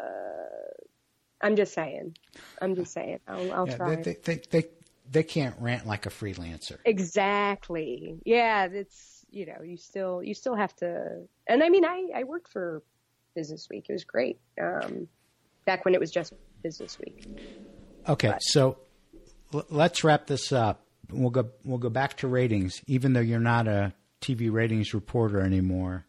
I'm 1.42 1.56
just 1.56 1.74
saying, 1.74 2.16
I'm 2.62 2.76
just 2.76 2.94
saying, 2.94 3.20
I'll, 3.28 3.52
I'll 3.52 3.68
yeah, 3.68 3.78
try. 3.78 3.96
They, 3.96 4.14
they, 4.24 4.42
they 4.50 4.66
they 5.12 5.24
can't 5.24 5.56
rant 5.60 5.86
like 5.86 6.06
a 6.06 6.10
freelancer. 6.10 6.78
Exactly. 6.86 8.20
Yeah, 8.26 8.68
it's 8.72 9.26
you 9.30 9.46
know 9.46 9.62
you 9.64 9.78
still 9.78 10.24
you 10.24 10.34
still 10.34 10.56
have 10.56 10.76
to, 10.78 11.24
and 11.48 11.64
I 11.64 11.70
mean 11.70 11.86
I 11.86 12.08
I 12.16 12.24
worked 12.24 12.50
for 12.50 12.82
Business 13.36 13.68
Week. 13.70 13.86
It 13.90 13.94
was 13.94 14.04
great. 14.04 14.40
Um, 14.62 15.08
back 15.66 15.86
when 15.86 15.94
it 15.94 16.00
was 16.00 16.12
just 16.12 16.34
Business 16.64 16.98
Week. 17.00 17.28
Okay, 18.08 18.30
but. 18.30 18.40
so 18.40 18.78
l- 19.54 19.66
let's 19.70 20.04
wrap 20.04 20.28
this 20.28 20.52
up. 20.52 20.86
We'll 21.10 21.30
go 21.30 21.50
we'll 21.66 21.78
go 21.78 21.90
back 21.90 22.18
to 22.18 22.28
ratings. 22.28 22.82
Even 22.88 23.14
though 23.14 23.20
you're 23.20 23.40
not 23.40 23.68
a 23.68 23.94
TV 24.22 24.52
ratings 24.52 24.94
reporter 24.94 25.42
anymore, 25.42 26.06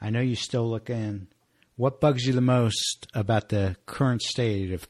I 0.00 0.10
know 0.10 0.20
you 0.20 0.34
still 0.34 0.68
look 0.68 0.88
in. 0.88 1.28
What 1.76 2.00
bugs 2.00 2.26
you 2.26 2.32
the 2.32 2.40
most 2.40 3.06
about 3.14 3.48
the 3.48 3.76
current 3.86 4.22
state 4.22 4.72
of 4.72 4.88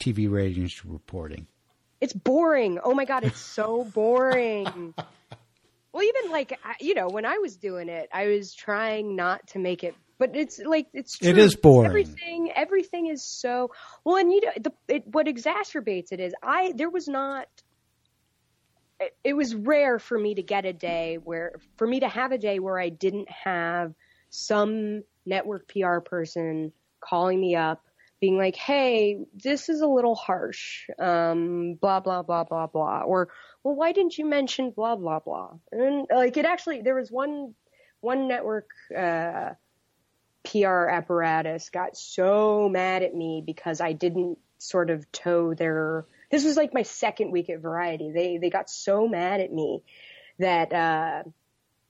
TV 0.00 0.30
ratings 0.30 0.84
reporting? 0.84 1.46
It's 2.00 2.12
boring. 2.12 2.78
Oh 2.82 2.94
my 2.94 3.04
god, 3.04 3.24
it's 3.24 3.38
so 3.40 3.84
boring. 3.84 4.94
well, 5.92 6.02
even 6.02 6.32
like 6.32 6.58
you 6.80 6.94
know, 6.94 7.08
when 7.08 7.24
I 7.24 7.38
was 7.38 7.56
doing 7.56 7.88
it, 7.88 8.08
I 8.12 8.26
was 8.26 8.52
trying 8.54 9.14
not 9.14 9.46
to 9.48 9.60
make 9.60 9.84
it, 9.84 9.94
but 10.18 10.34
it's 10.34 10.58
like 10.58 10.88
it's 10.92 11.18
true. 11.18 11.28
It 11.28 11.38
is 11.38 11.54
boring. 11.54 11.86
Everything, 11.86 12.50
everything 12.54 13.06
is 13.06 13.24
so 13.24 13.70
well, 14.04 14.16
and 14.16 14.32
you 14.32 14.40
know, 14.40 14.52
the, 14.60 14.72
it, 14.88 15.06
what 15.06 15.26
exacerbates 15.26 16.10
it 16.10 16.18
is 16.18 16.34
I 16.42 16.72
there 16.74 16.90
was 16.90 17.06
not. 17.06 17.46
It, 18.98 19.16
it 19.22 19.34
was 19.34 19.54
rare 19.54 20.00
for 20.00 20.18
me 20.18 20.34
to 20.34 20.42
get 20.42 20.64
a 20.64 20.72
day 20.72 21.18
where, 21.22 21.54
for 21.76 21.86
me 21.86 22.00
to 22.00 22.08
have 22.08 22.30
a 22.30 22.38
day 22.38 22.58
where 22.58 22.78
I 22.78 22.88
didn't 22.88 23.28
have 23.30 23.94
some 24.32 25.04
network 25.26 25.68
PR 25.68 26.00
person 26.00 26.72
calling 27.00 27.40
me 27.40 27.54
up 27.54 27.84
being 28.18 28.38
like, 28.38 28.56
hey, 28.56 29.18
this 29.34 29.68
is 29.68 29.80
a 29.80 29.86
little 29.86 30.14
harsh, 30.14 30.88
um, 30.98 31.74
blah, 31.74 32.00
blah, 32.00 32.22
blah, 32.22 32.44
blah, 32.44 32.66
blah. 32.66 33.00
Or, 33.00 33.28
well, 33.62 33.74
why 33.74 33.92
didn't 33.92 34.16
you 34.16 34.24
mention 34.24 34.70
blah, 34.70 34.96
blah, 34.96 35.18
blah? 35.18 35.50
And 35.70 36.06
like 36.08 36.36
it 36.36 36.44
actually, 36.44 36.82
there 36.82 36.94
was 36.94 37.10
one, 37.10 37.54
one 38.00 38.28
network, 38.28 38.68
uh, 38.96 39.50
PR 40.44 40.88
apparatus 40.88 41.70
got 41.70 41.96
so 41.96 42.68
mad 42.68 43.02
at 43.02 43.14
me 43.14 43.42
because 43.44 43.80
I 43.80 43.92
didn't 43.92 44.38
sort 44.58 44.90
of 44.90 45.10
toe 45.12 45.54
their, 45.54 46.06
this 46.30 46.44
was 46.44 46.56
like 46.56 46.72
my 46.72 46.82
second 46.82 47.32
week 47.32 47.50
at 47.50 47.60
Variety. 47.60 48.12
They, 48.12 48.38
they 48.38 48.50
got 48.50 48.70
so 48.70 49.08
mad 49.08 49.40
at 49.40 49.52
me 49.52 49.82
that, 50.38 50.72
uh, 50.72 51.22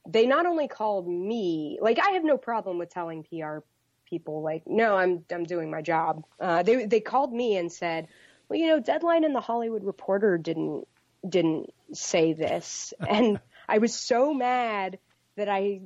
they 0.08 0.26
not 0.26 0.46
only 0.46 0.68
called 0.68 1.08
me, 1.08 1.78
like 1.80 1.98
I 1.98 2.12
have 2.12 2.24
no 2.24 2.36
problem 2.36 2.78
with 2.78 2.90
telling 2.90 3.24
PR 3.24 3.58
people 4.06 4.42
like, 4.42 4.64
no, 4.66 4.96
I'm 4.96 5.24
I'm 5.32 5.44
doing 5.44 5.70
my 5.70 5.82
job. 5.82 6.24
Uh, 6.40 6.62
they 6.62 6.86
they 6.86 7.00
called 7.00 7.32
me 7.32 7.56
and 7.56 7.72
said, 7.72 8.08
well, 8.48 8.58
you 8.58 8.66
know, 8.68 8.80
Deadline 8.80 9.24
and 9.24 9.34
the 9.34 9.40
Hollywood 9.40 9.84
Reporter 9.84 10.38
didn't 10.38 10.86
didn't 11.26 11.72
say 11.92 12.32
this, 12.32 12.92
and 13.08 13.40
I 13.68 13.78
was 13.78 13.94
so 13.94 14.34
mad 14.34 14.98
that 15.36 15.48
I 15.48 15.82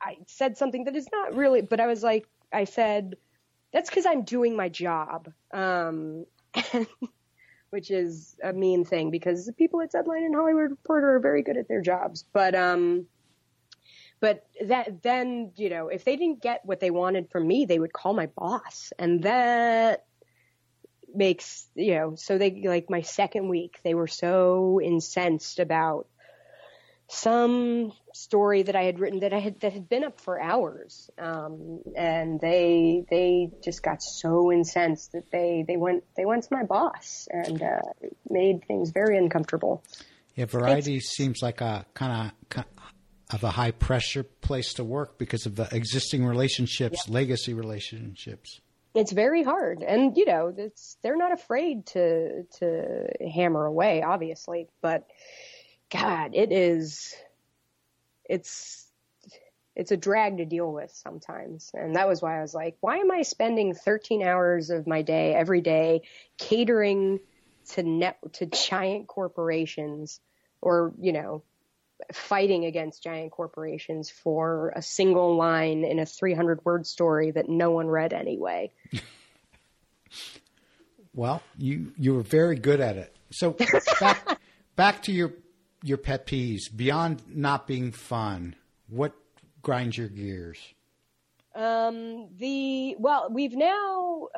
I 0.00 0.18
said 0.26 0.56
something 0.56 0.84
that 0.84 0.96
is 0.96 1.08
not 1.12 1.34
really, 1.34 1.62
but 1.62 1.80
I 1.80 1.86
was 1.86 2.02
like, 2.02 2.26
I 2.52 2.64
said, 2.64 3.16
that's 3.72 3.90
because 3.90 4.06
I'm 4.06 4.22
doing 4.22 4.56
my 4.56 4.68
job. 4.68 5.32
Um, 5.52 6.26
which 7.70 7.90
is 7.90 8.36
a 8.40 8.52
mean 8.52 8.84
thing 8.84 9.10
because 9.10 9.46
the 9.46 9.52
people 9.52 9.80
at 9.80 9.90
Deadline 9.90 10.22
and 10.22 10.32
Hollywood 10.32 10.70
Reporter 10.70 11.16
are 11.16 11.18
very 11.18 11.42
good 11.42 11.56
at 11.56 11.66
their 11.66 11.80
jobs. 11.80 12.24
But 12.32 12.54
um, 12.54 13.06
but 14.20 14.46
that 14.66 15.02
then, 15.02 15.52
you 15.56 15.68
know, 15.68 15.88
if 15.88 16.04
they 16.04 16.16
didn't 16.16 16.42
get 16.42 16.64
what 16.64 16.80
they 16.80 16.90
wanted 16.90 17.30
from 17.30 17.46
me, 17.46 17.66
they 17.66 17.78
would 17.78 17.92
call 17.92 18.14
my 18.14 18.26
boss. 18.26 18.92
And 18.98 19.22
that 19.24 20.06
makes, 21.14 21.66
you 21.74 21.94
know, 21.94 22.14
so 22.16 22.38
they 22.38 22.62
like 22.66 22.90
my 22.90 23.02
second 23.02 23.48
week, 23.48 23.78
they 23.84 23.94
were 23.94 24.06
so 24.06 24.80
incensed 24.82 25.58
about 25.58 26.06
some 27.08 27.92
story 28.14 28.62
that 28.62 28.74
I 28.74 28.84
had 28.84 28.98
written 28.98 29.20
that 29.20 29.32
I 29.32 29.38
had 29.38 29.60
that 29.60 29.72
had 29.72 29.88
been 29.88 30.04
up 30.04 30.20
for 30.20 30.40
hours, 30.40 31.10
um, 31.18 31.80
and 31.94 32.40
they 32.40 33.04
they 33.10 33.50
just 33.62 33.82
got 33.82 34.02
so 34.02 34.50
incensed 34.50 35.12
that 35.12 35.30
they 35.30 35.64
they 35.66 35.76
went 35.76 36.04
they 36.16 36.24
went 36.24 36.44
to 36.44 36.54
my 36.54 36.64
boss 36.64 37.28
and 37.30 37.62
uh, 37.62 37.80
made 38.28 38.64
things 38.66 38.90
very 38.90 39.18
uncomfortable. 39.18 39.82
Yeah, 40.34 40.46
variety 40.46 40.98
seems 41.00 41.42
like 41.42 41.60
a 41.60 41.86
kind 41.94 42.32
of 42.48 42.64
of 43.34 43.42
a 43.42 43.50
high 43.50 43.72
pressure 43.72 44.22
place 44.22 44.74
to 44.74 44.84
work 44.84 45.18
because 45.18 45.44
of 45.44 45.56
the 45.56 45.68
existing 45.74 46.24
relationships, 46.24 47.04
yeah. 47.06 47.12
legacy 47.12 47.52
relationships. 47.52 48.60
It's 48.94 49.10
very 49.10 49.42
hard, 49.42 49.82
and 49.82 50.16
you 50.16 50.24
know, 50.24 50.54
it's 50.56 50.96
they're 51.02 51.16
not 51.16 51.32
afraid 51.32 51.86
to 51.86 52.44
to 52.58 53.08
hammer 53.34 53.66
away, 53.66 54.02
obviously, 54.02 54.68
but 54.80 55.08
God, 55.90 56.30
it 56.34 56.52
is, 56.52 57.14
it's 58.24 58.86
it's 59.74 59.90
a 59.90 59.96
drag 59.96 60.36
to 60.36 60.44
deal 60.44 60.72
with 60.72 60.92
sometimes. 60.92 61.72
And 61.74 61.96
that 61.96 62.06
was 62.06 62.22
why 62.22 62.38
I 62.38 62.42
was 62.42 62.54
like, 62.54 62.76
why 62.80 62.98
am 62.98 63.10
I 63.10 63.22
spending 63.22 63.74
13 63.74 64.22
hours 64.22 64.70
of 64.70 64.86
my 64.86 65.02
day 65.02 65.34
every 65.34 65.60
day 65.60 66.02
catering 66.38 67.18
to 67.70 67.82
net 67.82 68.18
to 68.34 68.46
giant 68.46 69.08
corporations 69.08 70.20
or, 70.60 70.92
you 71.00 71.12
know, 71.12 71.42
fighting 72.12 72.64
against 72.64 73.02
giant 73.02 73.32
corporations 73.32 74.10
for 74.10 74.72
a 74.76 74.82
single 74.82 75.36
line 75.36 75.84
in 75.84 75.98
a 75.98 76.06
300 76.06 76.64
word 76.64 76.86
story 76.86 77.30
that 77.30 77.48
no 77.48 77.70
one 77.70 77.88
read 77.88 78.12
anyway. 78.12 78.70
well, 81.14 81.42
you 81.56 81.92
you 81.96 82.14
were 82.14 82.22
very 82.22 82.56
good 82.56 82.80
at 82.80 82.96
it. 82.96 83.14
So 83.30 83.56
back 84.00 84.40
back 84.76 85.02
to 85.02 85.12
your 85.12 85.32
your 85.82 85.98
pet 85.98 86.26
peeves 86.26 86.74
beyond 86.74 87.22
not 87.28 87.66
being 87.66 87.92
fun. 87.92 88.56
What 88.88 89.14
grinds 89.62 89.96
your 89.96 90.08
gears? 90.08 90.58
Um, 91.54 92.28
the 92.36 92.96
well, 92.98 93.28
we've 93.30 93.54
now 93.54 94.28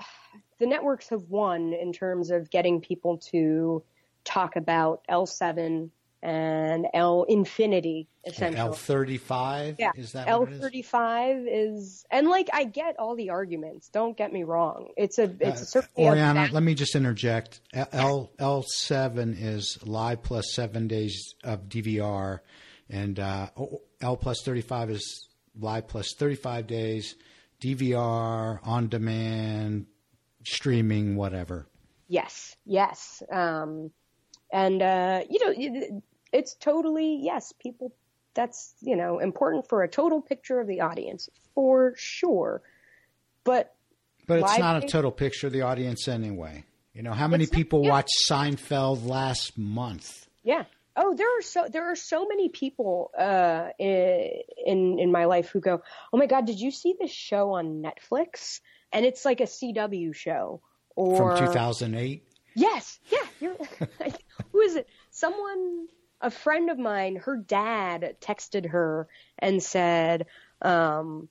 the 0.58 0.66
networks 0.66 1.08
have 1.08 1.24
won 1.28 1.72
in 1.72 1.92
terms 1.92 2.30
of 2.30 2.50
getting 2.50 2.80
people 2.80 3.18
to 3.30 3.82
talk 4.24 4.56
about 4.56 5.02
L7 5.08 5.90
and 6.22 6.86
L 6.94 7.24
infinity 7.28 8.08
essentially. 8.24 8.58
L 8.58 8.72
thirty 8.72 9.18
five. 9.18 9.76
Yeah. 9.78 9.92
Is 9.96 10.12
that 10.12 10.28
L 10.28 10.46
thirty 10.46 10.82
five 10.82 11.46
is 11.46 12.04
and 12.10 12.28
like 12.28 12.48
I 12.52 12.64
get 12.64 12.98
all 12.98 13.14
the 13.16 13.30
arguments. 13.30 13.88
Don't 13.88 14.16
get 14.16 14.32
me 14.32 14.44
wrong. 14.44 14.88
It's 14.96 15.18
a 15.18 15.34
it's 15.40 15.76
uh, 15.76 15.82
Oriana. 15.96 16.48
let 16.52 16.62
me 16.62 16.74
just 16.74 16.94
interject. 16.94 17.60
L 17.92 18.30
L 18.38 18.64
seven 18.66 19.36
is 19.38 19.78
live 19.84 20.22
plus 20.22 20.52
seven 20.54 20.88
days 20.88 21.34
of 21.44 21.68
DVR, 21.68 22.40
and 22.90 23.18
uh, 23.18 23.48
L 24.00 24.16
plus 24.16 24.42
thirty 24.44 24.62
five 24.62 24.90
is 24.90 25.28
live 25.58 25.88
plus 25.88 26.14
thirty 26.14 26.36
five 26.36 26.66
days 26.66 27.14
DVR 27.62 28.58
on 28.62 28.88
demand 28.88 29.86
streaming 30.44 31.16
whatever. 31.16 31.66
Yes. 32.08 32.56
Yes. 32.64 33.22
Um, 33.30 33.90
and 34.52 34.82
uh, 34.82 35.22
you 35.28 35.44
know 35.44 36.02
it's 36.32 36.54
totally 36.54 37.18
yes, 37.22 37.52
people. 37.52 37.94
That's 38.34 38.74
you 38.80 38.96
know 38.96 39.18
important 39.18 39.68
for 39.68 39.82
a 39.82 39.88
total 39.88 40.20
picture 40.20 40.60
of 40.60 40.66
the 40.66 40.80
audience 40.82 41.28
for 41.54 41.94
sure, 41.96 42.62
but 43.44 43.74
but 44.26 44.40
it's 44.40 44.58
not 44.58 44.82
a 44.82 44.86
total 44.86 45.10
picture 45.10 45.46
of 45.46 45.52
the 45.52 45.62
audience 45.62 46.08
anyway. 46.08 46.64
You 46.92 47.02
know 47.02 47.12
how 47.12 47.28
many 47.28 47.46
people 47.46 47.82
yeah. 47.84 47.90
watched 47.90 48.16
Seinfeld 48.28 49.06
last 49.06 49.56
month? 49.56 50.26
Yeah. 50.42 50.64
Oh, 50.96 51.14
there 51.14 51.38
are 51.38 51.42
so 51.42 51.66
there 51.70 51.90
are 51.90 51.96
so 51.96 52.26
many 52.26 52.48
people 52.48 53.10
uh, 53.18 53.68
in 53.78 54.98
in 54.98 55.12
my 55.12 55.26
life 55.26 55.50
who 55.50 55.60
go, 55.60 55.82
"Oh 56.12 56.16
my 56.16 56.26
God, 56.26 56.46
did 56.46 56.58
you 56.58 56.70
see 56.70 56.94
this 56.98 57.12
show 57.12 57.52
on 57.52 57.82
Netflix?" 57.82 58.60
And 58.92 59.04
it's 59.04 59.24
like 59.24 59.40
a 59.40 59.44
CW 59.44 60.14
show 60.14 60.62
or 60.94 61.36
from 61.36 61.46
2008. 61.46 62.22
Yes, 62.54 62.98
yeah. 63.10 63.52
who 64.56 64.62
is 64.62 64.76
it? 64.76 64.88
Someone 65.10 65.86
a 66.22 66.30
friend 66.30 66.70
of 66.70 66.78
mine, 66.78 67.16
her 67.16 67.36
dad 67.36 68.16
texted 68.22 68.70
her 68.70 69.06
and 69.38 69.62
said, 69.62 70.24
um, 70.62 71.28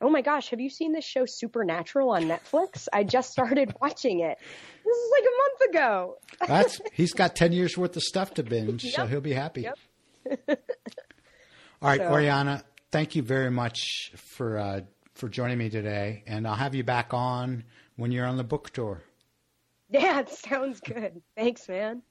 Oh 0.00 0.10
my 0.10 0.22
gosh, 0.22 0.50
have 0.50 0.60
you 0.60 0.68
seen 0.68 0.92
this 0.92 1.04
show 1.04 1.24
Supernatural 1.24 2.10
on 2.10 2.24
Netflix? 2.24 2.88
I 2.92 3.04
just 3.04 3.30
started 3.30 3.72
watching 3.80 4.20
it. 4.20 4.36
This 4.84 4.96
is 4.96 5.12
like 5.12 5.22
a 5.22 5.36
month 5.38 5.70
ago. 5.70 6.16
That's 6.48 6.80
he's 6.92 7.12
got 7.12 7.36
ten 7.36 7.52
years 7.52 7.78
worth 7.78 7.96
of 7.96 8.02
stuff 8.02 8.34
to 8.34 8.42
binge, 8.42 8.84
yep. 8.84 8.94
so 8.94 9.06
he'll 9.06 9.20
be 9.20 9.32
happy. 9.32 9.62
Yep. 9.62 9.78
All 11.80 11.88
right, 11.88 12.00
so, 12.00 12.08
Oriana, 12.08 12.64
thank 12.90 13.14
you 13.14 13.22
very 13.22 13.50
much 13.50 14.10
for 14.16 14.58
uh, 14.58 14.80
for 15.14 15.28
joining 15.28 15.56
me 15.56 15.70
today, 15.70 16.24
and 16.26 16.46
I'll 16.46 16.56
have 16.56 16.74
you 16.74 16.84
back 16.84 17.14
on 17.14 17.64
when 17.96 18.10
you're 18.10 18.26
on 18.26 18.36
the 18.36 18.44
book 18.44 18.70
tour. 18.70 19.02
Yeah, 19.90 20.20
it 20.20 20.30
sounds 20.30 20.80
good. 20.80 21.22
Thanks, 21.36 21.68
man. 21.68 22.02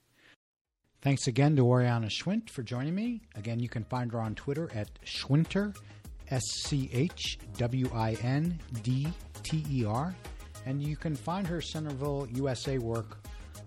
Thanks 1.03 1.27
again 1.27 1.57
to 1.57 1.67
Oriana 1.67 2.07
Schwindt 2.07 2.49
for 2.49 2.63
joining 2.63 2.95
me. 2.95 3.19
Again, 3.35 3.59
you 3.59 3.67
can 3.67 3.83
find 3.83 4.09
her 4.13 4.21
on 4.21 4.35
Twitter 4.35 4.71
at 4.73 4.87
Schwindter, 5.03 5.75
S 6.29 6.41
C 6.63 6.89
H 6.93 7.37
W 7.57 7.89
I 7.93 8.13
N 8.23 8.57
D 8.83 9.09
T 9.43 9.65
E 9.69 9.83
R. 9.83 10.15
And 10.65 10.81
you 10.81 10.95
can 10.95 11.13
find 11.13 11.45
her 11.45 11.59
Centerville 11.59 12.25
USA 12.35 12.77
work 12.77 13.17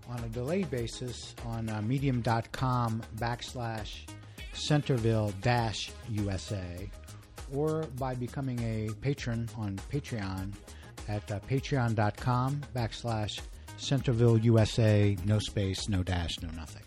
on 0.09 0.19
a 0.25 0.29
delayed 0.29 0.71
basis 0.71 1.35
on 1.45 1.69
uh, 1.69 1.83
medium.com 1.83 3.03
backslash 3.17 4.09
Centerville 4.55 5.31
dash 5.43 5.91
USA 6.09 6.89
or 7.53 7.83
by 7.99 8.15
becoming 8.15 8.59
a 8.61 8.89
patron 9.03 9.47
on 9.59 9.79
Patreon 9.93 10.55
at 11.07 11.31
uh, 11.31 11.39
patreon.com 11.41 12.63
backslash 12.75 13.41
Centerville 13.77 14.39
USA, 14.39 15.19
no 15.27 15.39
space, 15.39 15.87
no 15.91 16.03
dash, 16.03 16.41
no 16.41 16.49
nothing. 16.57 16.86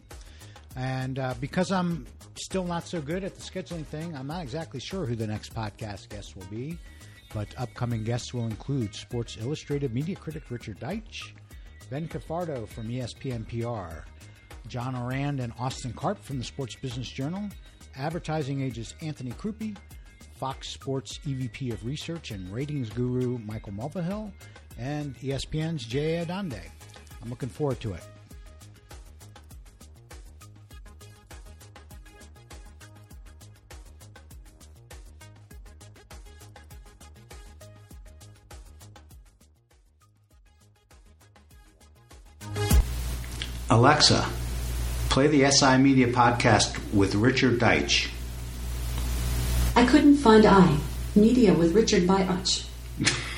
And 0.76 1.20
uh, 1.20 1.34
because 1.39 1.72
I'm 1.72 2.05
still 2.36 2.63
not 2.63 2.88
so 2.88 3.01
good 3.01 3.24
at 3.24 3.36
the 3.36 3.41
scheduling 3.41 3.86
thing, 3.86 4.15
I'm 4.15 4.28
not 4.28 4.43
exactly 4.43 4.80
sure 4.80 5.05
who 5.05 5.15
the 5.15 5.28
next 5.28 5.53
podcast 5.53 6.09
guest 6.09 6.36
will 6.36 6.45
be. 6.45 6.78
but 7.34 7.47
upcoming 7.57 8.03
guests 8.03 8.34
will 8.34 8.45
include 8.45 8.93
Sports 8.95 9.38
Illustrated 9.39 9.93
media 9.93 10.15
critic 10.15 10.43
Richard 10.49 10.80
Deitsch, 10.80 11.32
Ben 11.89 12.07
Cafardo 12.07 12.67
from 12.67 12.88
ESPN 12.88 13.47
PR, 13.47 13.99
John 14.67 14.95
Ourand 14.95 15.39
and 15.39 15.53
Austin 15.59 15.93
Karp 15.93 16.17
from 16.24 16.38
the 16.39 16.43
Sports 16.43 16.76
Business 16.76 17.07
Journal, 17.09 17.49
Advertising 17.95 18.61
Age's 18.61 18.95
Anthony 19.01 19.32
Crupi, 19.32 19.76
Fox 20.36 20.70
Sports 20.70 21.20
EVP 21.28 21.74
of 21.74 21.86
Research 21.86 22.32
and 22.32 22.51
Ratings 22.53 22.89
Guru 22.89 23.38
Michael 23.39 23.74
Mulvihill, 23.74 24.32
and 24.78 25.15
ESPN's 25.20 25.86
Jay 25.86 26.24
Adande. 26.26 26.61
I'm 27.22 27.30
looking 27.30 27.49
forward 27.49 27.80
to 27.82 27.93
it. 27.93 28.01
Alexa, 43.80 44.27
play 45.07 45.27
the 45.27 45.49
SI 45.49 45.77
Media 45.77 46.07
podcast 46.07 46.77
with 46.93 47.15
Richard 47.15 47.61
Deitsch. 47.61 48.09
I 49.73 49.86
couldn't 49.86 50.17
find 50.17 50.45
I. 50.45 50.80
Media 51.15 51.53
with 51.53 51.73
Richard 51.73 52.03
Deitsch. 52.03 52.65